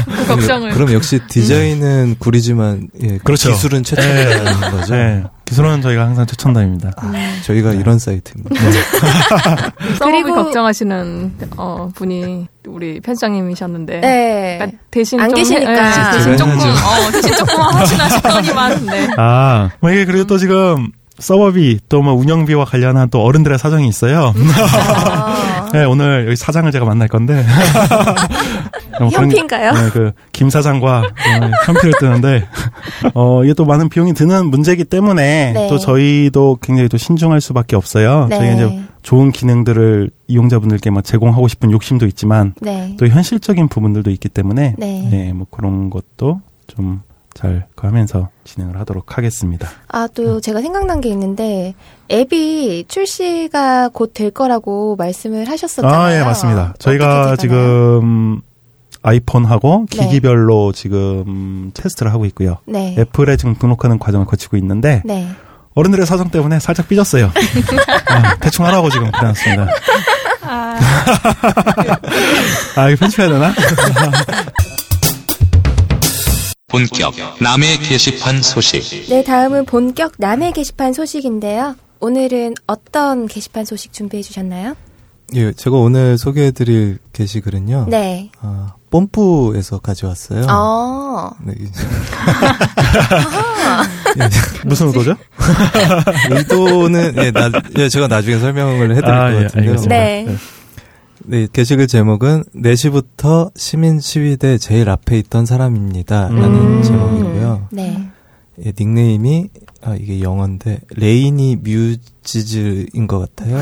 그 0.05 0.25
걱정을. 0.27 0.71
그럼 0.71 0.93
역시 0.93 1.19
디자인은 1.27 2.15
구리지만 2.19 2.89
예, 3.03 3.17
그렇죠. 3.23 3.51
기술은 3.51 3.83
최첨단인 3.83 4.61
거죠. 4.71 4.95
네. 4.95 5.23
기술은 5.45 5.81
저희가 5.81 6.05
항상 6.05 6.25
최첨단입니다. 6.27 6.91
아, 6.95 7.11
저희가 7.43 7.73
이런 7.73 7.99
사이트입니다. 7.99 8.55
서버비 9.97 10.23
그리고- 10.23 10.35
걱정하시는 10.35 11.33
어, 11.57 11.89
분이 11.95 12.47
우리 12.67 12.99
편집장님이셨는데 13.01 13.99
네. 13.99 14.55
약간 14.61 14.77
대신 14.91 15.19
안 15.19 15.29
좀 15.29 15.35
계시니까. 15.35 15.71
네, 15.71 16.17
대신 16.17 16.37
조금. 16.37 16.53
어, 16.59 17.11
대신 17.11 17.33
조금 17.35 17.59
하시나 17.61 18.09
싶더니만 18.09 18.85
네. 18.85 19.07
아, 19.17 19.69
뭐 19.79 19.91
이게 19.91 20.05
그리고 20.05 20.25
또 20.25 20.37
지금 20.37 20.91
서버비 21.21 21.79
또 21.87 22.01
뭐 22.01 22.13
운영비와 22.13 22.65
관련한 22.65 23.09
또 23.09 23.21
어른들의 23.23 23.57
사정이 23.59 23.87
있어요. 23.87 24.33
아, 24.35 25.69
네, 25.73 25.83
오늘 25.85 26.25
여기 26.25 26.35
사장을 26.35 26.71
제가 26.71 26.83
만날 26.85 27.07
건데. 27.07 27.45
뭐 28.99 29.09
현피인가요? 29.09 29.71
네, 29.71 29.89
그, 29.91 30.11
김 30.31 30.49
사장과 30.49 30.99
어, 30.99 31.51
현피를 31.65 31.93
뜨는데, 31.99 32.45
어, 33.13 33.43
이게 33.43 33.53
또 33.53 33.65
많은 33.65 33.89
비용이 33.89 34.13
드는 34.13 34.47
문제이기 34.47 34.83
때문에, 34.85 35.53
네. 35.53 35.67
또 35.69 35.77
저희도 35.77 36.57
굉장히 36.61 36.89
또 36.89 36.97
신중할 36.97 37.39
수밖에 37.41 37.75
없어요. 37.75 38.27
네. 38.29 38.37
저희가 38.37 38.53
이제 38.53 38.79
좋은 39.01 39.31
기능들을 39.31 40.09
이용자분들께 40.27 40.89
막 40.91 41.03
제공하고 41.03 41.47
싶은 41.47 41.71
욕심도 41.71 42.05
있지만, 42.07 42.53
네. 42.61 42.95
또 42.99 43.07
현실적인 43.07 43.67
부분들도 43.69 44.09
있기 44.11 44.27
때문에, 44.29 44.75
네. 44.77 45.07
네, 45.09 45.33
뭐 45.33 45.47
그런 45.49 45.89
것도 45.89 46.41
좀 46.67 47.01
잘 47.33 47.65
하면서 47.75 48.29
진행을 48.43 48.79
하도록 48.81 49.17
하겠습니다. 49.17 49.67
아, 49.87 50.07
또 50.13 50.39
제가 50.41 50.61
생각난 50.61 51.01
게 51.01 51.09
있는데, 51.09 51.73
앱이 52.11 52.85
출시가 52.87 53.89
곧 53.89 54.13
될 54.13 54.31
거라고 54.31 54.95
말씀을 54.97 55.47
하셨었잖아요. 55.49 55.99
아, 55.99 56.13
예, 56.15 56.23
맞습니다. 56.23 56.73
저희가? 56.79 57.35
지금 57.37 58.41
아이폰하고 59.03 59.87
네. 59.89 59.97
기기별로 59.97 60.71
지금 60.73 61.71
테스트를 61.73 62.13
하고 62.13 62.25
있고요. 62.25 62.57
네. 62.65 62.95
애플에 62.99 63.35
지금 63.37 63.55
등록하는 63.57 63.97
과정을 63.97 64.27
거치고 64.27 64.57
있는데 64.57 65.01
네. 65.05 65.27
어른들의 65.73 66.05
사정 66.05 66.29
때문에 66.29 66.59
살짝 66.59 66.87
삐졌어요. 66.87 67.31
아, 68.09 68.35
대충 68.41 68.65
하라고 68.65 68.89
지금 68.91 69.09
그래놨습니다. 69.11 69.67
아, 72.75 72.89
이거 72.89 72.99
편집해야 72.99 73.29
되나? 73.29 73.53
본격 76.71 77.13
남의 77.41 77.77
게시판 77.79 78.41
소식 78.41 79.07
네, 79.09 79.23
다음은 79.23 79.65
본격 79.65 80.13
남의 80.17 80.53
게시판 80.53 80.93
소식인데요. 80.93 81.75
오늘은 81.99 82.55
어떤 82.65 83.27
게시판 83.27 83.65
소식 83.65 83.91
준비해 83.93 84.23
주셨나요? 84.23 84.75
예, 85.35 85.51
제가 85.53 85.75
오늘 85.77 86.17
소개해 86.17 86.51
드릴 86.51 86.97
게시글은요. 87.13 87.85
네. 87.89 88.31
아, 88.41 88.73
뽐뿌에서 88.89 89.79
가져왔어요. 89.79 90.45
어. 90.49 91.29
네, 91.45 91.53
이- 91.59 91.67
무슨 94.65 94.87
의도죠? 94.87 95.15
의도는 96.31 97.13
예, 97.17 97.31
나, 97.31 97.49
예, 97.77 97.87
제가 97.89 98.07
나중에 98.07 98.39
설명을 98.39 98.91
해드릴 98.95 99.13
아, 99.13 99.31
것 99.31 99.37
예, 99.39 99.43
같은데요. 99.43 99.69
알겠습니다. 99.71 99.95
네. 99.95 100.35
네, 101.25 101.47
게시글 101.51 101.87
제목은 101.87 102.43
4시부터 102.55 103.51
시민 103.55 103.99
시위대 103.99 104.57
제일 104.57 104.89
앞에 104.89 105.17
있던 105.19 105.45
사람입니다. 105.45 106.29
라는 106.29 106.77
음. 106.77 106.83
제목이고요. 106.83 107.67
네. 107.71 108.09
예, 108.65 108.73
닉네임이 108.77 109.49
아 109.83 109.95
이게 109.95 110.21
영어인데 110.21 110.81
레이니 110.95 111.57
뮤지즈인 111.63 113.07
것 113.07 113.19
같아요. 113.19 113.57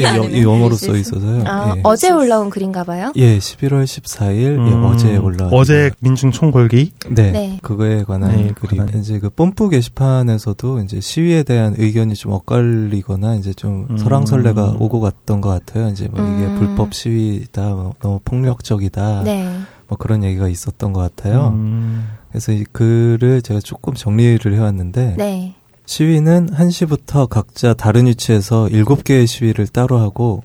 예, 0.00 0.16
영, 0.16 0.30
이 0.30 0.42
영어로 0.42 0.74
써 0.76 0.96
있어서요. 0.96 1.44
아, 1.46 1.74
예. 1.76 1.80
어제 1.84 2.10
올라온 2.10 2.48
글인가 2.48 2.82
봐요? 2.84 3.12
예, 3.16 3.38
11월 3.38 3.84
14일 3.84 4.38
예, 4.42 4.72
음, 4.72 4.84
어제 4.84 5.16
올라 5.18 5.48
어제 5.48 5.90
민중 6.00 6.30
총궐기. 6.30 6.92
네, 7.10 7.30
네. 7.30 7.58
그거에 7.62 8.04
관한 8.04 8.36
네, 8.36 8.52
글이 8.58 8.78
관한. 8.78 9.00
이제 9.00 9.18
그 9.18 9.28
뽐뿌 9.28 9.68
게시판에서도 9.68 10.80
이제 10.80 11.00
시위에 11.00 11.42
대한 11.42 11.74
의견이 11.76 12.14
좀 12.14 12.32
엇갈리거나 12.32 13.34
이제 13.34 13.52
좀 13.52 13.86
음. 13.90 13.98
설왕설래가 13.98 14.76
오고 14.78 15.00
갔던 15.00 15.42
것 15.42 15.50
같아요. 15.50 15.88
이제 15.88 16.08
뭐 16.10 16.20
이게 16.22 16.46
음. 16.46 16.56
불법 16.58 16.94
시위다, 16.94 17.68
뭐 17.74 17.94
너무 18.00 18.20
폭력적이다, 18.24 19.22
네. 19.24 19.58
뭐 19.88 19.98
그런 19.98 20.24
얘기가 20.24 20.48
있었던 20.48 20.94
것 20.94 21.00
같아요. 21.00 21.48
음, 21.48 22.08
그래서 22.32 22.50
이 22.50 22.64
글을 22.72 23.42
제가 23.42 23.60
조금 23.60 23.92
정리를 23.92 24.52
해왔는데 24.52 25.16
네. 25.18 25.54
시위는 25.84 26.48
1시부터 26.50 27.28
각자 27.28 27.74
다른 27.74 28.06
위치에서 28.06 28.68
7개의 28.70 29.26
시위를 29.26 29.66
따로 29.68 29.98
하고 29.98 30.42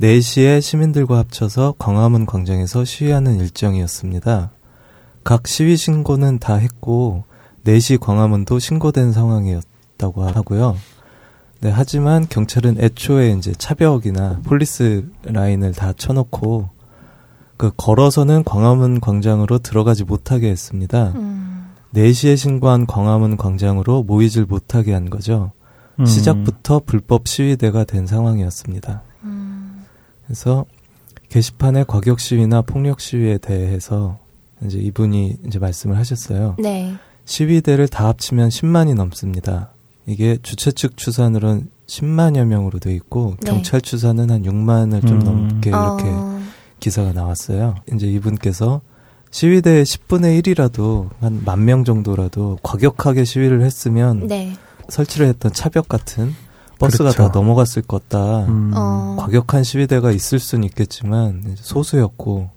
4시에 0.00 0.62
시민들과 0.62 1.18
합쳐서 1.18 1.74
광화문 1.78 2.24
광장에서 2.24 2.84
시위하는 2.84 3.40
일정이었습니다. 3.40 4.50
각 5.22 5.46
시위 5.46 5.76
신고는 5.76 6.38
다 6.38 6.54
했고 6.54 7.24
4시 7.66 8.00
광화문도 8.00 8.58
신고된 8.58 9.12
상황이었다고 9.12 10.22
하고요. 10.22 10.78
네, 11.60 11.70
하지만 11.70 12.26
경찰은 12.26 12.78
애초에 12.80 13.32
이제 13.32 13.52
차벽이나 13.52 14.40
폴리스 14.44 15.10
라인을 15.24 15.72
다 15.72 15.92
쳐놓고 15.92 16.70
그 17.58 17.72
걸어서는 17.76 18.44
광화문 18.44 19.00
광장으로 19.00 19.58
들어가지 19.58 20.04
못하게 20.04 20.48
했습니다. 20.48 21.12
음. 21.16 21.66
4시에 21.94 22.36
신고한 22.36 22.86
광화문 22.86 23.36
광장으로 23.36 24.04
모이질 24.04 24.44
못하게 24.44 24.94
한 24.94 25.10
거죠. 25.10 25.50
음. 25.98 26.06
시작부터 26.06 26.80
불법 26.86 27.26
시위대가 27.26 27.82
된 27.82 28.06
상황이었습니다. 28.06 29.02
음. 29.24 29.84
그래서 30.24 30.66
게시판의 31.30 31.86
과격 31.88 32.20
시위나 32.20 32.62
폭력 32.62 33.00
시위에 33.00 33.38
대해서 33.38 34.18
이제 34.64 34.78
이분이 34.78 35.38
이제 35.46 35.58
말씀을 35.58 35.96
하셨어요. 35.98 36.54
네. 36.60 36.94
시위대를 37.24 37.88
다 37.88 38.06
합치면 38.06 38.50
10만이 38.50 38.94
넘습니다. 38.94 39.70
이게 40.06 40.38
주최 40.42 40.70
측 40.70 40.96
추산으로는 40.96 41.68
10만여 41.88 42.44
명으로 42.44 42.78
돼 42.78 42.94
있고 42.94 43.34
네. 43.42 43.50
경찰 43.50 43.80
추산은 43.80 44.30
한 44.30 44.42
6만을 44.44 45.06
좀 45.06 45.20
음. 45.20 45.24
넘게 45.24 45.70
이렇게 45.70 46.04
어. 46.06 46.38
기사가 46.80 47.12
나왔어요. 47.12 47.74
이제 47.92 48.06
이분께서 48.06 48.80
시위대의 49.30 49.84
10분의 49.84 50.42
1이라도 50.42 51.10
한 51.20 51.42
만 51.44 51.64
명 51.64 51.84
정도라도 51.84 52.58
과격하게 52.62 53.24
시위를 53.24 53.62
했으면 53.62 54.26
네. 54.26 54.54
설치를 54.88 55.26
했던 55.26 55.52
차벽 55.52 55.88
같은 55.88 56.34
버스가 56.78 57.10
그렇죠. 57.10 57.24
다 57.24 57.30
넘어갔을 57.38 57.82
거다. 57.82 58.46
음. 58.46 58.72
어. 58.74 59.16
과격한 59.18 59.64
시위대가 59.64 60.12
있을 60.12 60.38
수는 60.38 60.64
있겠지만 60.64 61.42
이제 61.44 61.56
소수였고 61.62 62.50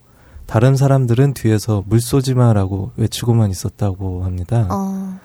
다른 0.45 0.75
사람들은 0.75 1.33
뒤에서 1.33 1.83
물 1.87 1.99
쏘지 1.99 2.35
마라고 2.35 2.91
외치고만 2.97 3.49
있었다고 3.51 4.23
합니다. 4.23 4.67
어. 4.69 5.19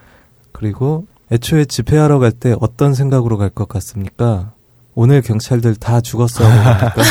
그리고 0.52 1.06
애초에 1.30 1.64
집회하러 1.66 2.18
갈 2.18 2.32
때 2.32 2.54
어떤 2.60 2.94
생각으로 2.94 3.36
갈 3.36 3.50
것 3.50 3.68
같습니까? 3.68 4.52
오늘 4.94 5.20
경찰들 5.22 5.76
다 5.76 6.00
죽었어 6.00 6.42
하고 6.48 6.62
가니까 6.78 7.02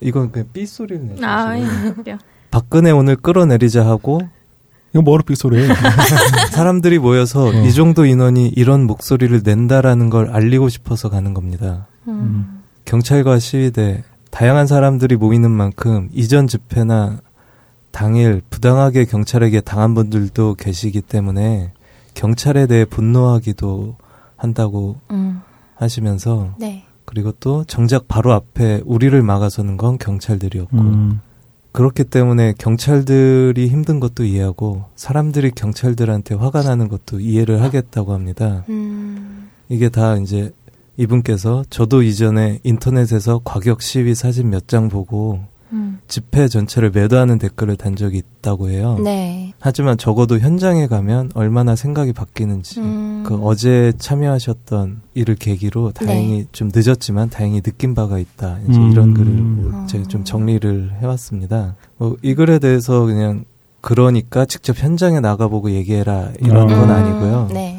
이건 0.00 0.32
그냥 0.32 0.48
삐 0.52 0.66
소리를 0.66 1.06
내죠. 1.06 1.26
아. 1.26 1.58
예. 1.58 2.18
박근혜 2.50 2.90
오늘 2.90 3.16
끌어내리자 3.16 3.86
하고 3.86 4.20
이거 4.96 5.02
뭐로 5.02 5.24
빅소리예요? 5.24 5.74
사람들이 6.52 6.98
모여서 6.98 7.48
어. 7.48 7.52
이 7.52 7.72
정도 7.74 8.06
인원이 8.06 8.48
이런 8.56 8.86
목소리를 8.86 9.42
낸다라는 9.44 10.08
걸 10.08 10.30
알리고 10.30 10.70
싶어서 10.70 11.10
가는 11.10 11.34
겁니다. 11.34 11.86
음. 12.08 12.62
경찰과 12.86 13.38
시위대 13.38 14.04
다양한 14.30 14.66
사람들이 14.66 15.16
모이는 15.16 15.50
만큼 15.50 16.08
이전 16.14 16.46
집회나 16.46 17.18
당일 17.90 18.40
부당하게 18.48 19.04
경찰에게 19.04 19.60
당한 19.60 19.94
분들도 19.94 20.54
계시기 20.54 21.02
때문에 21.02 21.72
경찰에 22.14 22.66
대해 22.66 22.86
분노하기도 22.86 23.96
한다고 24.36 24.96
음. 25.10 25.42
하시면서 25.74 26.54
네. 26.58 26.85
그리고 27.06 27.32
또 27.40 27.64
정작 27.64 28.08
바로 28.08 28.32
앞에 28.32 28.82
우리를 28.84 29.20
막아서는 29.22 29.76
건 29.78 29.96
경찰들이었고 29.96 30.76
음. 30.76 31.20
그렇기 31.72 32.04
때문에 32.04 32.54
경찰들이 32.58 33.68
힘든 33.68 34.00
것도 34.00 34.24
이해하고 34.24 34.84
사람들이 34.96 35.52
경찰들한테 35.52 36.34
화가 36.34 36.62
나는 36.62 36.88
것도 36.88 37.20
이해를 37.20 37.62
하겠다고 37.62 38.12
합니다. 38.12 38.64
음. 38.68 39.48
이게 39.68 39.88
다 39.88 40.16
이제 40.16 40.52
이분께서 40.96 41.64
저도 41.68 42.02
이전에 42.02 42.60
인터넷에서 42.62 43.40
과격 43.44 43.82
시위 43.82 44.14
사진 44.14 44.50
몇 44.50 44.66
장 44.66 44.88
보고 44.88 45.34
음. 45.34 45.55
집회 46.08 46.48
전체를 46.48 46.90
매도하는 46.90 47.38
댓글을 47.38 47.76
단 47.76 47.96
적이 47.96 48.18
있다고 48.18 48.70
해요. 48.70 48.98
네. 49.02 49.52
하지만 49.58 49.96
적어도 49.98 50.38
현장에 50.38 50.86
가면 50.86 51.30
얼마나 51.34 51.74
생각이 51.76 52.12
바뀌는지 52.12 52.80
음. 52.80 53.24
그 53.26 53.36
어제 53.36 53.92
참여하셨던 53.98 55.02
일을 55.14 55.36
계기로 55.36 55.92
다행히 55.92 56.46
좀 56.52 56.70
늦었지만 56.74 57.30
다행히 57.30 57.60
느낀 57.60 57.94
바가 57.94 58.18
있다. 58.18 58.58
이제 58.68 58.78
음. 58.78 58.92
이런 58.92 59.14
글을 59.14 59.32
뭐 59.32 59.86
제가 59.86 60.04
어. 60.04 60.08
좀 60.08 60.24
정리를 60.24 60.92
해왔습니다. 61.00 61.76
뭐 61.98 62.16
이 62.22 62.34
글에 62.34 62.58
대해서 62.58 63.04
그냥 63.04 63.44
그러니까 63.80 64.44
직접 64.46 64.76
현장에 64.76 65.20
나가보고 65.20 65.70
얘기해라 65.70 66.32
이런 66.40 66.68
음. 66.68 66.74
건 66.74 66.90
아니고요. 66.90 67.50
네. 67.52 67.75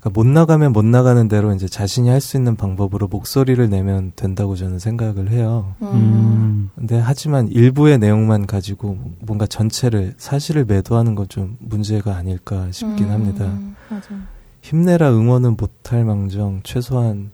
그러니까 0.00 0.20
못 0.20 0.26
나가면 0.26 0.72
못 0.72 0.84
나가는 0.84 1.26
대로 1.28 1.52
이제 1.54 1.66
자신이 1.66 2.08
할 2.08 2.20
수 2.20 2.36
있는 2.36 2.56
방법으로 2.56 3.08
목소리를 3.08 3.68
내면 3.68 4.12
된다고 4.16 4.54
저는 4.54 4.78
생각을 4.78 5.30
해요. 5.30 5.74
음. 5.82 6.70
근데 6.76 6.98
하지만 6.98 7.48
일부의 7.48 7.98
내용만 7.98 8.46
가지고 8.46 8.96
뭔가 9.20 9.46
전체를 9.46 10.14
사실을 10.18 10.64
매도하는 10.64 11.14
건 11.14 11.28
좀 11.28 11.56
문제가 11.60 12.16
아닐까 12.16 12.68
싶긴 12.70 13.06
음. 13.06 13.10
합니다. 13.10 13.52
맞아. 13.90 14.08
힘내라 14.62 15.10
응원은 15.12 15.56
못할 15.56 16.04
망정 16.04 16.60
최소한 16.62 17.30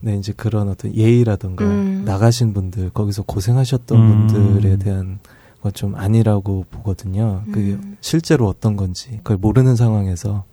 네 0.00 0.16
이제 0.16 0.32
그런 0.36 0.68
어떤 0.68 0.94
예의라던가 0.94 1.64
음. 1.64 2.02
나가신 2.04 2.52
분들 2.52 2.90
거기서 2.90 3.22
고생하셨던 3.22 3.98
음. 3.98 4.26
분들에 4.28 4.76
대한 4.76 5.18
건 5.62 5.72
좀 5.74 5.96
아니라고 5.96 6.64
보거든요. 6.70 7.42
그게 7.50 7.72
음. 7.72 7.96
실제로 8.00 8.46
어떤 8.46 8.76
건지 8.76 9.18
그걸 9.24 9.36
모르는 9.38 9.74
상황에서 9.74 10.44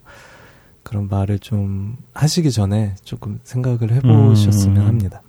그런 0.84 1.08
말을 1.08 1.40
좀 1.40 1.96
하시기 2.12 2.52
전에 2.52 2.94
조금 3.04 3.40
생각을 3.42 3.90
해보셨으면 3.90 4.76
음. 4.76 4.86
합니다. 4.86 5.22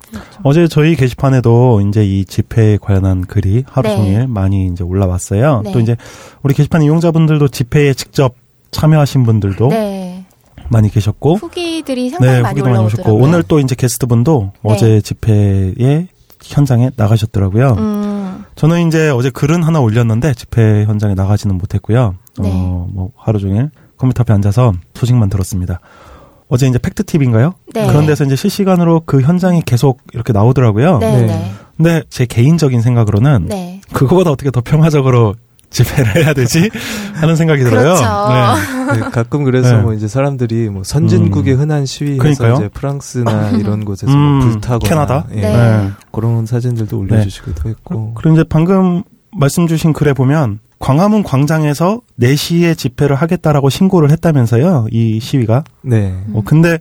어제 0.43 0.67
저희 0.67 0.95
게시판에도 0.95 1.81
이제 1.81 2.05
이 2.05 2.25
집회에 2.25 2.77
관련한 2.77 3.25
글이 3.25 3.63
하루 3.65 3.87
네. 3.87 3.95
종일 3.95 4.27
많이 4.27 4.67
이제 4.67 4.83
올라왔어요. 4.83 5.61
네. 5.63 5.71
또 5.71 5.79
이제 5.79 5.95
우리 6.43 6.53
게시판 6.53 6.83
이용자분들도 6.83 7.47
집회에 7.47 7.93
직접 7.93 8.35
참여하신 8.71 9.23
분들도 9.23 9.69
네. 9.69 10.25
많이 10.69 10.89
계셨고, 10.89 11.35
후기들이 11.35 12.09
상당히 12.09 12.33
네, 12.33 12.41
많이 12.41 12.59
후기도 12.59 12.69
많이 12.73 12.85
오셨고, 12.85 13.01
올라오더라고요. 13.03 13.27
오늘 13.27 13.43
또 13.47 13.59
이제 13.59 13.75
게스트분도 13.75 14.51
네. 14.53 14.59
어제 14.63 15.01
집회에 15.01 16.07
현장에 16.43 16.91
나가셨더라고요. 16.95 17.75
음. 17.77 18.45
저는 18.55 18.87
이제 18.87 19.09
어제 19.09 19.29
글은 19.29 19.63
하나 19.63 19.79
올렸는데 19.79 20.33
집회 20.33 20.85
현장에 20.85 21.13
나가지는 21.13 21.57
못했고요. 21.57 22.15
네. 22.39 22.51
어, 22.53 22.87
뭐 22.91 23.11
하루 23.15 23.39
종일 23.39 23.69
컴퓨터 23.97 24.21
앞에 24.21 24.33
앉아서 24.33 24.73
소식만 24.93 25.29
들었습니다. 25.29 25.79
어제 26.47 26.67
이제 26.67 26.77
팩트 26.77 27.05
TV인가요? 27.05 27.53
네. 27.73 27.87
그런 27.87 28.05
데서 28.05 28.23
이제 28.23 28.35
실시간으로 28.35 29.01
그 29.05 29.21
현장이 29.21 29.63
계속 29.65 29.99
이렇게 30.13 30.31
나오더라고요. 30.31 30.99
네, 30.99 31.21
네. 31.21 31.25
네. 31.27 31.51
근데 31.75 32.03
제 32.09 32.25
개인적인 32.25 32.81
생각으로는 32.81 33.47
네. 33.49 33.81
그거보다 33.91 34.31
어떻게 34.31 34.51
더 34.51 34.61
평화적으로 34.61 35.35
집회를 35.75 36.15
해야 36.23 36.33
되지 36.33 36.69
하는 37.15 37.35
생각이 37.35 37.63
들어요. 37.63 37.95
그렇죠. 37.95 38.93
네. 38.93 38.99
네, 38.99 39.09
가끔 39.09 39.43
그래서 39.43 39.75
네. 39.75 39.81
뭐 39.81 39.93
이제 39.93 40.07
사람들이 40.07 40.69
뭐 40.69 40.83
선진국의 40.83 41.55
음. 41.55 41.59
흔한 41.59 41.85
시위에서 41.85 42.19
그러니까요. 42.19 42.53
이제 42.53 42.69
프랑스나 42.69 43.49
이런 43.57 43.83
곳에서 43.83 44.13
음, 44.13 44.17
뭐 44.17 44.39
불타거나 44.47 44.87
캐나다? 44.87 45.25
예. 45.33 45.89
그런 46.11 46.45
사진들도 46.45 46.97
올려주시기도 46.97 47.67
했고 47.69 48.13
그리고 48.13 48.35
이제 48.35 48.45
방금 48.47 49.03
말씀 49.31 49.67
주신 49.67 49.91
글에 49.91 50.13
보면 50.13 50.59
광화문 50.79 51.23
광장에서 51.23 52.01
4시에 52.19 52.77
집회를 52.77 53.15
하겠다라고 53.15 53.69
신고를 53.69 54.11
했다면서요. 54.11 54.87
이 54.91 55.19
시위가. 55.19 55.63
네. 55.81 56.13
어, 56.33 56.41
근데 56.45 56.79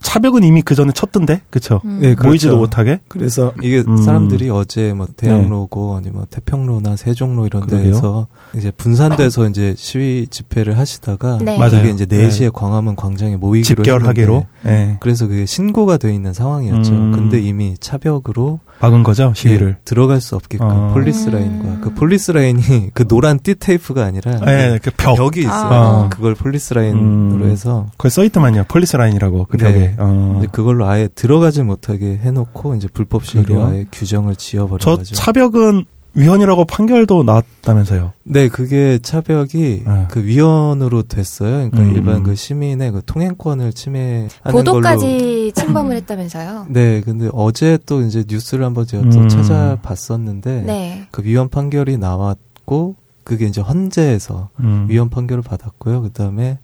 차벽은 0.00 0.44
이미 0.44 0.62
그 0.62 0.74
전에 0.74 0.92
쳤던데. 0.92 1.40
그쵸? 1.50 1.80
음. 1.84 1.98
네, 2.00 2.14
보이지도 2.14 2.52
그렇죠. 2.52 2.56
못하게. 2.58 3.00
그래서 3.08 3.52
이게 3.62 3.82
음. 3.86 3.96
사람들이 3.96 4.50
어제 4.50 4.92
뭐 4.92 5.06
대학로고 5.16 5.96
아니면 5.96 6.14
뭐 6.16 6.26
태평로나 6.30 6.96
세종로 6.96 7.46
이런 7.46 7.66
그러게요. 7.66 7.92
데에서 7.92 8.26
이제 8.54 8.70
분산돼서 8.70 9.48
이제 9.48 9.74
시위 9.76 10.26
집회를 10.28 10.78
하시다가 10.78 11.38
네. 11.42 11.58
맞아요. 11.58 11.80
이게 11.80 11.90
이제 11.90 12.06
4시에 12.06 12.52
광화문 12.52 12.96
광장에 12.96 13.36
모이기로 13.36 13.82
집결하기로. 13.82 14.46
네. 14.64 14.96
그래서 15.00 15.26
그게 15.26 15.46
신고가 15.46 15.96
돼 15.98 16.14
있는 16.14 16.32
상황이었죠. 16.32 16.92
음. 16.92 17.12
근데 17.12 17.40
이미 17.40 17.76
차벽으로 17.78 18.60
막은 18.78 19.02
거죠, 19.04 19.32
시위를. 19.34 19.68
예, 19.78 19.82
들어갈 19.84 20.20
수 20.20 20.36
없게끔 20.36 20.66
어. 20.66 20.90
폴리스 20.92 21.28
음. 21.28 21.32
라인과 21.32 21.80
그 21.80 21.94
폴리스 21.94 22.32
라인이 22.32 22.62
그 22.92 23.06
노란 23.08 23.38
띠 23.42 23.54
테이프가 23.54 24.04
아니라 24.04 24.38
네, 24.40 24.78
그 24.82 24.90
벽. 24.96 25.16
벽이 25.16 25.40
있어요. 25.40 25.52
아. 25.54 26.08
그걸 26.10 26.34
폴리스 26.34 26.74
라인으로 26.74 27.44
음. 27.46 27.50
해서 27.50 27.86
거기 27.96 28.12
써있더만요. 28.12 28.64
폴리스 28.68 28.96
라인이라고. 28.96 29.46
그 29.50 29.56
네. 29.56 29.64
벽에. 29.64 29.85
어. 29.98 30.36
이제 30.38 30.48
그걸로 30.50 30.86
아예 30.86 31.08
들어가지 31.08 31.62
못하게 31.62 32.18
해놓고 32.18 32.74
이제 32.74 32.88
불법 32.92 33.24
시위로? 33.24 33.64
아예 33.64 33.86
규정을 33.92 34.34
저 34.34 34.38
지어버려가지고 34.38 35.14
차벽은 35.14 35.84
위헌이라고 36.16 36.64
판결도 36.64 37.24
나왔다면서요. 37.24 38.12
네, 38.24 38.48
그게 38.48 38.98
차벽이 38.98 39.82
네. 39.86 40.06
그 40.10 40.24
위헌으로 40.24 41.02
됐어요. 41.02 41.70
그러니까 41.70 41.80
음. 41.80 41.94
일반 41.94 42.22
그 42.22 42.34
시민의 42.34 42.90
그 42.90 43.02
통행권을 43.04 43.74
침해하는 43.74 44.28
걸로. 44.44 44.56
보도까지 44.56 45.52
침범을 45.54 45.94
했다면서요. 45.96 46.66
네, 46.70 47.02
근데 47.02 47.28
어제 47.34 47.78
또 47.84 48.00
이제 48.00 48.24
뉴스를 48.26 48.64
한번 48.64 48.86
제가 48.86 49.08
또 49.10 49.18
음. 49.18 49.28
찾아봤었는데 49.28 50.62
네. 50.62 51.06
그 51.10 51.22
위헌 51.22 51.50
판결이 51.50 51.98
나왔고 51.98 52.96
그게 53.22 53.44
이제 53.44 53.60
헌재에서 53.60 54.48
음. 54.60 54.86
위헌 54.88 55.10
판결을 55.10 55.42
받았고요. 55.42 56.00
그다음에 56.00 56.58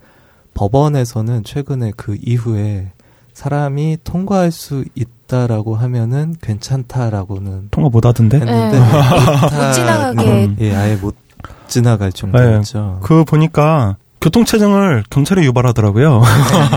법원에서는 0.54 1.44
최근에 1.44 1.92
그 1.96 2.16
이후에 2.22 2.90
사람이 3.34 3.98
통과할 4.04 4.50
수 4.52 4.84
있다라고 4.94 5.74
하면은 5.76 6.34
괜찮다라고는 6.40 7.68
통과 7.70 7.88
못 7.88 8.04
하던데? 8.04 8.38
했는데 8.38 8.78
네. 8.78 8.84
못 8.84 9.72
지나가게. 9.72 10.44
음. 10.44 10.56
예, 10.60 10.74
아예 10.74 10.96
못 10.96 11.16
지나갈 11.68 12.12
정도였죠. 12.12 13.00
그 13.02 13.24
보니까 13.24 13.96
교통체증을 14.22 15.02
경찰에 15.10 15.42
유발하더라고요. 15.44 16.22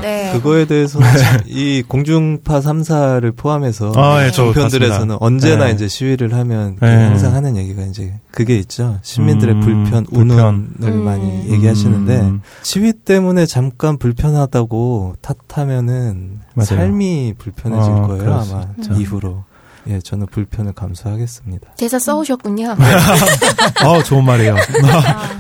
네. 0.02 0.32
그거에 0.34 0.66
대해서는 0.66 1.08
참이 1.18 1.84
공중파 1.84 2.60
3사를 2.60 3.36
포함해서 3.36 3.94
아, 3.96 4.26
예, 4.26 4.32
저 4.32 4.46
종편들에서는 4.46 4.90
봤습니다. 4.90 5.18
언제나 5.22 5.66
네. 5.66 5.72
이제 5.72 5.88
시위를 5.88 6.34
하면 6.34 6.76
그 6.78 6.86
네. 6.86 6.92
항상 7.06 7.34
하는 7.36 7.56
얘기가 7.56 7.84
이제 7.84 8.16
그게 8.32 8.58
있죠. 8.58 8.98
시민들의 9.04 9.56
음, 9.56 9.60
불편, 9.62 10.04
불편. 10.06 10.22
운운을 10.22 10.70
음. 10.82 11.04
많이 11.06 11.50
얘기하시는데 11.52 12.20
음. 12.22 12.42
시위 12.64 12.92
때문에 12.94 13.46
잠깐 13.46 13.98
불편하다고 13.98 15.16
탓하면은 15.22 16.40
맞아요. 16.56 16.66
삶이 16.66 17.36
불편해질 17.38 17.92
어, 17.94 18.08
거예요 18.08 18.42
수 18.42 18.56
아마. 18.56 18.66
이후로. 18.98 19.44
예, 19.88 20.00
저는 20.00 20.28
불편을 20.28 20.74
감수하겠습니다. 20.74 21.72
대사 21.78 22.00
써오셨군요. 22.00 22.76
아, 22.76 24.04
좋은 24.04 24.24
말이에요. 24.24 24.56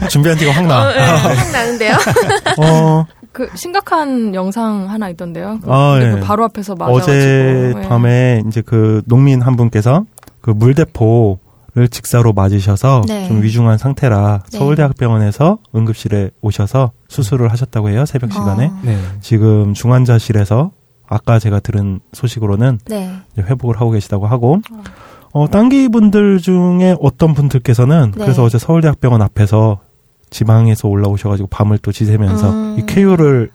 준비한 0.10 0.38
티가 0.38 0.52
확 0.52 0.66
나. 0.68 0.90
확 0.90 1.52
나는데요? 1.52 1.94
어, 2.60 3.06
그 3.32 3.50
심각한 3.56 4.34
영상 4.36 4.90
하나 4.90 5.10
있던데요. 5.10 5.60
그 5.64 5.72
아, 5.72 6.00
예. 6.02 6.12
그 6.12 6.20
바로 6.22 6.44
앞에서 6.46 6.76
맞아가지고 6.76 7.12
어제 7.12 7.74
예. 7.76 7.88
밤에 7.88 8.44
이제 8.48 8.62
그 8.62 9.02
농민 9.06 9.42
한 9.42 9.56
분께서 9.56 10.06
그 10.42 10.52
물대포 10.52 11.40
를 11.76 11.90
직사로 11.90 12.32
맞으셔서 12.32 13.02
네. 13.06 13.28
좀 13.28 13.44
위중한 13.44 13.78
상태라 13.78 14.44
네. 14.50 14.58
서울대학병원에서 14.58 15.58
응급실에 15.76 16.32
오셔서 16.40 16.94
수술을 17.10 17.52
하셨다고 17.52 17.90
해요. 17.90 18.06
새벽 18.06 18.32
시간에. 18.32 18.68
어, 18.68 18.80
네. 18.82 18.98
지금 19.20 19.74
중환자실에서 19.74 20.72
아까 21.08 21.40
제가 21.40 21.60
들은 21.60 22.00
소식으로는 22.14 22.80
네. 22.86 23.12
회복을 23.38 23.80
하고 23.80 23.92
계시다고 23.92 24.28
하고 24.28 24.62
어, 25.32 25.50
단기 25.50 25.90
분들 25.90 26.40
중에 26.40 26.96
어떤 27.02 27.34
분들께서는 27.34 28.14
네. 28.16 28.24
그래서 28.24 28.44
어제 28.44 28.58
서울대학병원 28.58 29.22
앞에서 29.22 29.80
지방에서 30.30 30.88
올라오셔가지고 30.88 31.50
밤을 31.50 31.78
또 31.80 31.92
지새면서 31.92 32.52
음. 32.52 32.80
이 32.80 32.86
쾌유를 32.86 33.52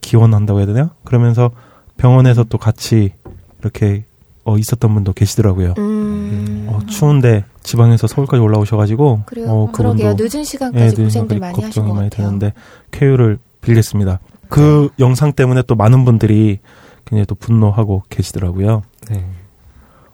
기원한다고 0.00 0.60
해야 0.60 0.66
되나요? 0.66 0.90
그러면서 1.04 1.50
병원에서 1.96 2.44
또 2.44 2.58
같이 2.58 3.12
이렇게 3.60 4.04
어, 4.44 4.56
있었던 4.56 4.94
분도 4.94 5.12
계시더라고요. 5.12 5.74
음. 5.78 6.66
어, 6.68 6.78
추운데 6.86 7.44
지방에서 7.62 8.06
서울까지 8.06 8.40
올라오셔가지고 8.40 9.22
그래요. 9.26 9.46
어, 9.48 9.70
그러게요. 9.72 10.10
그분도 10.10 10.22
늦은 10.22 10.44
시간까지 10.44 10.96
네, 10.96 11.02
고생들 11.02 11.36
네, 11.36 11.40
많이 11.40 11.54
걱정이 11.60 11.88
것 11.88 11.94
많이. 11.94 12.10
되는데 12.10 12.52
쾌유를 12.92 13.38
빌겠습니다. 13.60 14.20
그 14.48 14.90
영상 15.00 15.32
때문에 15.32 15.62
또 15.66 15.74
많은 15.74 16.04
분들이 16.04 16.60
굉장히 17.06 17.24
또 17.26 17.34
분노하고 17.34 18.02
계시더라고요. 18.10 18.82
네. 19.10 19.24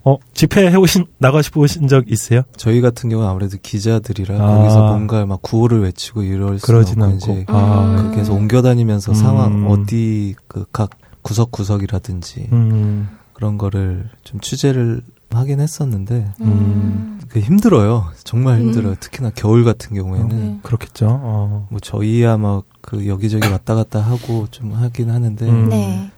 어, 0.05 0.17
집회 0.35 0.69
해오신, 0.71 1.07
나가시보신 1.19 1.87
적 1.89 2.11
있어요? 2.11 2.43
저희 2.57 2.81
같은 2.81 3.09
경우는 3.09 3.29
아무래도 3.31 3.57
기자들이라 3.63 4.35
아. 4.37 4.57
거기서 4.59 4.87
뭔가 4.89 5.25
막 5.27 5.41
구호를 5.43 5.81
외치고 5.83 6.23
이럴 6.23 6.59
수 6.59 6.67
그러진 6.67 7.01
없고 7.03 7.13
않고. 7.13 7.33
이제 7.33 7.45
아, 7.49 7.85
음. 7.85 7.97
그렇게 7.97 8.21
해서 8.21 8.33
옮겨다니면서 8.35 9.13
음. 9.13 9.15
상황 9.15 9.71
어디 9.71 10.35
그 10.49 10.65
각 10.73 10.91
구석구석이라든지 11.23 12.49
음, 12.53 13.09
그런 13.33 13.57
거를 13.59 14.09
좀 14.25 14.41
취재를 14.41 15.03
하긴 15.31 15.61
했었는데 15.61 16.33
음. 16.41 17.21
그 17.29 17.39
힘들어요. 17.39 18.07
정말 18.25 18.57
음. 18.57 18.63
힘들어요. 18.67 18.97
특히나 18.99 19.31
겨울 19.35 19.65
같은 19.65 19.95
경우에는 19.97 20.29
네. 20.29 20.59
그렇겠죠. 20.65 21.07
어. 21.23 21.67
뭐 21.71 21.81
저희야 21.81 22.37
막 22.39 22.65
그 22.83 23.07
여기저기 23.07 23.47
왔다 23.49 23.77
갔다 23.77 24.01
하고 24.01 24.49
좀 24.51 24.73
하긴 24.73 25.09
하는데 25.11 25.49
음. 25.49 25.69
네. 25.69 26.11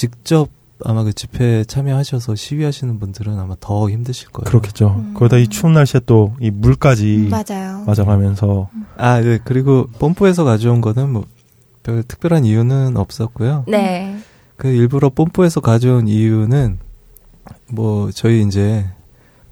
직접 0.00 0.48
아마 0.82 1.02
그 1.04 1.12
집회에 1.12 1.62
참여하셔서 1.64 2.34
시위하시는 2.36 2.98
분들은 2.98 3.38
아마 3.38 3.54
더 3.60 3.90
힘드실 3.90 4.30
거예요. 4.30 4.44
그렇겠죠. 4.46 4.94
음. 4.98 5.12
거기다 5.14 5.36
이 5.36 5.46
추운 5.46 5.74
날씨에 5.74 6.00
또 6.06 6.32
이 6.40 6.50
물까지 6.50 7.28
맞아요. 7.30 7.84
맞아가면서 7.86 8.70
아, 8.96 9.20
네. 9.20 9.38
그리고 9.44 9.88
뽐뿌에서 9.98 10.44
가져온 10.44 10.80
거는 10.80 11.12
뭐 11.12 11.24
별 11.82 12.02
특별한 12.02 12.44
이유는 12.44 12.96
없었고요. 12.98 13.64
네. 13.66 14.18
그 14.56 14.68
일부러 14.68 15.08
뽐뿌에서 15.10 15.60
가져온 15.60 16.08
이유는 16.08 16.78
뭐 17.68 18.10
저희 18.10 18.42
이제 18.42 18.86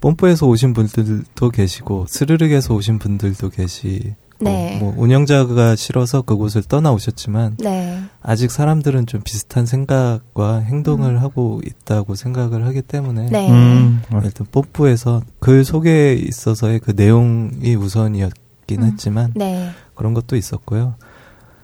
뽐뿌에서 0.01 0.45
오신 0.47 0.73
분들도 0.73 1.49
계시고 1.49 2.05
스르륵에서 2.07 2.73
오신 2.75 2.99
분들도 2.99 3.49
계시 3.49 4.13
고 4.39 4.45
네. 4.45 4.77
뭐 4.79 4.93
운영자가 4.97 5.75
싫어서 5.75 6.21
그곳을 6.21 6.63
떠나오셨지만 6.63 7.57
네. 7.59 8.01
아직 8.21 8.51
사람들은 8.51 9.05
좀 9.05 9.21
비슷한 9.21 9.65
생각과 9.65 10.59
행동을 10.59 11.21
하고 11.21 11.61
있다고 11.65 12.15
생각을 12.15 12.65
하기 12.67 12.81
때문에 12.81 13.27
네. 13.29 13.51
음, 13.51 14.01
어, 14.11 14.21
일단 14.23 14.47
뽀뽀에서 14.51 15.21
글 15.39 15.65
속에 15.65 16.13
있어서의 16.13 16.79
그 16.79 16.93
내용이 16.95 17.75
우선이었긴 17.75 18.81
음. 18.81 18.87
했지만 18.87 19.33
네. 19.35 19.69
그런 19.93 20.13
것도 20.13 20.35
있었고요. 20.37 20.95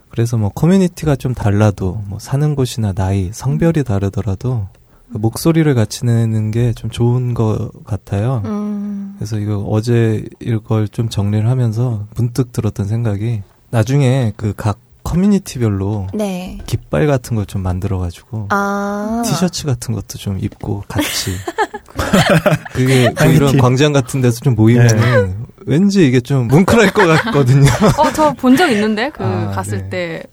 그래서 0.09 0.37
뭐 0.37 0.49
커뮤니티가 0.49 1.15
좀 1.15 1.33
달라도 1.33 2.01
뭐 2.07 2.19
사는 2.19 2.55
곳이나 2.55 2.93
나이, 2.93 3.31
성별이 3.33 3.83
다르더라도 3.83 4.67
그 4.81 4.84
목소리를 5.17 5.73
같이 5.75 6.05
내는 6.05 6.51
게 6.51 6.73
좀 6.73 6.89
좋은 6.89 7.33
것 7.33 7.69
같아요. 7.85 8.41
음. 8.45 9.15
그래서 9.17 9.37
이거 9.39 9.57
어제 9.69 10.23
이걸 10.41 10.87
좀 10.87 11.09
정리를 11.09 11.47
하면서 11.49 12.05
문득 12.15 12.51
들었던 12.51 12.85
생각이 12.87 13.41
나중에 13.71 14.33
그 14.37 14.53
각 14.55 14.77
커뮤니티별로 15.03 16.07
네. 16.15 16.57
깃발 16.65 17.05
같은 17.07 17.35
걸 17.35 17.45
좀 17.45 17.61
만들어가지고 17.61 18.47
아. 18.49 19.21
티셔츠 19.25 19.65
같은 19.65 19.93
것도 19.93 20.17
좀 20.17 20.39
입고 20.39 20.83
같이 20.87 21.31
그게 22.73 23.11
그 23.13 23.23
아니, 23.23 23.35
이런 23.35 23.51
티- 23.51 23.57
광장 23.57 23.93
같은 23.93 24.21
데서 24.21 24.39
좀 24.41 24.55
모이면은 24.55 25.45
왠지 25.67 26.07
이게 26.07 26.19
좀 26.19 26.47
뭉클할 26.47 26.91
것 26.93 27.05
같거든요. 27.05 27.69
어, 27.97 28.11
저 28.13 28.33
본 28.33 28.55
적 28.55 28.69
있는데, 28.71 29.09
그, 29.09 29.23
아, 29.23 29.49
갔을 29.51 29.83
네. 29.83 29.89
때. 29.89 30.23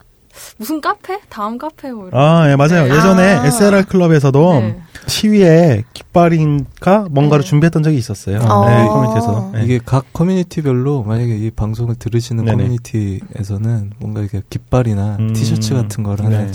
무슨 0.56 0.80
카페? 0.80 1.20
다음 1.28 1.58
카페 1.58 1.90
뭐 1.92 2.08
이런. 2.08 2.20
아, 2.20 2.50
예, 2.50 2.56
맞아요. 2.56 2.86
네. 2.86 2.94
예전에 2.96 3.22
아. 3.34 3.46
SLR 3.46 3.84
클럽에서도 3.84 4.60
네. 4.60 4.82
시위에 5.06 5.84
깃발인가 5.92 7.06
뭔가를 7.10 7.42
네. 7.42 7.48
준비했던 7.48 7.82
적이 7.82 7.96
있었어요. 7.98 8.38
어. 8.38 8.68
네, 8.68 8.86
커뮤니티에서. 8.86 9.50
네. 9.54 9.64
이게 9.64 9.80
각 9.84 10.12
커뮤니티별로 10.12 11.02
만약에 11.02 11.36
이 11.36 11.50
방송을 11.50 11.96
들으시는 11.96 12.44
네네. 12.44 12.56
커뮤니티에서는 12.56 13.92
뭔가 13.98 14.20
이렇게 14.20 14.42
깃발이나 14.48 15.16
음. 15.20 15.32
티셔츠 15.32 15.74
같은 15.74 16.02
거를 16.02 16.24
하나 16.24 16.46
네. 16.46 16.52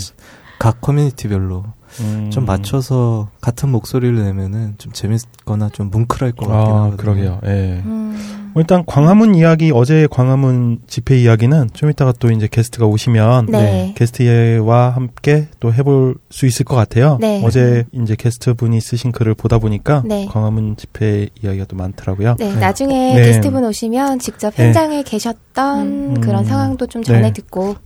각 0.58 0.80
커뮤니티별로 0.80 1.64
음. 2.00 2.30
좀 2.30 2.44
맞춰서 2.44 3.28
같은 3.40 3.70
목소리를 3.70 4.22
내면은 4.24 4.74
좀 4.78 4.92
재밌거나 4.92 5.70
좀 5.70 5.90
뭉클할 5.90 6.32
것 6.32 6.46
같긴 6.46 6.74
아, 6.74 6.82
하거든요. 6.84 6.96
그러게요. 6.96 7.40
예. 7.46 7.82
음. 7.84 8.48
뭐 8.54 8.62
일단 8.62 8.84
광화문 8.86 9.34
이야기 9.34 9.70
어제 9.74 10.08
광화문 10.10 10.80
집회 10.86 11.18
이야기는 11.18 11.70
좀 11.74 11.90
이따가 11.90 12.12
또 12.18 12.30
이제 12.30 12.48
게스트가 12.50 12.86
오시면 12.86 13.46
네. 13.46 13.94
게스트와 13.96 14.90
함께 14.90 15.48
또 15.60 15.72
해볼 15.72 16.16
수 16.30 16.46
있을 16.46 16.64
것 16.64 16.74
같아요. 16.74 17.18
네. 17.20 17.42
어제 17.44 17.84
이제 17.92 18.16
게스트 18.16 18.54
분이 18.54 18.80
쓰신 18.80 19.12
글을 19.12 19.34
보다 19.34 19.58
보니까 19.58 20.02
네. 20.06 20.26
광화문 20.26 20.76
집회 20.76 21.28
이야기가 21.42 21.66
또 21.66 21.76
많더라고요. 21.76 22.36
네, 22.38 22.52
네. 22.52 22.58
나중에 22.58 23.14
네. 23.14 23.22
게스트 23.22 23.50
분 23.50 23.64
오시면 23.64 24.18
직접 24.18 24.54
네. 24.56 24.66
현장에 24.66 25.02
계셨던 25.02 25.86
음. 25.86 26.20
그런 26.20 26.44
상황도 26.44 26.86
좀 26.86 27.02
전해 27.02 27.20
네. 27.20 27.32
듣고. 27.32 27.76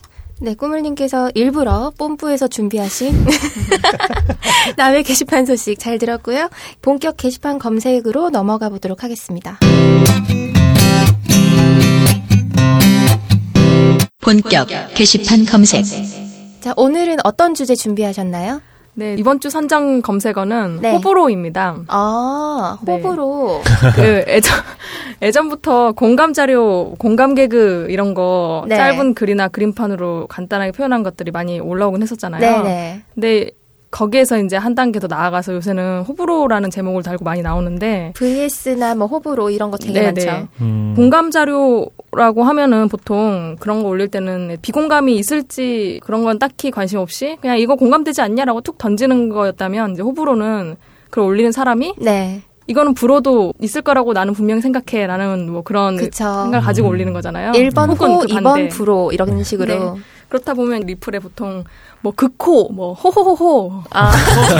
네, 0.43 0.57
꾸물님께서 0.57 1.31
일부러 1.37 1.93
뽐뿌에서 1.97 2.49
준비하신 2.49 3.15
남의 4.77 5.05
게시판 5.05 5.47
소식 5.47 5.79
잘 5.79 5.99
들었고요. 5.99 6.51
본격 6.83 7.17
게시판 7.17 7.61
검색으로 7.61 8.31
넘어가 8.31 8.69
보도록 8.69 9.05
하겠습니다. 9.05 9.61
본격 14.21 14.67
게시판 14.95 15.45
검색. 15.45 15.85
자, 16.61 16.75
오늘은 16.77 17.19
어떤 17.23 17.55
주제 17.55 17.77
준비하셨나요? 17.77 18.63
네, 18.95 19.17
이번 19.19 19.41
주 19.41 19.49
선정 19.49 20.03
검색어는 20.03 20.81
네. 20.83 20.93
호불호입니다. 20.93 21.77
아, 21.89 22.79
네. 22.83 22.93
호불호. 22.93 23.63
그 23.97 24.25
예전 24.29 24.59
예전부터 25.23 25.93
공감 25.93 26.33
자료, 26.33 26.95
공감 26.99 27.35
개그 27.35 27.87
이런 27.89 28.13
거 28.13 28.65
네. 28.69 28.77
짧은 28.77 29.15
글이나 29.15 29.49
그림판으로 29.49 30.27
간단하게 30.29 30.73
표현한 30.73 31.03
것들이 31.03 31.31
많이 31.31 31.59
올라오곤 31.59 32.03
했었잖아요. 32.03 32.41
네네. 32.41 33.03
근데 33.15 33.51
거기에서 33.93 34.39
이제 34.39 34.57
한 34.57 34.75
단계 34.75 34.99
더 34.99 35.07
나아가서 35.07 35.55
요새는 35.55 36.01
호불호라는 36.09 36.71
제목을 36.71 37.03
달고 37.03 37.25
많이 37.25 37.43
나오는데 37.43 38.15
VS나 38.17 38.95
뭐 38.95 39.07
호불호 39.07 39.51
이런 39.51 39.71
거 39.71 39.77
되게 39.77 40.01
네네. 40.01 40.25
많죠. 40.27 40.49
음. 40.63 40.95
공감 40.97 41.31
자료라고 41.31 42.43
하면은 42.43 42.89
보통 42.89 43.57
그런 43.61 43.83
거 43.83 43.91
올릴 43.91 44.09
때는 44.09 44.57
비공감이 44.63 45.15
있을지 45.17 46.01
그런 46.05 46.25
건 46.25 46.39
딱히 46.39 46.71
관심 46.71 46.99
없이 46.99 47.37
그냥 47.43 47.59
이거 47.59 47.77
공감되지 47.77 48.23
않냐라고 48.23 48.63
툭 48.63 48.79
던지는 48.79 49.29
거였다면 49.29 49.93
이제 49.93 50.03
호불호는 50.03 50.77
그걸 51.11 51.25
올리는 51.25 51.53
사람이 51.53 51.95
네. 51.99 52.41
이거는 52.69 52.95
불호도 52.95 53.53
있을 53.61 53.83
거라고 53.83 54.15
나는 54.15 54.33
분명히 54.33 54.63
생각해 54.63 55.07
라는 55.07 55.51
뭐 55.51 55.61
그런 55.63 55.97
그쵸. 55.97 56.25
생각을 56.25 56.61
가지고 56.63 56.89
올리는 56.89 57.13
거잖아요. 57.13 57.53
1번 57.53 57.91
혹은 57.91 58.11
호, 58.13 58.19
그 58.21 58.27
2번 58.27 58.45
반대. 58.45 58.69
불호 58.69 59.11
이런 59.13 59.45
식으로. 59.45 59.95
네. 59.95 60.01
그렇다 60.33 60.55
보면 60.55 60.87
리플에 60.87 61.19
보통 61.19 61.65
뭐 62.01 62.11
극호, 62.17 62.71
뭐 62.73 62.95
호호호호, 62.95 63.83
아, 63.91 64.11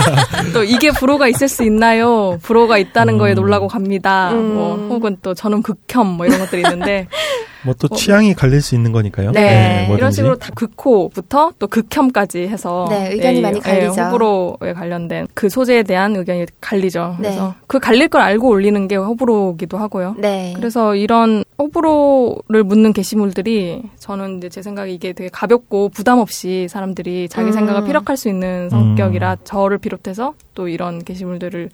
또 0.53 0.63
이게 0.63 0.91
불호가 0.91 1.27
있을 1.27 1.47
수 1.47 1.63
있나요? 1.63 2.37
불호가 2.43 2.77
있다는 2.77 3.17
거에 3.17 3.33
놀라고 3.33 3.67
갑니다. 3.67 4.31
음. 4.33 4.53
뭐 4.53 4.75
혹은 4.75 5.17
또 5.23 5.33
저는 5.33 5.63
극혐 5.63 6.05
뭐 6.05 6.27
이런 6.27 6.37
것들이 6.37 6.61
있는데 6.61 7.07
뭐 7.65 7.73
또 7.83 7.89
취향이 7.89 8.33
갈릴 8.33 8.61
수 8.61 8.75
있는 8.75 8.91
거니까요. 8.91 9.31
네. 9.31 9.85
뭐든지. 9.87 9.97
이런 9.99 10.11
식으로 10.11 10.35
다 10.37 10.51
극호부터 10.55 11.51
또 11.59 11.67
극혐까지 11.67 12.47
해서 12.47 12.87
네, 12.89 13.11
의견이 13.11 13.41
많이 13.41 13.59
갈리죠. 13.59 14.01
호불호에 14.01 14.73
관련된 14.73 15.27
그 15.33 15.49
소재에 15.49 15.83
대한 15.83 16.15
의견이 16.15 16.45
갈리죠. 16.61 17.17
네. 17.19 17.29
그래서 17.29 17.55
그 17.67 17.79
갈릴 17.79 18.07
걸 18.07 18.21
알고 18.21 18.47
올리는 18.47 18.87
게 18.87 18.95
호불호기도 18.95 19.77
하고요. 19.77 20.15
네. 20.17 20.53
그래서 20.55 20.95
이런 20.95 21.43
호불호를 21.57 22.63
묻는 22.63 22.93
게시물들이 22.93 23.83
저는 23.99 24.37
이제 24.37 24.49
제 24.49 24.61
생각에 24.61 24.91
이게 24.91 25.13
되게 25.13 25.29
가볍고 25.29 25.89
부담 25.89 26.19
없이 26.19 26.67
사람들이 26.69 27.27
자기 27.29 27.47
음. 27.47 27.51
생각을 27.51 27.85
피력할 27.85 28.17
수 28.17 28.29
있는 28.29 28.69
성격이라 28.69 29.37
저를 29.43 29.77
비롯해서 29.77 30.33
또 30.53 30.67
이런 30.67 31.03
게시물들을 31.03 31.69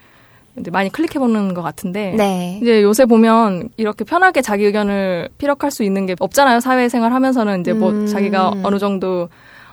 많이 0.72 0.90
클릭해보는 0.90 1.54
것 1.54 1.62
같은데 1.62 2.14
네. 2.18 2.60
이제 2.62 2.82
요새 2.82 3.06
보면 3.06 3.70
이렇게 3.78 4.04
편하게 4.04 4.42
자기 4.42 4.66
의견을 4.66 5.30
피력할 5.38 5.72
수 5.72 5.84
있는 5.84 6.06
게 6.06 6.16
없잖아요. 6.20 6.60
사회생활 6.60 7.14
하면서는 7.14 7.62
이제 7.62 7.74
뭐 7.74 7.92
음. 7.92 8.08
자기가 8.08 8.56
어느 8.64 8.78
정도 8.78 9.30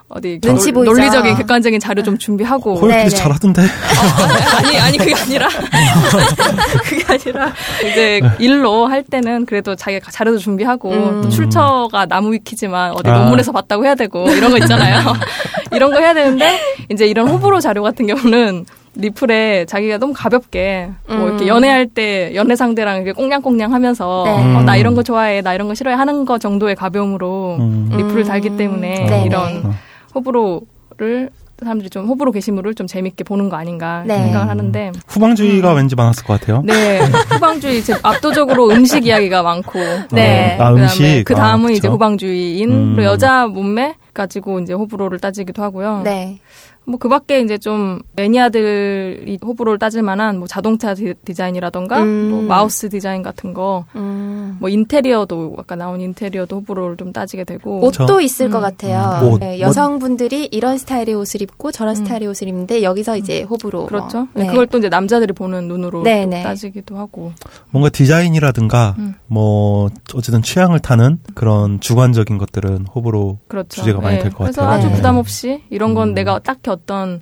어디 0.08 0.38
눈치 0.40 0.70
논-. 0.70 0.84
논리적인 0.84 1.36
객관적인 1.36 1.80
자료 1.80 2.02
좀 2.02 2.16
준비하고 2.16 2.76
호영 2.76 2.96
네, 2.96 3.04
PD 3.04 3.16
네. 3.16 3.22
잘하던데. 3.22 3.62
아니 4.56 4.78
아니 4.78 4.98
그게 4.98 5.14
아니라 5.14 5.48
그게 6.84 7.04
아니라 7.12 7.52
이제 7.80 8.20
일로 8.38 8.86
할 8.86 9.02
때는 9.02 9.46
그래도 9.46 9.74
자기가 9.74 10.12
자료도 10.12 10.38
준비하고 10.38 10.92
음. 10.92 11.22
또 11.22 11.28
출처가 11.28 12.06
나무 12.06 12.32
위키지만 12.32 12.92
어디 12.92 13.10
아. 13.10 13.18
논문에서 13.18 13.50
봤다고 13.50 13.84
해야 13.84 13.96
되고 13.96 14.30
이런 14.30 14.52
거 14.52 14.58
있잖아요. 14.58 15.00
이런 15.72 15.90
거 15.90 15.98
해야 15.98 16.14
되는데 16.14 16.60
이제 16.88 17.06
이런 17.06 17.26
호불호 17.28 17.58
자료 17.58 17.82
같은 17.82 18.06
경우는 18.06 18.64
리플에 18.96 19.66
자기가 19.66 19.98
너무 19.98 20.12
가볍게 20.14 20.90
뭐 21.06 21.28
이렇게 21.28 21.44
음. 21.44 21.48
연애할 21.48 21.86
때 21.86 22.34
연애 22.34 22.56
상대랑 22.56 22.96
이렇게 22.96 23.12
꽁냥꽁냥 23.12 23.72
하면서 23.72 24.24
네. 24.24 24.56
어, 24.56 24.62
나 24.62 24.76
이런 24.76 24.94
거 24.94 25.02
좋아해 25.02 25.42
나 25.42 25.54
이런 25.54 25.68
거 25.68 25.74
싫어해 25.74 25.94
하는 25.94 26.24
거 26.24 26.38
정도의 26.38 26.74
가벼움으로 26.74 27.56
음. 27.58 27.88
리플을 27.92 28.18
음. 28.18 28.24
달기 28.24 28.56
때문에 28.56 29.06
네, 29.06 29.24
이런 29.26 29.62
네. 29.62 29.70
호불호를 30.14 31.30
사람들이 31.58 31.88
좀 31.88 32.06
호불호 32.06 32.32
게시물을 32.32 32.74
좀 32.74 32.86
재밌게 32.86 33.24
보는 33.24 33.48
거 33.48 33.56
아닌가 33.56 34.04
네. 34.06 34.18
생각을 34.24 34.48
하는데 34.48 34.92
후방주의가 35.06 35.72
왠지 35.72 35.94
많았을 35.96 36.24
것 36.24 36.38
같아요. 36.38 36.62
네 36.64 37.00
후방주의 37.32 37.78
이제 37.78 37.94
압도적으로 38.02 38.68
음식 38.70 39.06
이야기가 39.06 39.42
많고 39.42 39.78
네. 40.12 40.52
아, 40.54 40.70
그다음에 40.70 40.82
음식. 40.82 41.24
그 41.24 41.34
다음은 41.34 41.68
아, 41.70 41.72
이제. 41.72 41.88
후방주의인 41.88 42.70
음. 42.70 42.94
그리고 42.94 43.10
여자 43.10 43.46
몸매 43.46 43.94
가지고 44.12 44.60
이제 44.60 44.74
호불호를 44.74 45.18
따지기도 45.18 45.62
하고요. 45.62 46.02
네. 46.04 46.40
뭐 46.86 46.98
그 46.98 47.08
밖에 47.08 47.40
이제 47.40 47.58
좀 47.58 48.00
매니아들이 48.14 49.38
호불호를 49.44 49.78
따질 49.78 50.02
만한 50.02 50.38
뭐 50.38 50.46
자동차 50.48 50.94
디, 50.94 51.14
자인이라던가 51.34 52.02
음. 52.02 52.30
뭐 52.30 52.42
마우스 52.42 52.88
디자인 52.88 53.22
같은 53.22 53.52
거, 53.54 53.84
음. 53.96 54.56
뭐 54.60 54.68
인테리어도 54.68 55.56
아까 55.58 55.76
나온 55.76 56.00
인테리어도 56.00 56.56
호불호를 56.56 56.96
좀 56.96 57.12
따지게 57.12 57.44
되고 57.44 57.84
옷도 57.84 58.06
저- 58.06 58.20
있을 58.20 58.50
것 58.50 58.58
음. 58.58 58.62
같아요. 58.62 59.28
옷. 59.32 59.38
네, 59.40 59.60
여성분들이 59.60 60.48
이런 60.52 60.78
스타일의 60.78 61.14
옷을 61.14 61.42
입고 61.42 61.72
저런 61.72 61.92
음. 61.92 62.04
스타일의 62.04 62.28
옷을 62.28 62.48
입는데 62.48 62.82
여기서 62.82 63.16
이제 63.16 63.42
호불호. 63.42 63.86
그렇죠. 63.86 64.28
네. 64.34 64.46
그걸 64.46 64.66
또 64.68 64.78
이제 64.78 64.88
남자들이 64.88 65.32
보는 65.32 65.68
눈으로 65.68 66.02
네, 66.02 66.24
또 66.24 66.30
네. 66.30 66.42
따지기도 66.42 66.96
하고. 66.96 67.32
뭔가 67.70 67.90
디자인이라든가 67.90 68.94
음. 68.98 69.14
뭐 69.26 69.90
어쨌든 70.14 70.40
취향을 70.42 70.78
타는 70.78 71.18
그런 71.34 71.80
주관적인 71.80 72.38
것들은 72.38 72.86
호불호 72.86 73.38
그렇죠. 73.48 73.68
주제가 73.68 74.00
많이 74.00 74.18
될것 74.18 74.38
그래서 74.38 74.62
같아요. 74.62 74.78
아주 74.78 74.88
네. 74.88 74.94
부담 74.94 75.16
없이 75.16 75.62
이런 75.70 75.94
건 75.94 76.10
음. 76.10 76.14
내가 76.14 76.38
딱히 76.38 76.70
어떤 76.82 77.20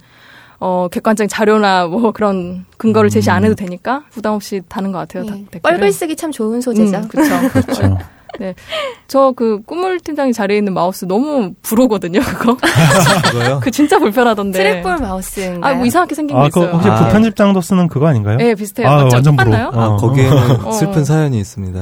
어 0.60 0.88
객관적인 0.90 1.28
자료나 1.28 1.86
뭐 1.86 2.12
그런 2.12 2.64
근거를 2.78 3.10
제시 3.10 3.30
안 3.30 3.44
해도 3.44 3.54
되니까 3.54 4.02
부담 4.10 4.34
없이 4.34 4.62
다는 4.68 4.92
것 4.92 4.98
같아요. 4.98 5.24
다- 5.26 5.34
네. 5.50 5.60
뻘글 5.60 5.92
쓰기 5.92 6.16
참 6.16 6.30
좋은 6.30 6.60
소재죠. 6.60 6.96
음, 6.98 7.08
그렇죠. 7.08 7.30
그렇죠. 7.52 7.98
저그 9.06 9.62
꿈을 9.64 10.00
팀장이 10.00 10.32
자리에 10.32 10.58
있는 10.58 10.74
마우스 10.74 11.04
너무 11.04 11.52
불오거든요, 11.62 12.20
그거. 12.20 12.56
그거요? 13.30 13.60
그 13.62 13.70
진짜 13.70 13.98
불편하던데. 13.98 14.58
트랙볼 14.58 14.96
마우스인가요? 14.98 15.72
아, 15.72 15.76
뭐 15.76 15.86
이상하게 15.86 16.14
생긴 16.16 16.36
게 16.36 16.42
아, 16.42 16.48
그 16.52 16.60
있어요. 16.60 16.72
혹시 16.74 16.88
아. 16.88 17.04
부편집장도 17.04 17.60
쓰는 17.60 17.86
그거 17.86 18.08
아닌가요? 18.08 18.36
네, 18.38 18.54
비슷해요. 18.56 18.88
아, 18.88 19.04
맞죠? 19.04 19.16
완전 19.16 19.36
똑같나요? 19.36 19.70
부러워. 19.70 19.86
아, 19.86 19.94
어. 19.94 19.96
거기에는 19.98 20.64
어. 20.66 20.72
슬픈 20.72 21.04
사연이 21.04 21.38
있습니다. 21.38 21.80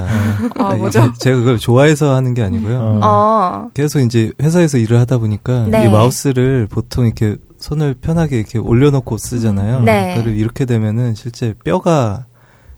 아, 0.59 0.73
네, 0.73 0.79
뭐죠? 0.79 1.13
제가 1.19 1.39
그걸 1.39 1.59
좋아해서 1.59 2.15
하는 2.15 2.35
게 2.35 2.43
아니고요. 2.43 2.79
어. 2.79 3.01
어. 3.03 3.69
계속 3.73 4.01
이제 4.01 4.33
회사에서 4.43 4.77
일을 4.77 4.99
하다 5.01 5.19
보니까 5.19 5.67
네. 5.69 5.87
이 5.87 5.89
마우스를 5.89 6.67
보통 6.71 7.07
이렇게 7.07 7.37
손을 7.63 7.95
편하게 7.95 8.39
이렇게 8.39 8.59
올려놓고 8.59 9.17
쓰잖아요. 9.19 9.83
네. 9.83 10.17
그걸 10.17 10.35
이렇게 10.37 10.65
되면은 10.65 11.15
실제 11.15 11.55
뼈가 11.65 12.27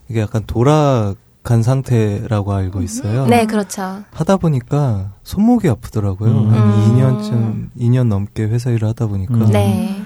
이게 0.09 0.21
약간 0.21 0.43
돌아간 0.45 1.63
상태라고 1.63 2.53
알고 2.53 2.83
있어요. 2.83 3.25
네, 3.25 3.45
그렇죠. 3.47 4.03
하다 4.11 4.37
보니까 4.37 5.13
손목이 5.23 5.67
아프더라고요. 5.69 6.29
음. 6.31 6.49
한 6.53 6.69
음. 6.69 7.71
2년쯤, 7.75 7.81
2년 7.81 8.07
넘게 8.07 8.43
회사 8.43 8.69
일을 8.69 8.87
하다 8.89 9.07
보니까. 9.07 9.33
음. 9.33 9.47
네. 9.51 10.01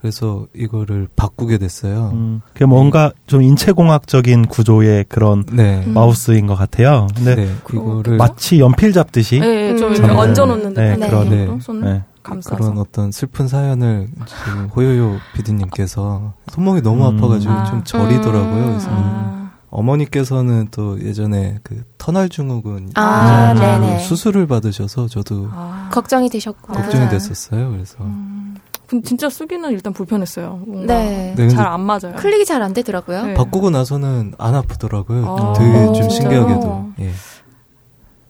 그래서 0.00 0.46
이거를 0.56 1.06
바꾸게 1.14 1.58
됐어요. 1.58 2.10
음, 2.14 2.40
그게 2.54 2.64
뭔가 2.64 3.12
좀 3.28 3.40
인체공학적인 3.42 4.46
구조의 4.46 5.04
그런 5.08 5.44
네. 5.52 5.84
음. 5.86 5.92
마우스인 5.94 6.46
것 6.48 6.56
같아요. 6.56 7.06
근데 7.14 7.36
네. 7.36 7.48
이거를 7.72 8.16
마치 8.16 8.58
연필 8.58 8.92
잡듯이 8.92 9.38
네, 9.38 9.76
좀 9.76 9.92
음. 9.94 10.02
네. 10.02 10.08
얹어놓는 10.10 10.74
네, 10.74 10.96
그런- 10.96 11.28
느낌으로 11.28 11.80
네. 11.84 12.02
감싸서. 12.22 12.56
그런 12.56 12.78
어떤 12.78 13.10
슬픈 13.12 13.48
사연을 13.48 14.08
지금 14.26 14.66
호요요 14.68 15.18
PD님께서 15.34 16.32
손목이 16.52 16.82
너무 16.82 17.08
음. 17.08 17.16
아파가지고 17.18 17.52
아. 17.52 17.64
좀 17.64 17.84
저리더라고요. 17.84 18.64
그래서 18.66 18.88
아. 18.90 19.50
어머니께서는 19.70 20.68
또 20.70 21.00
예전에 21.02 21.58
그 21.62 21.82
터널 21.98 22.28
증후군 22.28 22.90
아. 22.94 23.98
수술을 24.00 24.46
받으셔서 24.46 25.08
저도 25.08 25.48
아. 25.52 25.88
걱정이 25.92 26.28
되셨구나. 26.28 26.80
걱정이 26.82 27.08
됐었어요. 27.08 27.70
그래서 27.70 27.96
음. 28.00 28.56
진짜 29.04 29.30
쓰기는 29.30 29.70
일단 29.70 29.94
불편했어요. 29.94 30.60
네. 30.66 30.84
네, 30.84 31.34
근데 31.34 31.48
잘안 31.54 31.80
맞아요. 31.80 32.12
클릭이 32.16 32.44
잘 32.44 32.60
안 32.60 32.74
되더라고요. 32.74 33.22
네. 33.28 33.34
바꾸고 33.34 33.70
나서는 33.70 34.34
안 34.36 34.54
아프더라고요. 34.54 35.26
아, 35.26 35.52
되게 35.54 35.72
좀 35.86 35.94
진짜요? 35.94 36.10
신기하게도. 36.10 36.92
예. 37.00 37.10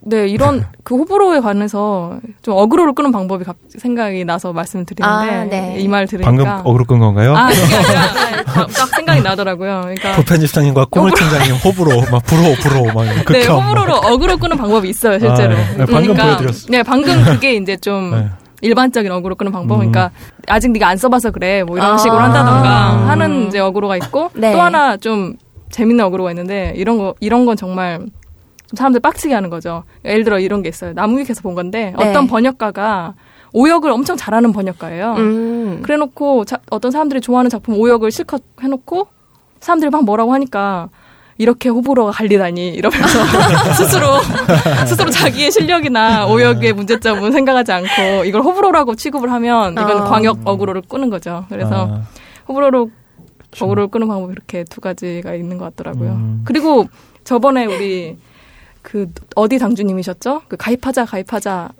네, 0.04 0.26
이런 0.26 0.64
그 0.82 0.96
호불호에 0.96 1.40
관해서 1.40 2.18
좀 2.42 2.54
어그로를 2.56 2.92
끄는 2.94 3.12
방법이 3.12 3.44
갑 3.44 3.56
생각이 3.68 4.24
나서 4.24 4.52
말씀을 4.52 4.84
드리는데 4.84 5.30
아, 5.30 5.44
네. 5.44 5.76
이말 5.78 6.06
들으니까 6.06 6.28
방금 6.28 6.46
어그로 6.64 6.84
끈 6.84 6.98
건가요? 6.98 7.34
아, 7.36 7.48
네, 7.48 7.54
딱, 8.44 8.66
딱 8.66 8.88
생각이 8.88 9.22
나더라고요. 9.22 9.82
그러니까 9.82 10.12
부편집장님과 10.16 10.86
꼬물 10.90 11.12
팀장님 11.12 11.54
호불호 11.54 12.10
막 12.10 12.24
불호 12.24 12.54
불호 12.60 12.92
막 12.92 13.04
네, 13.04 13.22
극혐. 13.24 13.62
호불호로 13.62 13.94
어그로 13.94 14.36
끄는 14.38 14.56
방법이 14.56 14.88
있어요, 14.88 15.18
실제로. 15.20 15.54
아, 15.54 15.76
네. 15.76 15.86
방금 15.86 16.14
보여드렸어. 16.16 16.66
네, 16.68 16.82
방금 16.82 17.22
그게 17.24 17.54
이제 17.54 17.76
좀 17.76 18.10
네. 18.10 18.28
일반적인 18.60 19.10
어그로 19.12 19.36
끄는 19.36 19.52
방법. 19.52 19.76
음. 19.76 19.78
그러니까 19.92 20.10
아직 20.48 20.70
네가 20.72 20.88
안 20.88 20.96
써봐서 20.96 21.30
그래. 21.30 21.62
뭐 21.62 21.76
이런 21.76 21.94
아. 21.94 21.98
식으로 21.98 22.18
한다던가 22.18 23.08
하는 23.08 23.46
이제 23.46 23.60
어그로가 23.60 23.96
있고 23.98 24.30
네. 24.34 24.52
또 24.52 24.60
하나 24.60 24.96
좀 24.96 25.34
재밌는 25.70 26.04
어그로가 26.04 26.30
있는데 26.30 26.72
이런 26.76 26.98
거 26.98 27.14
이런 27.20 27.46
건 27.46 27.56
정말 27.56 28.00
좀 28.72 28.76
사람들 28.76 29.00
빡치게 29.00 29.34
하는 29.34 29.50
거죠. 29.50 29.84
예를 30.04 30.24
들어 30.24 30.38
이런 30.38 30.62
게 30.62 30.70
있어요. 30.70 30.92
나무위키에서 30.94 31.42
본 31.42 31.54
건데 31.54 31.94
네. 31.98 32.08
어떤 32.08 32.26
번역가가 32.26 33.14
오역을 33.52 33.90
엄청 33.90 34.16
잘하는 34.16 34.52
번역가예요. 34.52 35.14
음. 35.18 35.80
그래놓고 35.82 36.46
자- 36.46 36.58
어떤 36.70 36.90
사람들이 36.90 37.20
좋아하는 37.20 37.50
작품 37.50 37.78
오역을 37.78 38.10
실컷 38.10 38.42
해놓고 38.62 39.06
사람들이 39.60 39.90
막 39.90 40.04
뭐라고 40.04 40.32
하니까 40.32 40.88
이렇게 41.36 41.68
호불호가 41.68 42.12
갈리다니 42.12 42.68
이러면서 42.68 43.18
스스로 43.76 44.06
스스로 44.86 45.10
자기의 45.10 45.50
실력이나 45.50 46.26
오역의 46.26 46.72
문제점은 46.72 47.32
생각하지 47.32 47.72
않고 47.72 48.24
이걸 48.24 48.40
호불호라고 48.42 48.94
취급을 48.94 49.30
하면 49.32 49.72
이건 49.72 49.98
아. 49.98 50.04
광역 50.04 50.38
어그로를 50.44 50.82
끄는 50.88 51.10
거죠. 51.10 51.44
그래서 51.50 51.88
아, 51.90 52.02
호불호로 52.48 52.90
그쵸. 53.50 53.66
어그로를 53.66 53.88
끄는 53.88 54.08
방법이 54.08 54.32
이렇게 54.32 54.64
두 54.64 54.80
가지가 54.80 55.34
있는 55.34 55.58
것 55.58 55.64
같더라고요. 55.76 56.10
음. 56.12 56.42
그리고 56.46 56.86
저번에 57.24 57.66
우리 57.66 58.16
그 58.82 59.10
어디 59.34 59.58
당주님이셨죠? 59.58 60.42
그 60.48 60.56
가입하자 60.56 61.06
가입하자 61.06 61.70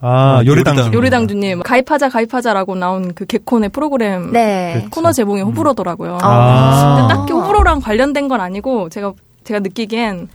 아, 0.00 0.42
요리당 0.44 0.76
요리당. 0.76 0.94
요리당 0.94 1.28
주님 1.28 1.62
가입하자 1.62 2.08
가입하자라고 2.10 2.74
나온 2.74 3.14
그 3.14 3.26
개콘의 3.26 3.70
프로그램 3.70 4.32
네. 4.32 4.86
코너 4.90 5.12
제목이 5.12 5.40
호불호더라고요. 5.40 6.18
아. 6.20 6.96
근데 6.96 7.14
딱히 7.14 7.32
호불호랑 7.32 7.80
관련된 7.80 8.28
건 8.28 8.40
아니고 8.40 8.88
제가 8.90 9.12
제가 9.44 9.60
느끼기엔 9.60 10.28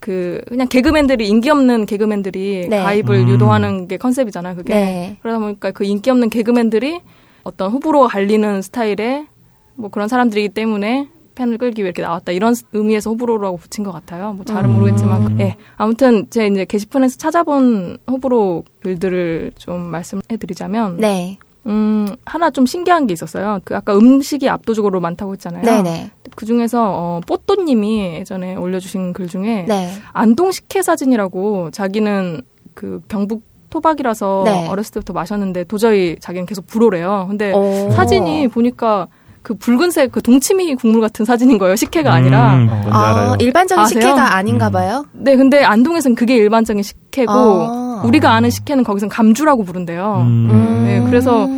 그 0.00 0.40
그냥 0.48 0.66
개그맨들이 0.68 1.28
인기 1.28 1.50
없는 1.50 1.84
개그맨들이 1.86 2.68
네. 2.70 2.82
가입을 2.82 3.16
음. 3.16 3.28
유도하는 3.28 3.86
게 3.88 3.98
컨셉이잖아요. 3.98 4.56
그게 4.56 4.74
네. 4.74 5.16
그러다 5.20 5.38
보니까 5.38 5.70
그 5.72 5.84
인기 5.84 6.10
없는 6.10 6.30
개그맨들이 6.30 7.00
어떤 7.42 7.70
호불호가 7.70 8.08
갈리는 8.08 8.62
스타일의 8.62 9.26
뭐 9.74 9.90
그런 9.90 10.08
사람들이기 10.08 10.50
때문에 10.50 11.08
팬을 11.40 11.56
끌기 11.56 11.80
위해 11.80 11.88
이렇게 11.88 12.02
나왔다 12.02 12.32
이런 12.32 12.54
의미에서 12.72 13.10
호불호라고 13.10 13.56
붙인 13.56 13.82
것 13.82 13.92
같아요. 13.92 14.34
뭐 14.34 14.44
잘은 14.44 14.68
음. 14.68 14.74
모르겠지만 14.74 15.40
예 15.40 15.56
아무튼 15.78 16.26
제 16.28 16.46
이제 16.46 16.66
게시판에서 16.66 17.16
찾아본 17.16 17.96
호불호 18.10 18.64
글들을 18.82 19.52
좀 19.56 19.80
말씀해드리자면 19.80 20.98
네. 20.98 21.38
음 21.66 22.14
하나 22.26 22.50
좀 22.50 22.66
신기한 22.66 23.06
게 23.06 23.14
있었어요. 23.14 23.60
그 23.64 23.74
아까 23.74 23.96
음식이 23.96 24.50
압도적으로 24.50 25.00
많다고 25.00 25.32
했잖아요. 25.32 25.62
네네. 25.62 26.10
그 26.36 26.44
중에서 26.44 26.82
어, 26.84 27.20
뽀또님이 27.26 28.16
예전에 28.16 28.56
올려주신 28.56 29.14
글 29.14 29.26
중에 29.26 29.64
네. 29.66 29.90
안동 30.12 30.52
식혜 30.52 30.82
사진이라고 30.82 31.70
자기는 31.70 32.42
그 32.74 33.00
경북 33.08 33.42
토박이라서 33.70 34.42
네. 34.44 34.68
어렸을 34.68 34.92
때부터 34.94 35.12
마셨는데 35.14 35.64
도저히 35.64 36.16
자기는 36.20 36.44
계속 36.44 36.66
불호래요. 36.66 37.26
근데 37.28 37.52
오. 37.52 37.90
사진이 37.92 38.48
보니까 38.48 39.06
그 39.42 39.54
붉은색 39.54 40.12
그 40.12 40.22
동치미 40.22 40.74
국물 40.76 41.00
같은 41.00 41.24
사진인 41.24 41.58
거예요. 41.58 41.76
식혜가 41.76 42.12
아니라. 42.12 42.54
음, 42.54 42.68
아, 42.90 43.10
알아요. 43.10 43.36
일반적인 43.40 43.82
아세요? 43.82 44.00
식혜가 44.00 44.34
아닌가 44.34 44.68
음. 44.68 44.72
봐요. 44.72 45.06
네, 45.12 45.36
근데 45.36 45.64
안동에서는 45.64 46.14
그게 46.14 46.36
일반적인 46.36 46.82
식혜고 46.82 47.32
아. 47.32 48.02
우리가 48.04 48.32
아는 48.32 48.50
식혜는 48.50 48.84
거기선 48.84 49.08
감주라고 49.08 49.64
부른대요. 49.64 50.22
음. 50.26 50.84
네, 50.84 51.00
그래서 51.06 51.48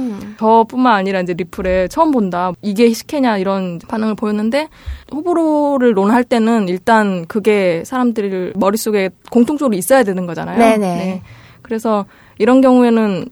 저뿐만 0.42 0.94
아니라 0.94 1.20
이제 1.20 1.34
리플에 1.34 1.86
처음 1.88 2.10
본다. 2.10 2.52
이게 2.62 2.92
식혜냐 2.92 3.38
이런 3.38 3.78
반응을 3.86 4.16
보였는데 4.16 4.68
호불호를 5.12 5.94
논할 5.94 6.24
때는 6.24 6.68
일단 6.68 7.26
그게 7.26 7.84
사람들 7.86 8.54
머릿속에 8.56 9.10
공통적으로 9.30 9.76
있어야 9.76 10.02
되는 10.02 10.26
거잖아요. 10.26 10.58
네네. 10.58 11.22
그래서 11.62 12.06
이런 12.38 12.60
경우에는 12.60 13.26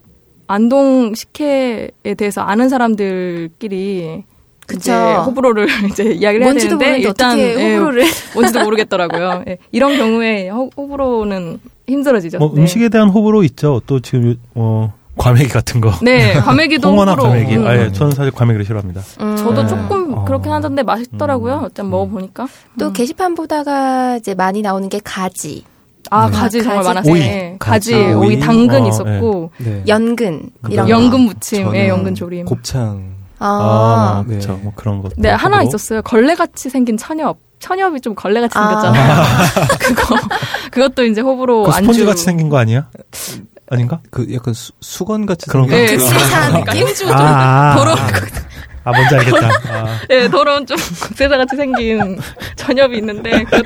안동 0.46 1.14
식혜에 1.14 2.14
대해서 2.16 2.42
아는 2.42 2.68
사람들끼리 2.68 4.24
그쵸. 4.70 4.78
이제 4.80 4.92
호불호를 4.92 5.68
이제 5.90 6.04
이야기를 6.04 6.44
해야 6.46 6.52
뭔지도 6.52 6.78
되는데 6.78 6.86
모르는데 6.86 7.08
일단 7.08 7.30
어떻게 7.30 7.60
예, 7.62 7.74
호불호를 7.76 8.04
뭔지도 8.34 8.60
모르겠더라고요. 8.64 9.44
예, 9.48 9.58
이런 9.72 9.96
경우에 9.96 10.48
호, 10.48 10.70
호불호는 10.76 11.60
힘들어지죠. 11.88 12.38
뭐 12.38 12.52
네. 12.54 12.60
음식에 12.62 12.88
대한 12.88 13.08
호불호 13.08 13.42
있죠. 13.44 13.80
또 13.86 14.00
지금 14.00 14.36
어 14.54 14.92
과메기 15.16 15.48
같은 15.48 15.80
거. 15.80 15.92
네, 16.02 16.34
과메기도 16.34 16.88
홍어나 16.88 17.12
호불호. 17.12 17.28
과메기. 17.28 17.56
음. 17.56 17.66
아 17.66 17.76
예 17.76 17.92
저는 17.92 18.12
사실 18.12 18.30
과메기를 18.32 18.64
싫어합니다. 18.64 19.00
음. 19.20 19.36
저도 19.36 19.62
네. 19.62 19.68
조금 19.68 20.14
어. 20.14 20.24
그렇긴 20.24 20.52
하던데 20.52 20.82
맛있더라고요. 20.82 21.58
음. 21.58 21.64
일단 21.64 21.90
먹어보니까. 21.90 22.46
또 22.78 22.86
음. 22.86 22.92
게시판 22.92 23.34
보다가 23.34 24.16
이제 24.16 24.34
많이 24.34 24.62
나오는 24.62 24.88
게 24.88 25.00
가지, 25.02 25.64
아 26.10 26.26
음. 26.26 26.32
가지 26.32 26.62
정말 26.62 26.84
가지. 26.84 26.88
많았어요. 26.88 27.12
오이. 27.12 27.20
네, 27.20 27.56
가지, 27.58 27.92
가지, 27.92 28.04
오이, 28.14 28.26
오이. 28.28 28.38
당근 28.40 28.82
어, 28.84 28.88
있었고 28.88 29.50
네. 29.58 29.82
연근 29.88 30.48
이런 30.70 30.86
거. 30.86 30.90
연근 30.90 31.20
무침, 31.22 31.74
예, 31.74 31.88
연근 31.88 32.14
조림. 32.14 32.44
곱창. 32.46 33.09
아, 33.40 33.46
아, 33.46 34.24
네. 34.26 34.34
그렇죠. 34.34 34.60
뭐 34.62 34.72
그런 34.76 35.02
것. 35.02 35.12
네, 35.16 35.30
하나 35.30 35.62
있었어요. 35.62 36.02
걸레 36.02 36.34
같이 36.34 36.68
생긴 36.70 36.96
천엽. 36.96 37.38
천엽이 37.58 38.00
좀 38.00 38.14
걸레 38.14 38.40
같이 38.40 38.54
생겼잖아요. 38.54 39.22
그거 39.80 40.16
그것도 40.70 41.04
이제 41.04 41.20
호불호 41.20 41.64
그 41.64 41.72
스폰지 41.72 42.00
안주. 42.00 42.06
같이 42.06 42.24
생긴 42.24 42.48
거 42.48 42.58
아니야? 42.58 42.88
아닌가? 43.70 44.00
그 44.10 44.26
약간 44.34 44.52
수, 44.54 44.72
수건 44.80 45.26
같이 45.26 45.46
그런 45.46 45.66
거? 45.66 45.72
네, 45.74 45.96
수산 45.98 46.54
힘주 46.68 47.06
좀 47.06 47.12
아, 47.12 47.74
더러운 47.76 47.98
아, 47.98 48.06
아, 48.90 48.96
뭔지 48.96 49.14
알겠다. 49.16 49.48
아, 49.72 49.98
예, 50.10 50.28
더러운 50.28 50.66
좀 50.66 50.76
국세사같이 51.00 51.56
생긴 51.56 52.18
천엽이 52.56 52.98
있는데 52.98 53.44
그것도 53.44 53.64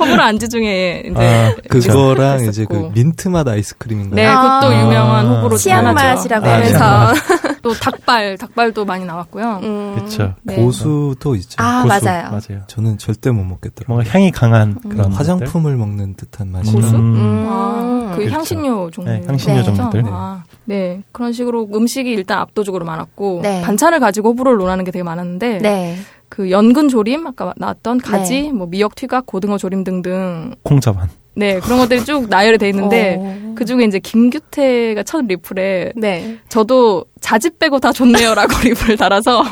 호불호 0.00 0.22
안주 0.22 0.48
중에 0.48 1.02
이제 1.10 1.14
아, 1.16 1.54
그거랑 1.68 2.44
이제 2.46 2.64
그. 2.68 2.90
민트 2.94 3.28
맛 3.28 3.46
아이스크림인가요? 3.48 4.14
네, 4.14 4.26
그것도 4.26 4.66
아. 4.74 4.82
유명한 4.82 5.26
호불호 5.26 5.48
중 5.50 5.58
치약. 5.58 5.82
맛이라고 5.92 6.44
네, 6.44 6.52
하면서. 6.52 7.12
그래서 7.12 7.56
또 7.62 7.72
닭발, 7.72 8.36
닭발도 8.38 8.84
많이 8.84 9.04
나왔고요. 9.04 9.60
음. 9.62 9.94
그렇죠. 9.96 10.34
네. 10.42 10.54
고수도 10.56 11.34
있죠. 11.36 11.56
아, 11.58 11.82
고수. 11.82 12.04
맞아요. 12.04 12.22
맞아요. 12.30 12.62
저는 12.68 12.98
절대 12.98 13.30
못 13.30 13.42
먹겠더라고요. 13.44 13.94
뭔가 13.96 14.10
향이 14.10 14.30
강한 14.30 14.78
그런 14.88 15.12
화장품을 15.12 15.76
먹는 15.76 16.14
듯한 16.16 16.52
맛이. 16.52 16.72
고수? 16.72 16.94
음. 16.94 17.16
음. 17.16 17.46
아, 17.48 18.10
그 18.12 18.18
그렇죠. 18.18 18.34
향신료 18.36 18.90
종류. 18.90 19.10
네, 19.10 19.22
향신료 19.26 19.56
네. 19.56 19.62
종류들. 19.64 20.04
아, 20.06 20.44
네. 20.66 21.02
그런 21.12 21.32
식으로 21.32 21.68
음식이 21.72 22.10
일단 22.10 22.38
압도적으로 22.38 22.84
많았고, 22.84 23.40
네. 23.42 23.62
반찬을 23.62 24.00
가지고 24.00 24.30
호불호를 24.30 24.58
논하는 24.58 24.84
게 24.84 24.90
되게 24.90 25.02
많았는데, 25.02 25.58
네. 25.58 25.96
그 26.28 26.50
연근 26.50 26.88
조림, 26.88 27.26
아까 27.26 27.54
나왔던 27.56 27.98
가지, 27.98 28.42
네. 28.42 28.52
뭐 28.52 28.66
미역 28.66 28.94
튀각, 28.94 29.26
고등어 29.26 29.58
조림 29.58 29.84
등등, 29.84 30.54
콩자반. 30.62 31.08
네 31.38 31.60
그런 31.60 31.78
것들이 31.78 32.02
쭉 32.04 32.28
나열이 32.30 32.56
돼 32.56 32.70
있는데 32.70 33.16
어. 33.18 33.54
그 33.54 33.66
중에 33.66 33.84
이제 33.84 33.98
김규태가 33.98 35.02
첫 35.02 35.26
리플에 35.26 35.92
네. 35.94 36.38
저도 36.48 37.04
자집 37.26 37.58
빼고 37.58 37.80
다 37.80 37.92
좋네요라고 37.92 38.56
리플을 38.62 38.96
달아서 38.96 39.42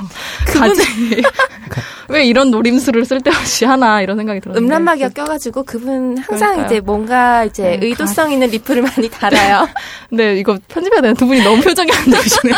가지 0.46 0.80
왜 2.08 2.24
이런 2.24 2.52
노림수를 2.52 3.04
쓸데없이 3.04 3.64
하나 3.64 4.00
이런 4.00 4.16
생각이 4.16 4.38
들었는데 4.40 4.64
음란마귀가 4.64 5.08
껴가지고 5.08 5.64
그분 5.64 6.16
항상 6.18 6.52
그러니까요. 6.52 6.66
이제 6.66 6.80
뭔가 6.80 7.44
이제 7.44 7.62
네, 7.62 7.78
의도성 7.82 8.30
있는 8.30 8.50
리플을 8.50 8.82
많이 8.82 9.08
달아요. 9.10 9.66
네 10.12 10.36
이거 10.36 10.56
편집해야 10.68 11.00
되나 11.00 11.14
두 11.14 11.26
분이 11.26 11.42
너무 11.42 11.60
표정이 11.62 11.90
안 11.90 12.12
좋으시네요. 12.12 12.56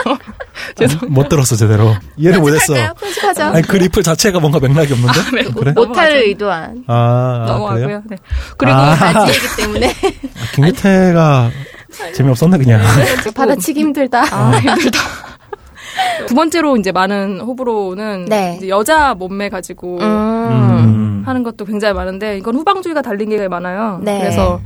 죄송. 0.74 1.08
못 1.08 1.30
들었어 1.30 1.56
제대로 1.56 1.94
이해를 2.18 2.40
못했어. 2.40 2.74
편집하죠. 2.74 3.44
아니 3.44 3.62
그 3.62 3.76
리플 3.78 4.02
자체가 4.02 4.38
뭔가 4.38 4.60
맥락이 4.60 4.92
없는데? 4.92 5.50
그래? 5.54 5.72
오타를 5.74 6.24
의도한 6.26 6.84
아, 6.88 6.94
아? 6.94 7.46
넘어가고요. 7.46 8.02
네. 8.04 8.16
그리고 8.58 8.76
아. 8.76 8.94
바지이기 8.96 9.56
때문에 9.56 9.88
아, 9.88 10.54
김기태가 10.54 11.50
재미없었네 12.14 12.58
그냥. 12.58 12.80
받아치기 13.34 13.80
힘들다. 13.80 14.24
아, 14.30 14.50
힘들다. 14.58 14.98
두 16.26 16.34
번째로 16.34 16.76
이제 16.76 16.92
많은 16.92 17.40
호불호는 17.40 18.26
네. 18.26 18.54
이제 18.56 18.68
여자 18.68 19.14
몸매 19.14 19.48
가지고 19.48 19.98
음. 19.98 20.02
음. 20.02 21.22
하는 21.26 21.42
것도 21.42 21.64
굉장히 21.64 21.94
많은데 21.94 22.38
이건 22.38 22.56
후방주의가 22.56 23.02
달린 23.02 23.30
게 23.30 23.48
많아요. 23.48 24.00
네. 24.02 24.18
그래서 24.18 24.60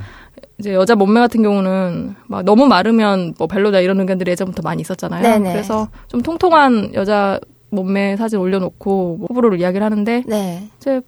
이제 0.58 0.74
여자 0.74 0.94
몸매 0.94 1.20
같은 1.20 1.42
경우는 1.42 2.14
막 2.26 2.44
너무 2.44 2.66
마르면 2.66 3.34
뭐 3.38 3.46
별로다 3.46 3.80
이런 3.80 3.98
의견들이 4.00 4.30
예전부터 4.32 4.62
많이 4.62 4.82
있었잖아요. 4.82 5.22
네네. 5.22 5.52
그래서 5.52 5.88
좀 6.08 6.20
통통한 6.22 6.92
여자 6.94 7.40
몸매 7.70 8.16
사진 8.16 8.38
올려놓고 8.40 9.16
뭐 9.18 9.26
호불호를 9.28 9.60
이야기를 9.60 9.84
하는데 9.84 10.22
네. 10.26 10.68
이제 10.76 11.00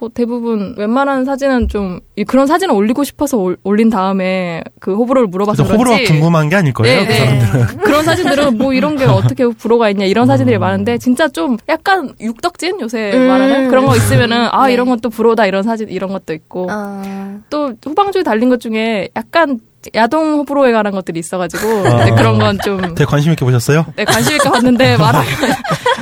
뭐 0.00 0.08
대부분 0.14 0.74
웬만한 0.78 1.24
사진은 1.24 1.68
좀 1.68 1.98
이- 2.14 2.24
그런 2.24 2.46
사진을 2.46 2.72
올리고 2.74 3.02
싶어서 3.02 3.36
올, 3.36 3.56
올린 3.64 3.90
다음에 3.90 4.62
그 4.78 4.94
호불호를 4.94 5.28
물어봐서 5.28 5.64
그래서 5.64 5.74
호불호가 5.76 6.04
궁금한 6.06 6.48
게 6.48 6.56
아닐 6.56 6.72
거예요. 6.72 7.00
네, 7.00 7.06
그 7.06 7.12
네. 7.12 7.18
사람들은. 7.18 7.66
그런 7.82 8.04
사진들은 8.04 8.58
뭐 8.58 8.72
이런 8.72 8.96
게 8.96 9.04
어떻게 9.06 9.46
불호가 9.48 9.90
있냐 9.90 10.04
이런 10.06 10.26
사진들이 10.26 10.56
음. 10.56 10.60
많은데 10.60 10.98
진짜 10.98 11.26
좀 11.28 11.56
약간 11.68 12.12
육덕진 12.20 12.80
요새 12.80 13.10
음. 13.12 13.26
말하는 13.28 13.68
그런 13.68 13.86
거 13.86 13.96
있으면은 13.96 14.48
아 14.52 14.68
네. 14.68 14.74
이런 14.74 14.88
것도 14.88 15.10
불호다 15.10 15.46
이런 15.46 15.64
사진 15.64 15.88
이런 15.88 16.10
것도 16.12 16.32
있고 16.32 16.68
어. 16.70 17.40
또 17.50 17.72
후방주에 17.84 18.22
달린 18.22 18.48
것 18.50 18.60
중에 18.60 19.08
약간 19.16 19.58
야동 19.94 20.38
호불호에 20.40 20.72
관한 20.72 20.92
것들이 20.92 21.20
있어가지고 21.20 21.86
아. 21.88 22.04
네, 22.04 22.10
그런 22.10 22.38
건 22.38 22.58
좀 22.64 22.80
되게 22.94 23.04
관심 23.04 23.30
있게 23.32 23.44
보셨어요? 23.44 23.86
네, 23.96 24.04
관심 24.04 24.34
있게 24.36 24.50
봤는데 24.50 24.96
말하면 24.98 25.26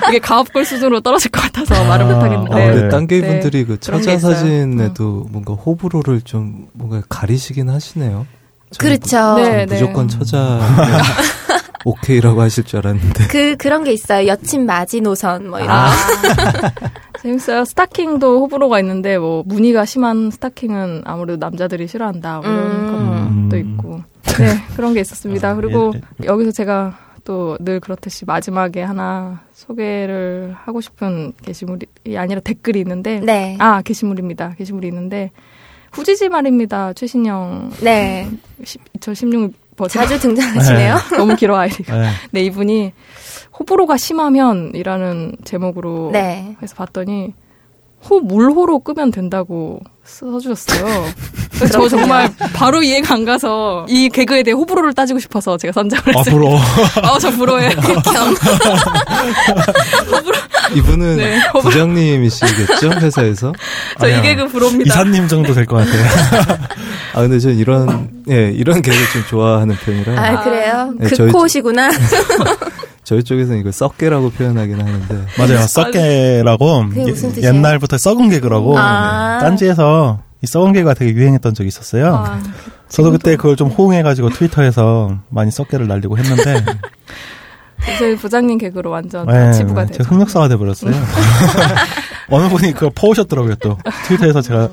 이게 0.08 0.18
가업골 0.18 0.64
수준으로 0.64 1.00
떨어질 1.00 1.30
것 1.30 1.42
같아서 1.42 1.84
말을 1.84 2.06
아, 2.06 2.08
못하겠는데 2.14 2.52
아, 2.54 2.74
네. 2.74 2.88
딴게이분들이 2.88 3.64
그 3.64 3.76
그런 3.84 4.00
게 4.00 4.18
처자. 4.18 4.34
사진에도 4.34 5.26
뭔가 5.30 5.52
호불호를 5.54 6.22
좀 6.22 6.66
뭔가 6.72 7.02
가리시긴 7.08 7.68
하시네요. 7.68 8.26
그렇죠. 8.78 9.34
네, 9.36 9.66
네. 9.66 9.74
무조건 9.74 10.08
처자 10.08 10.58
오케이라고 11.84 12.40
하실 12.40 12.64
줄 12.64 12.78
알았는데. 12.80 13.26
그 13.28 13.56
그런 13.56 13.84
게 13.84 13.92
있어요. 13.92 14.26
여친 14.26 14.66
맞이 14.66 15.00
노선 15.02 15.48
뭐 15.50 15.60
이런. 15.60 15.70
아, 15.70 15.86
거. 15.88 16.88
재밌어요. 17.22 17.64
스타킹도 17.64 18.40
호불호가 18.40 18.80
있는데 18.80 19.18
뭐 19.18 19.42
무늬가 19.46 19.84
심한 19.84 20.30
스타킹은 20.30 21.02
아무래도 21.04 21.38
남자들이 21.38 21.86
싫어한다 21.86 22.40
뭐 22.40 22.46
이런 22.50 22.66
음. 22.66 23.15
것도 23.48 23.58
있고 23.58 24.00
네 24.38 24.58
그런 24.76 24.94
게 24.94 25.00
있었습니다. 25.00 25.50
아, 25.50 25.54
그리고 25.54 25.92
예, 26.22 26.26
여기서 26.26 26.50
제가 26.52 26.98
또 27.24 27.56
늘 27.60 27.80
그렇듯이 27.80 28.24
마지막에 28.24 28.82
하나 28.82 29.42
소개를 29.52 30.54
하고 30.56 30.80
싶은 30.80 31.32
게시물이 31.42 31.86
아니라 32.16 32.40
댓글이 32.40 32.78
있는데 32.80 33.20
네. 33.20 33.56
아 33.58 33.82
게시물입니다. 33.82 34.54
게시물이 34.56 34.86
있는데 34.88 35.32
후지지 35.92 36.28
말입니다. 36.28 36.92
최신영 36.92 37.72
네. 37.82 38.28
2016 38.94 39.52
버전 39.76 40.02
자주 40.06 40.18
등장하시네요. 40.20 40.96
너무 41.18 41.34
길어 41.36 41.56
아이디가. 41.56 41.98
네. 41.98 42.08
네 42.30 42.44
이분이 42.44 42.92
호불호가 43.58 43.96
심하면이라는 43.96 45.36
제목으로 45.44 46.10
네. 46.12 46.56
해서 46.62 46.74
봤더니 46.76 47.34
호 48.04 48.20
물호로 48.20 48.80
끄면 48.80 49.10
된다고 49.10 49.80
써주셨어요. 50.04 51.06
저 51.72 51.88
정말 51.88 52.30
바로 52.54 52.82
이해가 52.82 53.14
안 53.14 53.24
가서 53.24 53.86
이 53.88 54.08
개그에 54.10 54.42
대해 54.44 54.52
호불호를 54.54 54.92
따지고 54.92 55.18
싶어서 55.18 55.56
제가 55.56 55.72
선정을 55.72 56.04
했어요. 56.14 56.22
앞으로 56.36 56.56
아, 57.02 57.18
저 57.18 57.30
불호예요. 57.30 57.70
이분은 60.74 61.16
네, 61.16 61.38
호불호. 61.48 61.62
부장님이시겠죠 61.62 62.90
회사에서? 63.00 63.52
저 63.98 64.06
아니야. 64.06 64.18
이 64.18 64.22
개그 64.22 64.48
불호입니다. 64.48 64.92
이사님 64.94 65.28
정도 65.28 65.54
될 65.54 65.66
것 65.66 65.76
같아요. 65.76 66.04
아 67.14 67.20
근데 67.22 67.38
전 67.38 67.56
이런 67.56 68.08
예 68.28 68.50
이런 68.54 68.82
개그 68.82 68.96
좀 69.12 69.24
좋아하는 69.28 69.74
편이라 69.76 70.12
아, 70.22 70.44
그래요? 70.44 70.92
네, 70.98 71.08
극호시구나. 71.08 71.90
저희 73.06 73.22
쪽에서는 73.22 73.60
이걸 73.60 73.72
썩개라고 73.72 74.30
표현하긴 74.30 74.80
하는데 74.80 75.26
맞아요. 75.38 75.64
썩개라고 75.68 76.82
무슨 76.82 77.28
뜻이에요? 77.32 77.54
옛날부터 77.54 77.98
썩은 77.98 78.30
개그라고 78.30 78.76
아. 78.76 79.38
딴지에서 79.40 80.18
이 80.42 80.46
썩은 80.48 80.72
개가 80.72 80.94
되게 80.94 81.12
유행했던 81.12 81.54
적이 81.54 81.68
있었어요. 81.68 82.16
아, 82.16 82.40
저도 82.88 83.12
그때 83.12 83.36
그걸 83.36 83.54
좀 83.54 83.68
호응해가지고 83.68 84.30
트위터에서 84.30 85.18
많이 85.28 85.52
썩개를 85.52 85.86
날리고 85.86 86.18
했는데 86.18 86.64
요새 87.88 88.16
부장님 88.16 88.58
개그로 88.58 88.90
완전 88.90 89.24
네, 89.26 89.52
치부가 89.52 89.84
네, 89.84 89.92
되죠. 89.92 90.02
제가 90.02 90.16
흑역사가 90.16 90.48
돼버렸어요. 90.48 90.92
어느 92.28 92.48
분이 92.48 92.72
그걸 92.72 92.90
퍼오셨더라고요 92.92 93.54
또 93.56 93.78
트위터에서 94.08 94.42
제가 94.42 94.68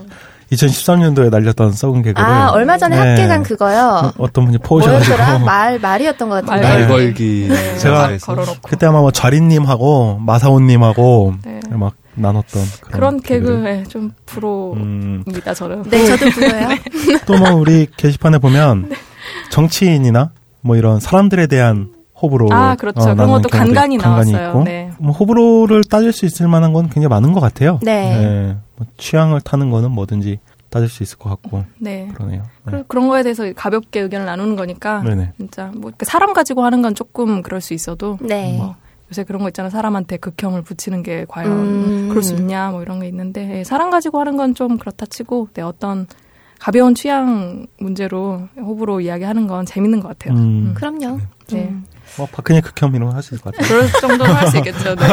2013년도에 0.51 1.29
날렸던 1.29 1.71
썩은 1.71 2.01
개그를 2.03 2.25
아, 2.27 2.51
얼마 2.51 2.77
전에 2.77 2.95
네. 2.99 3.09
학계 3.09 3.27
간 3.27 3.43
그거요. 3.43 4.11
어, 4.17 4.31
떤 4.31 4.45
분이 4.45 4.57
뭐였더라? 4.67 4.97
퍼오셔가지고 4.99 5.45
말, 5.45 5.79
말이었던 5.79 6.29
것 6.29 6.45
같은데. 6.45 6.67
말말 6.67 6.87
걸기 6.87 7.47
네, 7.49 7.77
제가. 7.77 8.11
그때 8.63 8.85
아마 8.85 8.99
뭐 9.01 9.11
좌리님하고 9.11 10.19
마사오님하고 10.19 11.35
네. 11.45 11.59
막 11.71 11.93
나눴던 12.15 12.63
그런, 12.81 12.91
그런. 12.91 13.21
개그에 13.21 13.83
좀 13.85 14.11
불호입니다, 14.27 15.51
음, 15.51 15.55
저는. 15.55 15.83
네, 15.89 16.05
저도 16.05 16.29
불어요. 16.29 16.67
또 17.25 17.33
뭐 17.37 17.51
우리 17.53 17.87
게시판에 17.97 18.37
보면 18.37 18.91
정치인이나 19.49 20.31
뭐 20.61 20.75
이런 20.75 20.99
사람들에 20.99 21.47
대한 21.47 21.89
호불호 22.23 22.53
아, 22.53 22.75
그렇죠. 22.75 23.01
어, 23.01 23.13
그런 23.13 23.29
것도 23.29 23.49
간간히 23.49 23.97
나왔어요. 23.97 24.47
있고 24.47 24.63
네. 24.63 24.91
뭐 24.97 25.11
호불호를 25.11 25.83
따질 25.83 26.13
수 26.13 26.25
있을 26.25 26.47
만한 26.47 26.71
건 26.73 26.85
굉장히 26.85 27.09
많은 27.09 27.33
것 27.33 27.41
같아요. 27.41 27.79
네. 27.83 28.55
뭐 28.77 28.87
취향을 28.97 29.41
타는 29.41 29.69
거는 29.69 29.91
뭐든지 29.91 30.39
따질 30.69 30.87
수 30.89 31.03
있을 31.03 31.17
것 31.17 31.29
같고 31.29 31.65
네. 31.77 32.09
그러네요. 32.15 32.43
네. 32.65 32.71
그, 32.71 32.83
그런 32.87 33.07
거에 33.09 33.21
대해서 33.23 33.43
가볍게 33.53 33.99
의견을 33.99 34.25
나누는 34.25 34.55
거니까 34.55 35.03
네네. 35.03 35.33
진짜 35.37 35.71
뭐 35.75 35.91
사람 36.01 36.33
가지고 36.33 36.63
하는 36.63 36.81
건 36.81 36.95
조금 36.95 37.43
그럴 37.43 37.61
수 37.61 37.73
있어도 37.73 38.17
네. 38.21 38.55
뭐 38.57 38.75
요새 39.11 39.23
그런 39.25 39.41
거 39.43 39.49
있잖아 39.49 39.69
사람한테 39.69 40.17
극혐을 40.17 40.61
붙이는 40.63 41.03
게 41.03 41.25
과연 41.27 41.51
음. 41.51 42.09
그럴 42.09 42.23
수 42.23 42.33
있냐 42.35 42.71
뭐 42.71 42.81
이런 42.81 43.01
게 43.01 43.07
있는데 43.07 43.59
예, 43.59 43.63
사람 43.65 43.89
가지고 43.91 44.19
하는 44.21 44.37
건 44.37 44.55
좀 44.55 44.77
그렇다 44.77 45.05
치고 45.05 45.49
네, 45.53 45.61
어떤 45.61 46.07
가벼운 46.57 46.95
취향 46.95 47.67
문제로 47.77 48.47
호불호 48.57 49.01
이야기하는 49.01 49.47
건 49.47 49.65
재밌는 49.65 49.99
것 49.99 50.07
같아요. 50.07 50.33
음. 50.39 50.67
음. 50.69 50.73
그럼요. 50.73 51.19
네. 51.49 51.65
음. 51.65 51.83
뭐 52.17 52.27
박근혜 52.31 52.61
극혐 52.61 52.93
이런 52.95 53.09
거할수 53.09 53.33
있을 53.35 53.43
것 53.43 53.55
같아요. 53.55 53.67
그럴 53.69 53.91
정도는 54.01 54.33
할 54.35 54.47
수 54.49 54.57
있겠죠. 54.57 54.95
네. 54.95 55.05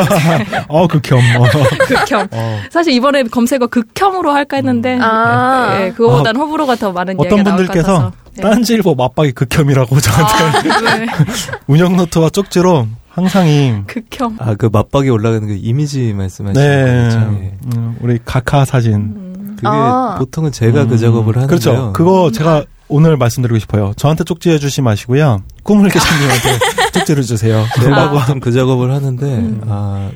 어 0.68 0.86
극혐. 0.86 1.18
어. 1.38 1.44
극혐. 1.86 2.28
어. 2.32 2.60
사실 2.70 2.92
이번에 2.92 3.22
검색어 3.24 3.66
극혐으로 3.68 4.32
할까 4.32 4.56
했는데 4.56 4.98
아. 5.00 5.78
예, 5.80 5.90
그거보단 5.92 6.36
호불호가 6.36 6.76
더 6.76 6.92
많은 6.92 7.14
어떤 7.18 7.38
이야기가 7.38 7.50
나올 7.50 7.66
것 7.66 7.72
분들께서. 7.72 8.12
네. 8.36 8.42
딴지일보 8.42 8.94
맞박이 8.94 9.32
극혐이라고 9.32 9.98
저한테 10.00 10.70
아, 10.70 10.96
네. 10.98 11.06
운영 11.66 11.96
노트와 11.96 12.30
쪽지로 12.30 12.86
항상 13.08 13.46
이 13.48 13.74
극혐. 13.86 14.36
아 14.38 14.54
그 14.56 14.68
맞박이 14.72 15.08
올라가는 15.10 15.46
그 15.46 15.58
이미지 15.60 16.12
말씀하시는 16.12 16.54
네, 16.54 17.04
거죠? 17.04 17.18
예. 17.42 17.52
음, 17.76 17.96
우리 18.00 18.18
각하 18.24 18.64
사진. 18.64 18.94
음. 18.94 19.56
그게 19.56 19.66
아. 19.68 20.16
보통은 20.18 20.52
제가 20.52 20.86
그 20.86 20.94
음, 20.94 20.96
작업을 20.98 21.36
하는데요. 21.36 21.46
그렇죠. 21.48 21.92
그거 21.92 22.30
제가 22.32 22.64
오늘 22.88 23.16
말씀드리고 23.16 23.58
싶어요. 23.58 23.92
저한테 23.96 24.24
쪽지해 24.24 24.58
주시 24.58 24.80
마시고요. 24.80 25.42
꿈을 25.64 25.90
계신님한테 25.90 26.58
쪽지를 26.92 27.22
주세요. 27.22 27.64
제가 27.80 28.10
보통 28.10 28.40
그 28.40 28.52
작업을 28.52 28.92
하는데 28.92 29.26
음. 29.38 29.60
아 29.68 30.10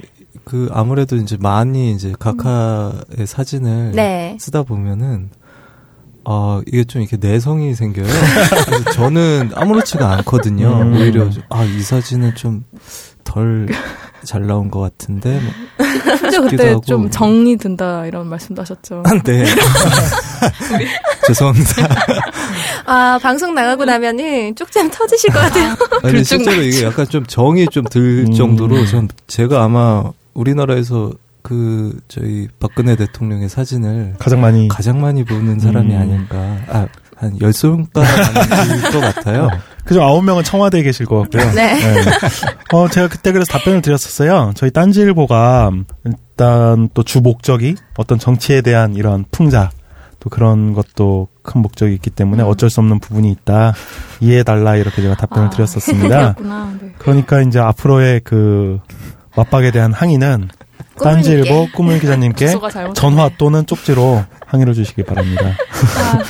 그 0.45 0.69
아무래도 0.73 1.17
이제 1.17 1.39
많이 1.41 1.93
이제 1.93 2.13
각하의 2.19 3.27
사진을 3.27 3.93
네. 3.93 4.37
쓰다 4.39 4.63
보면은 4.63 5.31
아 6.27 6.61
이게 6.67 6.85
좀 6.85 7.01
이렇게 7.01 7.17
내성이 7.17 7.75
생겨요. 7.75 8.05
그래서 8.67 8.91
저는 8.93 9.53
아무렇지가 9.55 10.13
않거든요. 10.19 10.69
음. 10.83 10.93
오히려 10.95 11.31
아 11.49 11.65
이 11.65 11.81
사진은 11.81 12.35
좀 12.35 12.63
덜 13.25 13.69
잘 14.25 14.47
나온 14.47 14.71
것 14.71 14.81
같은데. 14.81 15.39
뭐. 15.41 15.87
심지어 16.19 16.41
그때 16.43 16.69
하고. 16.71 16.81
좀 16.81 17.11
정이 17.11 17.57
든다 17.59 18.07
이런 18.07 18.27
말씀도 18.29 18.63
하셨죠. 18.63 19.03
네. 19.25 19.45
죄송합니다. 21.27 21.71
아, 22.87 23.19
방송 23.23 23.55
나가고 23.55 23.85
나면은 23.85 24.55
쪽잠 24.57 24.91
터지실 24.91 25.31
것 25.31 25.41
같아요. 25.41 25.75
아니, 26.03 26.25
실제로 26.25 26.63
이게 26.63 26.85
약간 26.85 27.07
좀 27.09 27.25
정이 27.27 27.69
좀들 27.69 28.27
음. 28.29 28.33
정도로 28.33 28.87
전 28.87 29.09
제가 29.27 29.63
아마 29.65 30.03
우리나라에서 30.35 31.13
그 31.43 31.99
저희 32.09 32.49
박근혜 32.59 32.97
대통령의 32.97 33.49
사진을 33.49 34.15
가장 34.19 34.41
많이 34.41 34.69
가장 34.69 35.01
많이 35.01 35.25
보는 35.25 35.59
사람이 35.61 35.95
음. 35.95 36.01
아닐까. 36.01 36.37
아, 36.69 36.87
한 37.17 37.39
열 37.41 37.53
손가락 37.53 38.09
아닐 38.59 38.83
것 38.91 39.01
같아요. 39.01 39.49
그중 39.85 40.03
아홉 40.03 40.25
명은 40.25 40.45
청와대에 40.45 40.83
계실 40.83 41.07
것 41.07 41.23
같고요. 41.23 41.53
네. 41.53 41.79
어, 42.73 42.89
제가 42.89 43.09
그때 43.09 43.33
그래서 43.33 43.53
답변을 43.53 43.83
드렸었어요. 43.83 44.53
저희 44.55 44.71
딴지일보가 44.71 45.71
일단 46.05 46.89
또 46.95 47.03
주 47.05 47.21
목적이 47.21 47.75
어떤 47.97 48.19
정치에 48.19 48.61
대한 48.63 48.95
이런 48.95 49.25
풍자 49.31 49.71
또 50.21 50.31
그런 50.31 50.73
것도 50.73 51.29
큰 51.43 51.61
목적이 51.61 51.95
있기 51.95 52.09
때문에 52.11 52.43
음. 52.43 52.49
어쩔 52.49 52.71
수 52.71 52.81
없는 52.81 52.99
부분이 52.99 53.31
있다. 53.31 53.75
이해해달라 54.21 54.77
이렇게 54.77 55.03
제가 55.03 55.17
답변을 55.17 55.49
아, 55.49 55.51
드렸었습니다. 55.51 56.35
네. 56.81 56.93
그러니까 56.99 57.43
이제 57.43 57.59
앞으로의 57.59 58.23
그 58.25 58.81
맞박에 59.37 59.71
대한 59.71 59.93
항의는 59.93 60.49
딴지일보 61.03 61.69
꾸물 61.75 61.99
기자님께. 62.01 62.55
전화 62.95 63.29
또는 63.37 63.67
쪽지로 63.67 64.25
항의를 64.47 64.73
주시기 64.73 65.03
바랍니다. 65.03 65.45
아, 65.99 66.23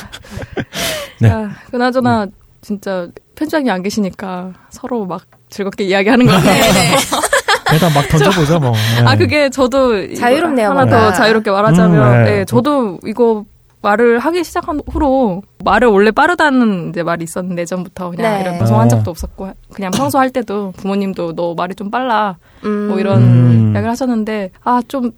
네. 1.21 1.29
야, 1.29 1.49
그나저나 1.71 2.27
진짜 2.61 3.07
편집장님 3.35 3.71
안 3.71 3.83
계시니까 3.83 4.53
서로 4.69 5.05
막 5.05 5.21
즐겁게 5.49 5.83
이야기하는 5.85 6.25
거 6.25 6.31
같아요. 6.33 6.53
일단 7.73 7.93
막 7.93 8.07
던져보죠 8.07 8.59
뭐. 8.59 8.71
네. 8.71 9.05
아 9.05 9.15
그게 9.15 9.49
저도 9.49 10.13
자유롭네요, 10.13 10.69
하나 10.69 10.85
뭔가. 10.85 11.05
더 11.11 11.13
자유롭게 11.13 11.49
말하자면, 11.51 12.13
음, 12.13 12.23
네. 12.25 12.31
네, 12.31 12.45
저도 12.45 12.99
이거 13.05 13.43
말을 13.81 14.17
하기 14.19 14.43
시작한 14.43 14.81
후로 14.91 15.43
말을 15.63 15.87
원래 15.89 16.09
빠르다는 16.11 16.89
이제 16.89 17.03
말이 17.03 17.23
있었는데 17.23 17.61
예전부터 17.63 18.11
그냥 18.11 18.35
네. 18.35 18.41
이런 18.41 18.57
방송한 18.57 18.85
아. 18.85 18.89
적도 18.89 19.11
없었고 19.11 19.51
그냥 19.73 19.91
평소 19.91 20.17
할 20.17 20.31
때도 20.31 20.73
부모님도 20.77 21.33
너 21.35 21.53
말이 21.53 21.75
좀 21.75 21.91
빨라 21.91 22.37
음. 22.63 22.87
뭐 22.87 22.99
이런 22.99 23.21
음. 23.21 23.71
이야기를 23.73 23.89
하셨는데 23.91 24.51
아 24.63 24.81
좀 24.87 25.11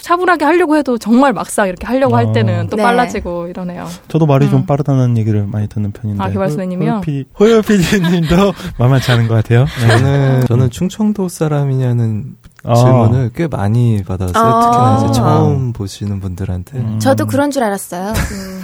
차분하게 0.00 0.44
하려고 0.44 0.76
해도 0.76 0.98
정말 0.98 1.32
막상 1.32 1.68
이렇게 1.68 1.86
하려고 1.86 2.14
어. 2.14 2.18
할 2.18 2.32
때는 2.32 2.68
또 2.68 2.76
네. 2.76 2.82
빨라지고 2.82 3.48
이러네요. 3.48 3.88
저도 4.08 4.26
말이 4.26 4.48
좀 4.48 4.60
음. 4.60 4.66
빠르다는 4.66 5.16
얘기를 5.18 5.46
많이 5.46 5.68
듣는 5.68 5.92
편인데. 5.92 6.22
아, 6.22 6.30
개발소님이요? 6.30 7.02
호요 7.38 7.62
PD님도 7.62 8.52
만만치 8.78 9.12
않은 9.12 9.28
것 9.28 9.34
같아요. 9.34 9.66
네. 9.80 9.88
저는 9.88 10.46
저는 10.46 10.70
충청도 10.70 11.28
사람이냐는 11.28 12.36
아. 12.64 12.74
질문을 12.74 13.30
꽤 13.34 13.46
많이 13.48 14.02
받았어요. 14.04 14.44
아. 14.44 14.60
특히나 14.60 15.10
이제 15.10 15.20
처음 15.20 15.72
보시는 15.72 16.20
분들한테. 16.20 16.78
음. 16.78 16.98
저도 17.00 17.26
그런 17.26 17.50
줄 17.50 17.62
알았어요. 17.64 18.12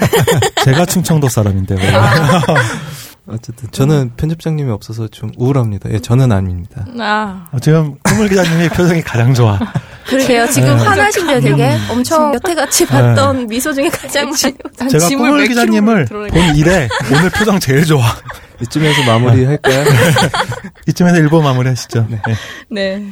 제가 0.65 0.87
충청도 0.87 1.29
사람인데 1.29 1.75
왜? 1.75 1.81
어쨌든 3.29 3.71
저는 3.71 4.13
편집장님이 4.17 4.71
없어서 4.71 5.07
좀 5.09 5.31
우울합니다. 5.37 5.91
예, 5.91 5.99
저는 5.99 6.33
아닙니다. 6.33 6.87
아 6.99 7.47
어, 7.53 7.59
지금 7.59 7.97
꾸물 8.03 8.29
기자님이 8.29 8.71
표정이 8.71 9.03
가장 9.03 9.35
좋아. 9.35 9.59
그러게요. 10.09 10.47
지금 10.49 10.77
네. 10.77 10.83
화나신데 10.83 11.41
되게 11.41 11.77
엄청 11.91 12.35
여태같이 12.35 12.87
봤던 12.87 13.47
미소 13.47 13.73
중에 13.73 13.89
가장 13.89 14.25
많이. 14.25 14.55
난 14.79 14.89
제가 14.89 15.09
몇 15.09 15.47
기자님을 15.47 16.07
본 16.07 16.57
이래 16.57 16.89
오늘 17.13 17.31
표정 17.31 17.61
제일 17.61 17.85
좋아. 17.85 18.03
이쯤에서 18.63 19.03
마무리 19.05 19.45
할까요? 19.45 19.85
이쯤에서 20.89 21.19
일본 21.19 21.45
마무리 21.45 21.69
하시죠. 21.69 22.07
네. 22.09 22.21
네. 22.69 23.05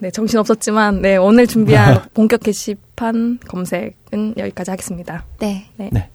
네, 0.00 0.10
정신 0.12 0.38
없었지만, 0.38 1.02
네, 1.02 1.16
오늘 1.16 1.46
준비한 1.46 2.00
본격 2.14 2.40
게시판 2.44 3.40
검색은 3.48 4.34
여기까지 4.36 4.70
하겠습니다. 4.70 5.24
네. 5.40 5.66
네. 5.76 5.90
네. 5.92 6.08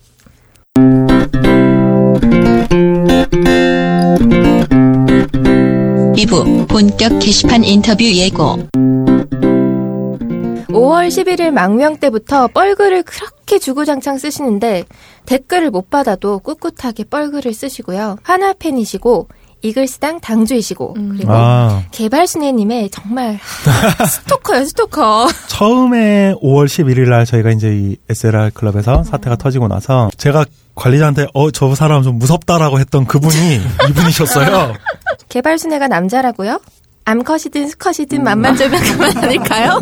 2부 6.16 6.68
본격 6.68 7.20
게시판 7.20 7.64
인터뷰 7.64 8.04
예고 8.04 8.68
5월 10.74 11.08
11일 11.08 11.52
망명 11.52 11.98
때부터 11.98 12.48
뻘글을 12.48 13.04
그렇게 13.04 13.60
주구장창 13.60 14.18
쓰시는데 14.18 14.84
댓글을 15.26 15.70
못 15.72 15.90
받아도 15.90 16.40
꿋꿋하게 16.40 17.06
뻘글을 17.06 17.54
쓰시고요. 17.54 18.18
하나 18.24 18.54
팬이시고 18.54 19.28
이글스당 19.66 20.20
당주이시고 20.20 20.96
음. 20.98 21.14
그리고 21.16 21.32
아, 21.34 21.84
개발순애님의 21.92 22.90
정말 22.90 23.40
스토커요 24.10 24.66
스토커. 24.66 25.28
처음에 25.48 26.34
5월 26.44 26.66
11일 26.66 27.08
날 27.10 27.26
저희가 27.26 27.52
이제 27.52 27.70
이 27.74 27.96
SLR 28.10 28.52
클럽에서 28.54 29.04
사태가 29.06 29.38
터지고 29.38 29.70
나서 29.70 30.10
제가 30.18 30.44
관리자한테 30.76 31.28
어, 31.34 31.50
저 31.52 31.74
사람 31.76 32.04
좀 32.04 32.18
무섭다라고 32.20 32.80
했던 32.80 33.06
그분이 33.06 33.62
이분이셨어요. 33.90 34.74
개발순애가 35.30 35.88
남자라고요? 35.88 36.60
암컷이든 37.06 37.68
수컷이든 37.70 38.24
맘만 38.24 38.56
주면 38.56 38.82
그만 38.82 39.18
아닐까요? 39.18 39.80